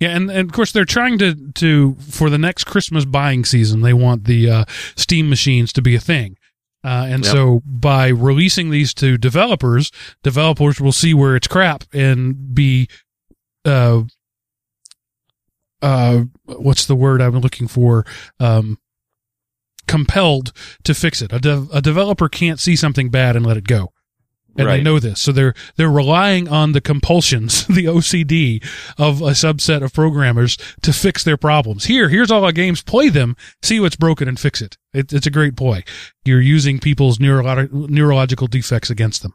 [0.00, 3.80] Yeah, and, and of course they're trying to to for the next Christmas buying season,
[3.80, 4.64] they want the uh,
[4.96, 6.36] Steam machines to be a thing.
[6.84, 7.32] Uh, and Yep.
[7.32, 9.90] so by releasing these to developers,
[10.22, 12.88] developers will see where it's crap and be
[13.64, 14.02] uh
[15.82, 18.06] uh what's the word I'm looking for
[18.40, 18.78] um
[19.88, 20.52] compelled
[20.84, 21.32] to fix it.
[21.32, 23.92] A, de- a developer can't see something bad and let it go.
[24.58, 25.20] And they know this.
[25.20, 28.64] So they're they're relying on the compulsions, the OCD
[28.98, 31.84] of a subset of programmers to fix their problems.
[31.84, 32.82] Here, here's all our games.
[32.82, 34.76] Play them, see what's broken, and fix it.
[34.92, 35.84] it it's a great ploy.
[36.24, 39.34] You're using people's neurolo- neurological defects against them.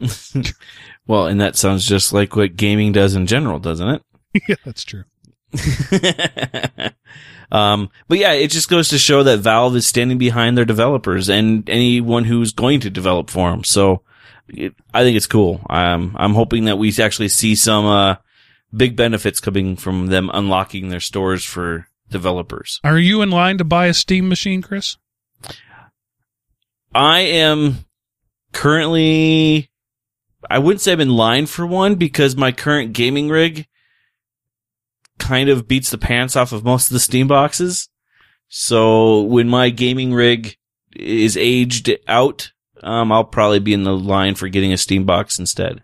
[1.06, 4.02] well, and that sounds just like what gaming does in general, doesn't it?
[4.48, 5.04] yeah, that's true.
[7.52, 11.28] um, but yeah, it just goes to show that Valve is standing behind their developers
[11.28, 13.64] and anyone who's going to develop for them.
[13.64, 14.02] So
[14.52, 15.60] it, I think it's cool.
[15.68, 18.16] I'm, I'm hoping that we actually see some, uh,
[18.74, 22.80] big benefits coming from them unlocking their stores for developers.
[22.84, 24.96] Are you in line to buy a Steam machine, Chris?
[26.94, 27.84] I am
[28.52, 29.70] currently,
[30.48, 33.66] I wouldn't say I'm in line for one because my current gaming rig
[35.18, 37.88] kind of beats the pants off of most of the Steam boxes.
[38.48, 40.56] So when my gaming rig
[40.94, 42.51] is aged out,
[42.82, 45.82] um, I'll probably be in the line for getting a Steam box instead.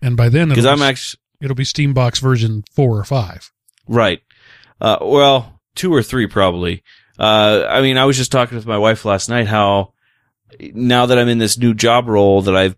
[0.00, 3.50] And by then, Because it'll, I'm be, actually, it'll be Steambox version four or five.
[3.88, 4.20] Right.
[4.80, 6.82] Uh, well, two or three probably.
[7.18, 9.94] Uh, I mean, I was just talking with my wife last night how
[10.60, 12.76] now that I'm in this new job role that I've,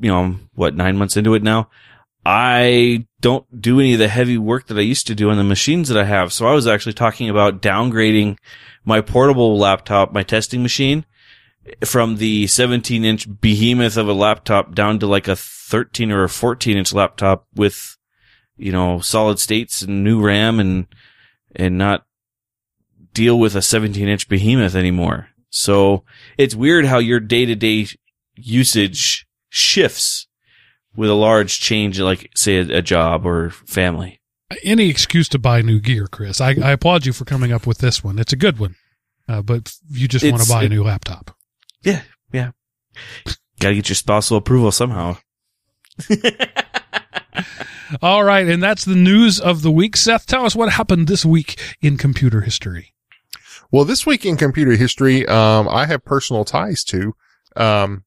[0.00, 1.68] you know, I'm, what, nine months into it now,
[2.24, 5.44] I don't do any of the heavy work that I used to do on the
[5.44, 6.32] machines that I have.
[6.32, 8.38] So I was actually talking about downgrading
[8.84, 11.04] my portable laptop, my testing machine
[11.84, 16.28] from the 17 inch behemoth of a laptop down to like a 13 or a
[16.28, 17.96] 14 inch laptop with
[18.56, 20.86] you know, solid states and new RAM and,
[21.56, 22.04] and not
[23.12, 25.28] deal with a 17 inch behemoth anymore.
[25.50, 26.04] So
[26.38, 27.88] it's weird how your day to day
[28.36, 30.26] usage shifts
[30.94, 34.20] with a large change, like say a, a job or family.
[34.62, 36.40] Any excuse to buy new gear, Chris.
[36.40, 38.18] I, I applaud you for coming up with this one.
[38.18, 38.76] It's a good one.
[39.28, 41.34] Uh, but you just want to buy a new laptop.
[41.82, 42.02] Yeah.
[42.32, 42.50] Yeah.
[43.60, 45.18] Gotta get your spousal approval somehow.
[48.00, 49.96] All right, and that's the news of the week.
[49.96, 52.94] Seth, tell us what happened this week in computer history.
[53.70, 57.14] Well, this week in computer history, um, I have personal ties to,
[57.56, 58.04] um,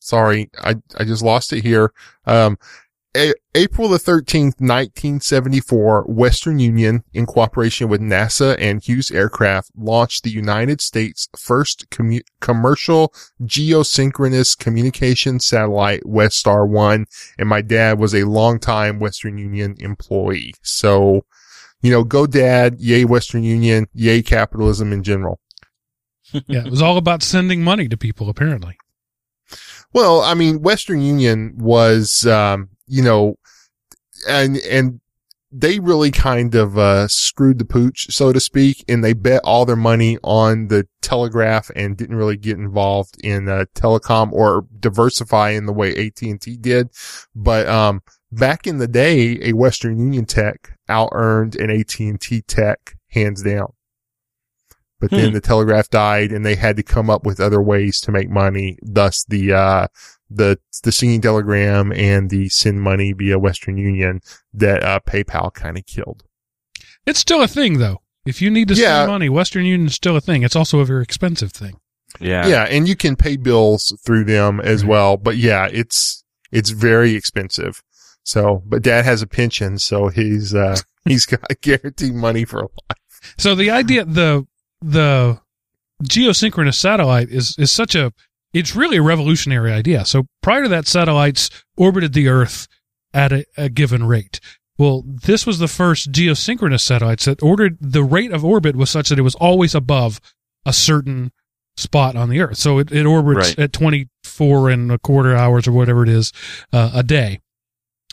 [0.00, 1.92] sorry, I, I just lost it here.
[2.26, 2.58] Um,
[3.16, 10.24] a- April the 13th, 1974, Western Union, in cooperation with NASA and Hughes Aircraft, launched
[10.24, 13.12] the United States' first commu- commercial
[13.42, 17.06] geosynchronous communication satellite, Westar 1,
[17.38, 20.54] and my dad was a longtime Western Union employee.
[20.62, 21.26] So,
[21.82, 25.38] you know, go dad, yay Western Union, yay capitalism in general.
[26.46, 28.78] Yeah, it was all about sending money to people, apparently.
[29.92, 33.36] Well, I mean, Western Union was, um, you know,
[34.28, 35.00] and, and
[35.50, 39.64] they really kind of, uh, screwed the pooch, so to speak, and they bet all
[39.64, 45.50] their money on the telegraph and didn't really get involved in, uh, telecom or diversify
[45.50, 46.90] in the way AT&T did.
[47.34, 52.96] But, um, back in the day, a Western Union tech out earned an AT&T tech
[53.08, 53.72] hands down.
[55.02, 55.34] But then Hmm.
[55.34, 58.78] the telegraph died and they had to come up with other ways to make money.
[58.82, 59.86] Thus the, uh,
[60.30, 64.20] the, the singing telegram and the send money via Western Union
[64.54, 66.22] that, uh, PayPal kind of killed.
[67.04, 68.00] It's still a thing, though.
[68.24, 69.00] If you need to Yeah.
[69.00, 70.44] send money, Western Union is still a thing.
[70.44, 71.78] It's also a very expensive thing.
[72.20, 72.46] Yeah.
[72.46, 72.62] Yeah.
[72.70, 74.88] And you can pay bills through them as Right.
[74.90, 75.16] well.
[75.16, 76.22] But yeah, it's,
[76.52, 77.82] it's very expensive.
[78.22, 79.78] So, but dad has a pension.
[79.80, 83.32] So he's, uh, He's got guaranteed money for a life.
[83.36, 84.46] So the idea, the
[84.82, 85.40] the
[86.04, 88.12] geosynchronous satellite is is such a
[88.52, 90.04] it's really a revolutionary idea.
[90.04, 92.68] So prior to that, satellites orbited the Earth
[93.14, 94.40] at a, a given rate.
[94.78, 99.08] Well, this was the first geosynchronous satellites that ordered the rate of orbit was such
[99.08, 100.20] that it was always above
[100.66, 101.32] a certain
[101.76, 102.58] spot on the Earth.
[102.58, 103.58] So it, it orbits Right.
[103.60, 106.32] at 24 and a quarter hours or whatever it is
[106.72, 107.40] uh, a day.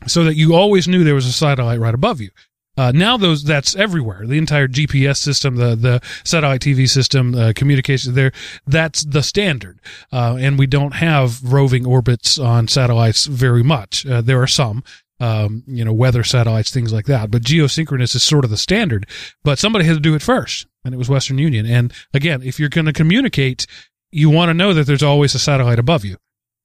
[0.08, 2.30] So that you always knew there was a satellite right above you.
[2.80, 4.26] Uh, now those that's everywhere.
[4.26, 8.32] The entire GPS system, the the satellite TV system, uh, communications there,
[8.66, 9.80] that's the standard.
[10.14, 14.06] Uh, and we don't have roving orbits on satellites very much.
[14.06, 14.84] Uh, there are some,
[15.20, 17.30] um, you know, weather satellites, things like that.
[17.32, 19.06] But geosynchronous is sort of the standard.
[19.44, 21.66] But somebody had to do it first, and it was Western Union.
[21.66, 23.68] And again, if you're going to communicate,
[24.12, 26.16] you want to know that there's always a satellite above you,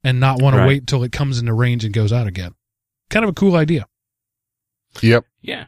[0.04, 0.62] and not want Right.
[0.62, 2.54] to wait until it comes into range and goes out again.
[3.10, 3.86] Kind of a cool idea.
[5.02, 5.24] Yep.
[5.42, 5.64] Yeah.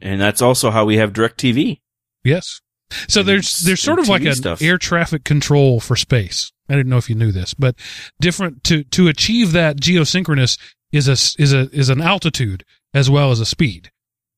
[0.00, 1.80] And that's also how we have DirecTV.
[2.24, 2.60] Yes.
[3.08, 4.62] So And there's there's sort of like an stuff.
[4.62, 6.52] air traffic control for space.
[6.68, 7.76] I didn't know if you knew this, but
[8.20, 10.58] different to to achieve that geosynchronous
[10.92, 11.12] is a
[11.42, 12.64] is a is an altitude
[12.94, 13.90] as well as a speed.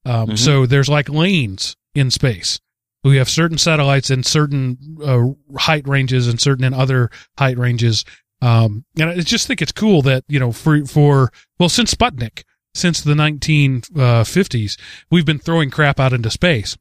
[0.05, 0.39] Um, Mhm.
[0.39, 2.59] So there's like lanes in space.
[3.05, 5.29] We have certain satellites in certain uh,
[5.59, 8.05] height ranges and certain in other height ranges.
[8.41, 12.45] Um, and I just think it's cool that you know for for well since Sputnik
[12.79, 14.79] since the 1950s
[15.11, 16.77] we've been throwing crap out into space.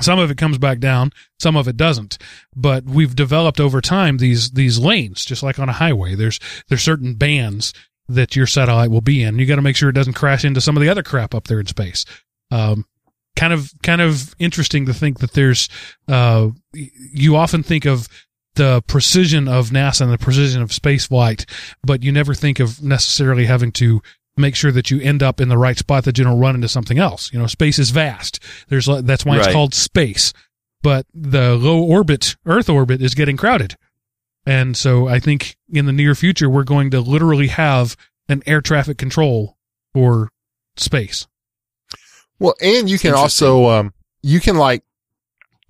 [0.00, 2.18] Some of it comes back down, some of it doesn't.
[2.54, 6.14] But we've developed over time these these lanes, just like on a highway.
[6.14, 6.38] There's
[6.68, 7.72] there's certain bands
[8.08, 9.38] that your satellite will be in.
[9.38, 11.48] You got to make sure it doesn't crash into some of the other crap up
[11.48, 12.04] there in space.
[12.50, 12.84] Um,
[13.36, 15.68] kind of kind of interesting to think that there's.
[16.06, 18.08] Uh, you often think of
[18.54, 21.46] the precision of NASA and the precision of space flight,
[21.82, 24.02] but you never think of necessarily having to
[24.36, 26.68] make sure that you end up in the right spot that you don't run into
[26.68, 27.32] something else.
[27.32, 28.42] You know, space is vast.
[28.68, 30.32] There's that's why it's called space.
[30.82, 33.76] But the low orbit, Earth orbit, is getting crowded,
[34.44, 37.96] and so I think in the near future we're going to literally have
[38.28, 39.56] an air traffic control
[39.92, 40.30] for
[40.76, 41.26] space.
[42.38, 44.82] Well, and you can also, um, you can like,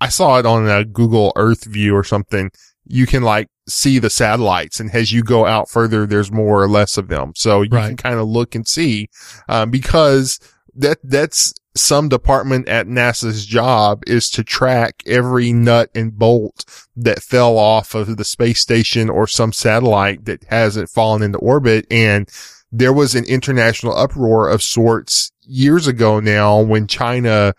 [0.01, 2.51] I saw it on a Google Earth view or something.
[2.85, 6.69] You can like see the satellites and as you go out further, there's more or
[6.69, 7.33] less of them.
[7.35, 7.87] So you Right.
[7.87, 9.09] can kind of look and see,
[9.49, 10.39] um, because
[10.75, 16.65] that, that's some department at NASA's job is to track every nut and bolt
[16.95, 21.85] that fell off of the space station or some satellite that hasn't fallen into orbit.
[21.91, 22.29] And
[22.71, 27.53] there was an international uproar of sorts years ago now when China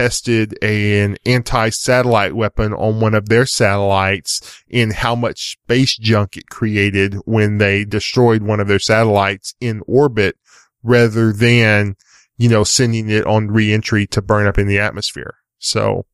[0.00, 6.48] tested an anti-satellite weapon on one of their satellites in how much space junk it
[6.48, 10.38] created when they destroyed one of their satellites in orbit
[10.82, 11.96] rather than,
[12.38, 15.34] you know, sending it on reentry to burn up in the atmosphere.
[15.58, 16.06] So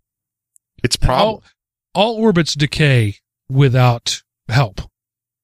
[0.83, 1.43] it's And all, problem.
[1.95, 3.19] all orbits decay
[3.49, 4.81] without help.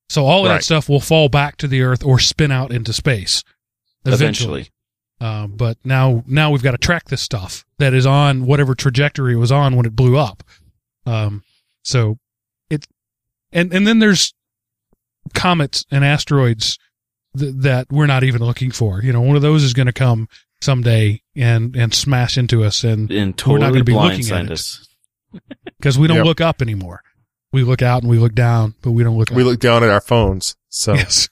[0.09, 2.93] So all of that stuff will fall back to the Earth or spin out into
[2.93, 3.45] space
[4.05, 4.63] eventually.
[4.63, 4.69] Eventually.
[5.23, 9.35] Uh, but now, now we've got to track this stuff that is on whatever trajectory
[9.35, 10.43] it was on when it blew up.
[11.07, 11.45] Um,
[11.85, 12.19] so
[12.71, 12.87] it,
[13.53, 14.35] and and then there's
[15.35, 16.79] comets and asteroids
[17.39, 19.01] th- that we're not even looking for.
[19.03, 20.29] You know, one of those is going to come
[20.61, 24.45] someday and and smash into us, and And We're not gonna be looking at blindside
[24.47, 24.51] it.
[24.53, 24.89] us.
[25.79, 26.27] because we don't Yep.
[26.27, 27.03] look up anymore,
[27.53, 29.31] we look out and we look down, but we don't look.
[29.31, 29.47] We up.
[29.47, 30.57] look down at our phones.
[30.69, 31.29] So Yes.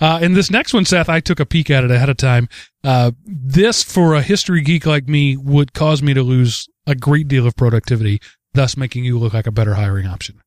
[0.00, 2.48] Uh, and this next one, Seth, I took a peek at it ahead of time.
[2.84, 7.28] Uh, this, for a history geek like me, would cause me to lose a great
[7.28, 8.20] deal of productivity,
[8.54, 10.40] thus making you look like a better hiring option.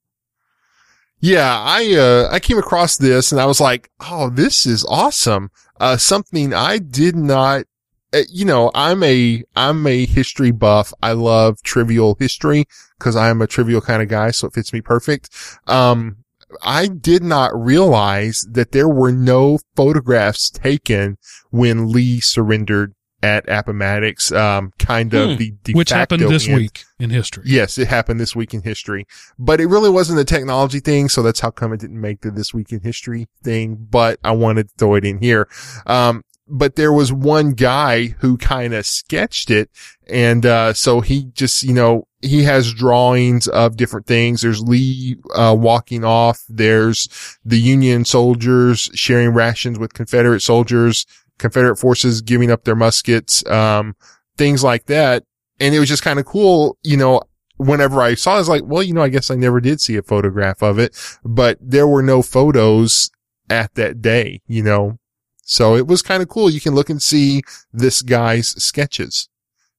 [1.19, 5.52] Yeah, I uh I came across this and I was like, "Oh, this is awesome."
[5.80, 7.65] Uh something I did not
[8.14, 10.94] uh, you know, I'm a I'm a history buff.
[11.02, 12.65] I love trivial history
[12.99, 15.30] cuz I am a trivial kind of guy, so it fits me perfect.
[15.68, 16.18] Um
[16.61, 21.18] I did not realize that there were no photographs taken
[21.49, 25.36] when Lee surrendered at Appomattox, um, kind of Hmm.
[25.38, 27.44] the de Which happened this end- week in history.
[27.45, 29.06] Yes, it happened this week in history,
[29.38, 31.07] but it really wasn't a technology thing.
[31.07, 34.32] So that's how come it didn't make the this week in history thing, but I
[34.32, 35.48] wanted to throw it in here.
[35.86, 39.69] Um, but there was one guy who kind of sketched it.
[40.10, 44.41] And, uh, so he just, you know, he has drawings of different things.
[44.41, 46.43] There's Lee, uh, walking off.
[46.49, 51.06] There's the Union soldiers sharing rations with Confederate soldiers,
[51.39, 53.95] Confederate forces giving up their muskets, um,
[54.38, 55.23] things like that
[55.61, 57.22] and it was just kind of cool, you know,
[57.57, 59.80] whenever I saw it, I was like, well, you know, I guess I never did
[59.80, 63.11] see a photograph of it, but there were no photos
[63.49, 64.98] at that day, you know.
[65.43, 66.49] So it was kind of cool.
[66.49, 69.30] You can look and see this guy's sketches,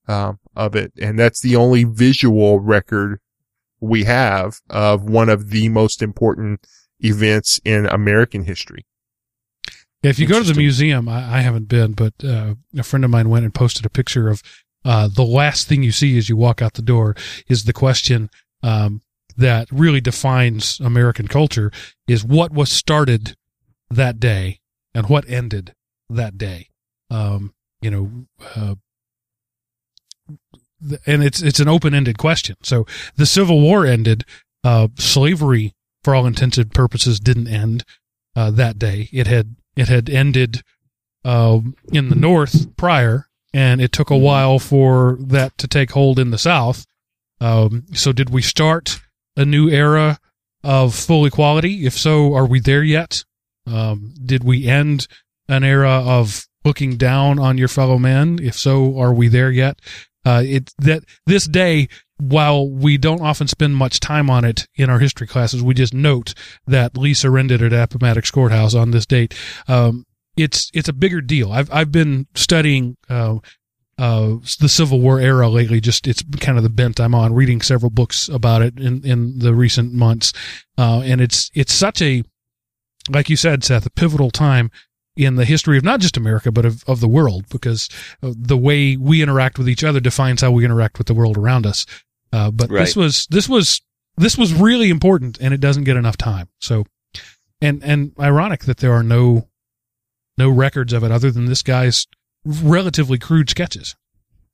[0.07, 0.93] um, of it.
[1.01, 3.21] And that's the only visual record
[3.81, 6.67] we have of one of the most important
[7.01, 8.87] events in American history.
[10.03, 13.05] Yeah, if you go to the museum, I, I haven't been, but uh, a friend
[13.05, 14.43] of mine went and posted a picture of
[14.85, 17.15] uh, the last thing you see as you walk out the door
[17.49, 18.31] is the question
[18.63, 19.03] um,
[19.37, 21.71] that really defines American culture
[22.09, 23.37] is what was started
[23.91, 24.61] that day
[24.95, 25.75] and what ended
[26.11, 26.69] that day.
[27.11, 28.27] Um, you know,
[28.57, 28.75] uh,
[31.07, 32.57] and it's it's an open ended question.
[32.63, 32.87] So
[33.17, 34.25] the Civil War ended.
[34.65, 37.85] Uh, slavery, for all intents and purposes, didn't end
[38.37, 39.09] uh, that day.
[39.13, 40.63] It had it had ended
[41.25, 41.61] uh,
[41.93, 46.31] in the North prior, and it took a while for that to take hold in
[46.31, 46.87] the South.
[47.41, 49.01] Um, so, did we start
[49.37, 50.19] a new era
[50.63, 51.87] of full equality?
[51.87, 53.25] If so, are we there yet?
[53.67, 55.07] Um, did we end
[55.49, 58.39] an era of looking down on your fellow man?
[58.41, 59.81] If so, are we there yet?
[60.25, 61.89] Uh, it that this day,
[62.19, 65.95] while we don't often spend much time on it in our history classes, we just
[65.95, 66.35] note
[66.67, 69.35] that Lee surrendered at Appomattox Courthouse on this date.
[69.69, 71.53] Um, it's it's a bigger deal.
[71.53, 73.39] I've I've been studying uh,
[73.99, 75.81] uh, the Civil War era lately.
[75.81, 77.35] Just it's kind of the bent I'm on.
[77.35, 80.33] Reading several books about it in in the recent months,
[80.79, 82.23] uh, and it's it's such a
[83.11, 84.71] like you said, Seth, a pivotal time
[85.17, 87.89] in the history of not just America but of, of the world because
[88.23, 91.37] uh, the way we interact with each other defines how we interact with the world
[91.37, 91.85] around us.
[92.33, 93.83] Uh, but this was this was
[94.17, 96.49] this was really important, and it doesn't get enough time.
[96.61, 96.85] So,
[97.61, 99.49] and and ironic that there are no
[100.39, 102.07] no records of it other than this guy's
[102.45, 103.95] relatively crude sketches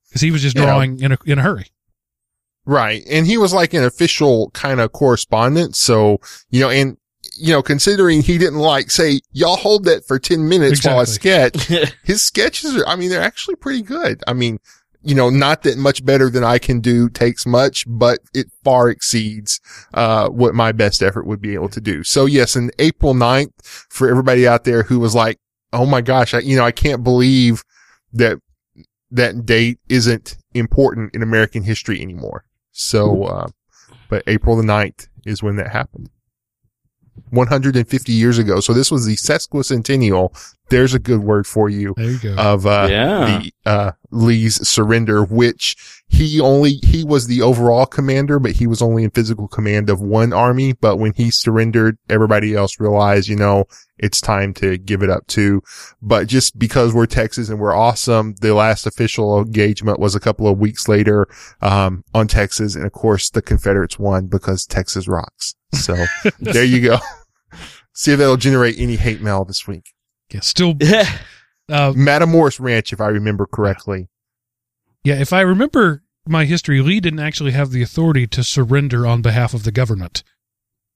[0.07, 0.65] because he was just Yeah.
[0.65, 1.67] drawing in a in a hurry.
[2.65, 3.03] Right.
[3.09, 5.75] And he was like an official kind of correspondent.
[5.75, 6.19] So,
[6.51, 6.97] you know, and,
[7.37, 11.03] you know, considering he didn't like say, y'all hold that for 10 minutes while I
[11.05, 11.65] sketch,
[12.03, 14.23] his sketches are, I mean, they're actually pretty good.
[14.27, 14.59] I mean,
[15.01, 18.89] you know, not that much better than I can do takes much, but it far
[18.89, 19.61] exceeds,
[19.93, 22.03] uh, what my best effort would be able to do.
[22.03, 25.39] So yes, in April 9th, for everybody out there who was like,
[25.71, 27.63] Oh my gosh, I, you know, I can't believe
[28.11, 28.39] that
[29.11, 32.43] that date isn't important in American history anymore.
[32.71, 33.47] So, uh,
[34.09, 36.09] but April the 9th is when that happened.
[37.29, 38.59] 150 years ago.
[38.59, 40.33] So this was the sesquicentennial.
[40.69, 42.35] There's a good word for you There you go.
[42.35, 43.39] of, uh, Yeah.
[43.65, 45.75] the, uh, Lee's surrender, which
[46.09, 50.01] he only, he was the overall commander, but he was only in physical command of
[50.01, 50.73] one army.
[50.73, 53.65] But when he surrendered, everybody else realized, you know,
[53.99, 55.61] it's time to give it up too.
[56.01, 60.47] But just because we're Texas and we're awesome, the last official engagement was a couple
[60.47, 61.27] of weeks later,
[61.61, 62.75] um, on Texas.
[62.75, 65.53] And of course the Confederates won because Texas rocks.
[65.73, 66.05] So
[66.39, 66.97] there you go.
[67.93, 69.93] See if that'll generate any hate mail this week.
[70.31, 70.73] yeah, still.
[71.71, 74.09] Uh, Matamoros Ranch, if I remember correctly.
[75.03, 79.21] Yeah, if I remember my history, Lee didn't actually have the authority to surrender on
[79.21, 80.23] behalf of the government,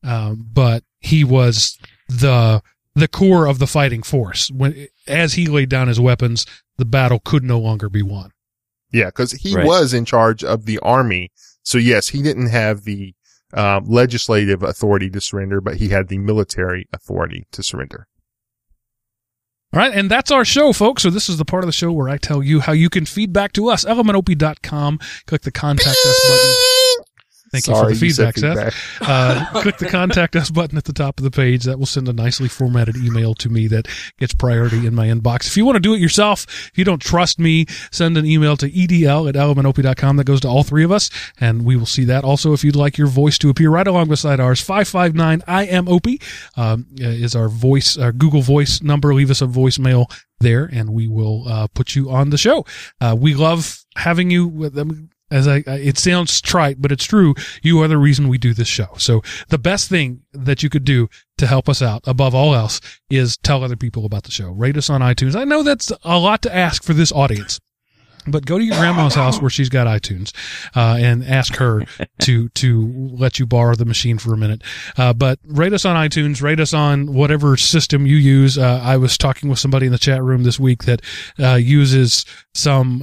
[0.03, 1.77] um, but he was
[2.07, 2.61] the
[2.95, 4.51] the core of the fighting force.
[4.51, 6.45] When as he laid down his weapons,
[6.77, 8.31] the battle could no longer be won.
[8.91, 9.65] Yeah, because he Right.
[9.65, 11.31] was in charge of the army.
[11.63, 13.15] So yes, he didn't have the
[13.53, 18.07] um, legislative authority to surrender, but he had the military authority to surrender.
[19.73, 21.01] All right, and that's our show, folks.
[21.01, 23.07] So this is the part of the show where I tell you how you can
[23.07, 23.83] feedback to us.
[23.85, 24.99] elementop.com.
[25.25, 26.82] Click the contact us button.
[27.53, 29.01] Thank you for the Sorry, said feedback, Seth.
[29.01, 31.65] Uh, click the contact us button at the top of the page.
[31.65, 35.45] That will send a nicely formatted email to me that gets priority in my inbox.
[35.45, 38.57] If you want to do it yourself, if you don't trust me, send an email
[38.57, 40.17] to edl at elementop.com.
[40.17, 42.23] That goes to all three of us, and we will see that.
[42.23, 46.23] Also, if you'd like your voice to appear right along beside ours, 559 IMOP
[46.57, 49.13] um, is our voice, our Google Voice number.
[49.13, 52.65] Leave us a voicemail there, and we will uh, put you on the show.
[52.99, 55.09] Uh, we love having you with them.
[55.33, 57.33] As I, it sounds trite, but it's true.
[57.63, 58.89] You are the reason we do this show.
[58.97, 62.79] So the best thing that you could do to help us out, above all else,
[63.09, 64.51] is tell other people about the show.
[64.51, 65.35] Rate us on iTunes.
[65.35, 67.59] I know that's a lot to ask for this audience.
[68.25, 70.31] But go to your grandma's house where she's got iTunes,
[70.75, 71.83] uh, and ask her
[72.21, 74.61] to, to let you borrow the machine for a minute.
[74.97, 78.57] Uh, but rate us on iTunes, rate us on whatever system you use.
[78.57, 81.01] Uh, I was talking with somebody in the chat room this week that,
[81.37, 82.23] uh, uses
[82.53, 83.01] some,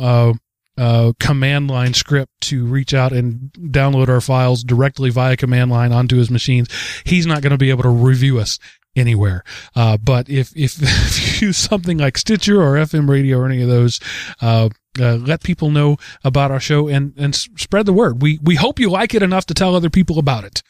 [0.81, 5.93] uh, command line script to reach out and download our files directly via command line
[5.93, 6.69] onto his machines.
[7.05, 8.59] He's not going to be able to review us
[8.97, 9.45] anywhere.
[9.77, 13.61] Uh, but if, if, if you use something like Stitcher or FM radio or any
[13.61, 14.01] of those,
[14.41, 18.23] uh, uh, let people know about our show and, and s- spread the word.
[18.23, 20.63] We, we hope you like it enough to tell other people about it.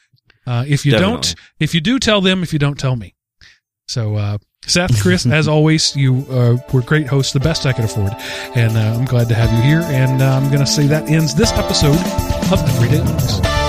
[0.44, 3.14] Uh, if you don't, if you do tell them, if you don't tell me.
[3.86, 7.86] So, uh, Seth, Chris, as always, you uh, were great hosts, the best I could
[7.86, 8.12] afford,
[8.54, 9.80] and uh, I'm glad to have you here.
[9.80, 11.98] And uh, I'm going to say that ends this episode
[12.52, 13.59] of Everyday Linux.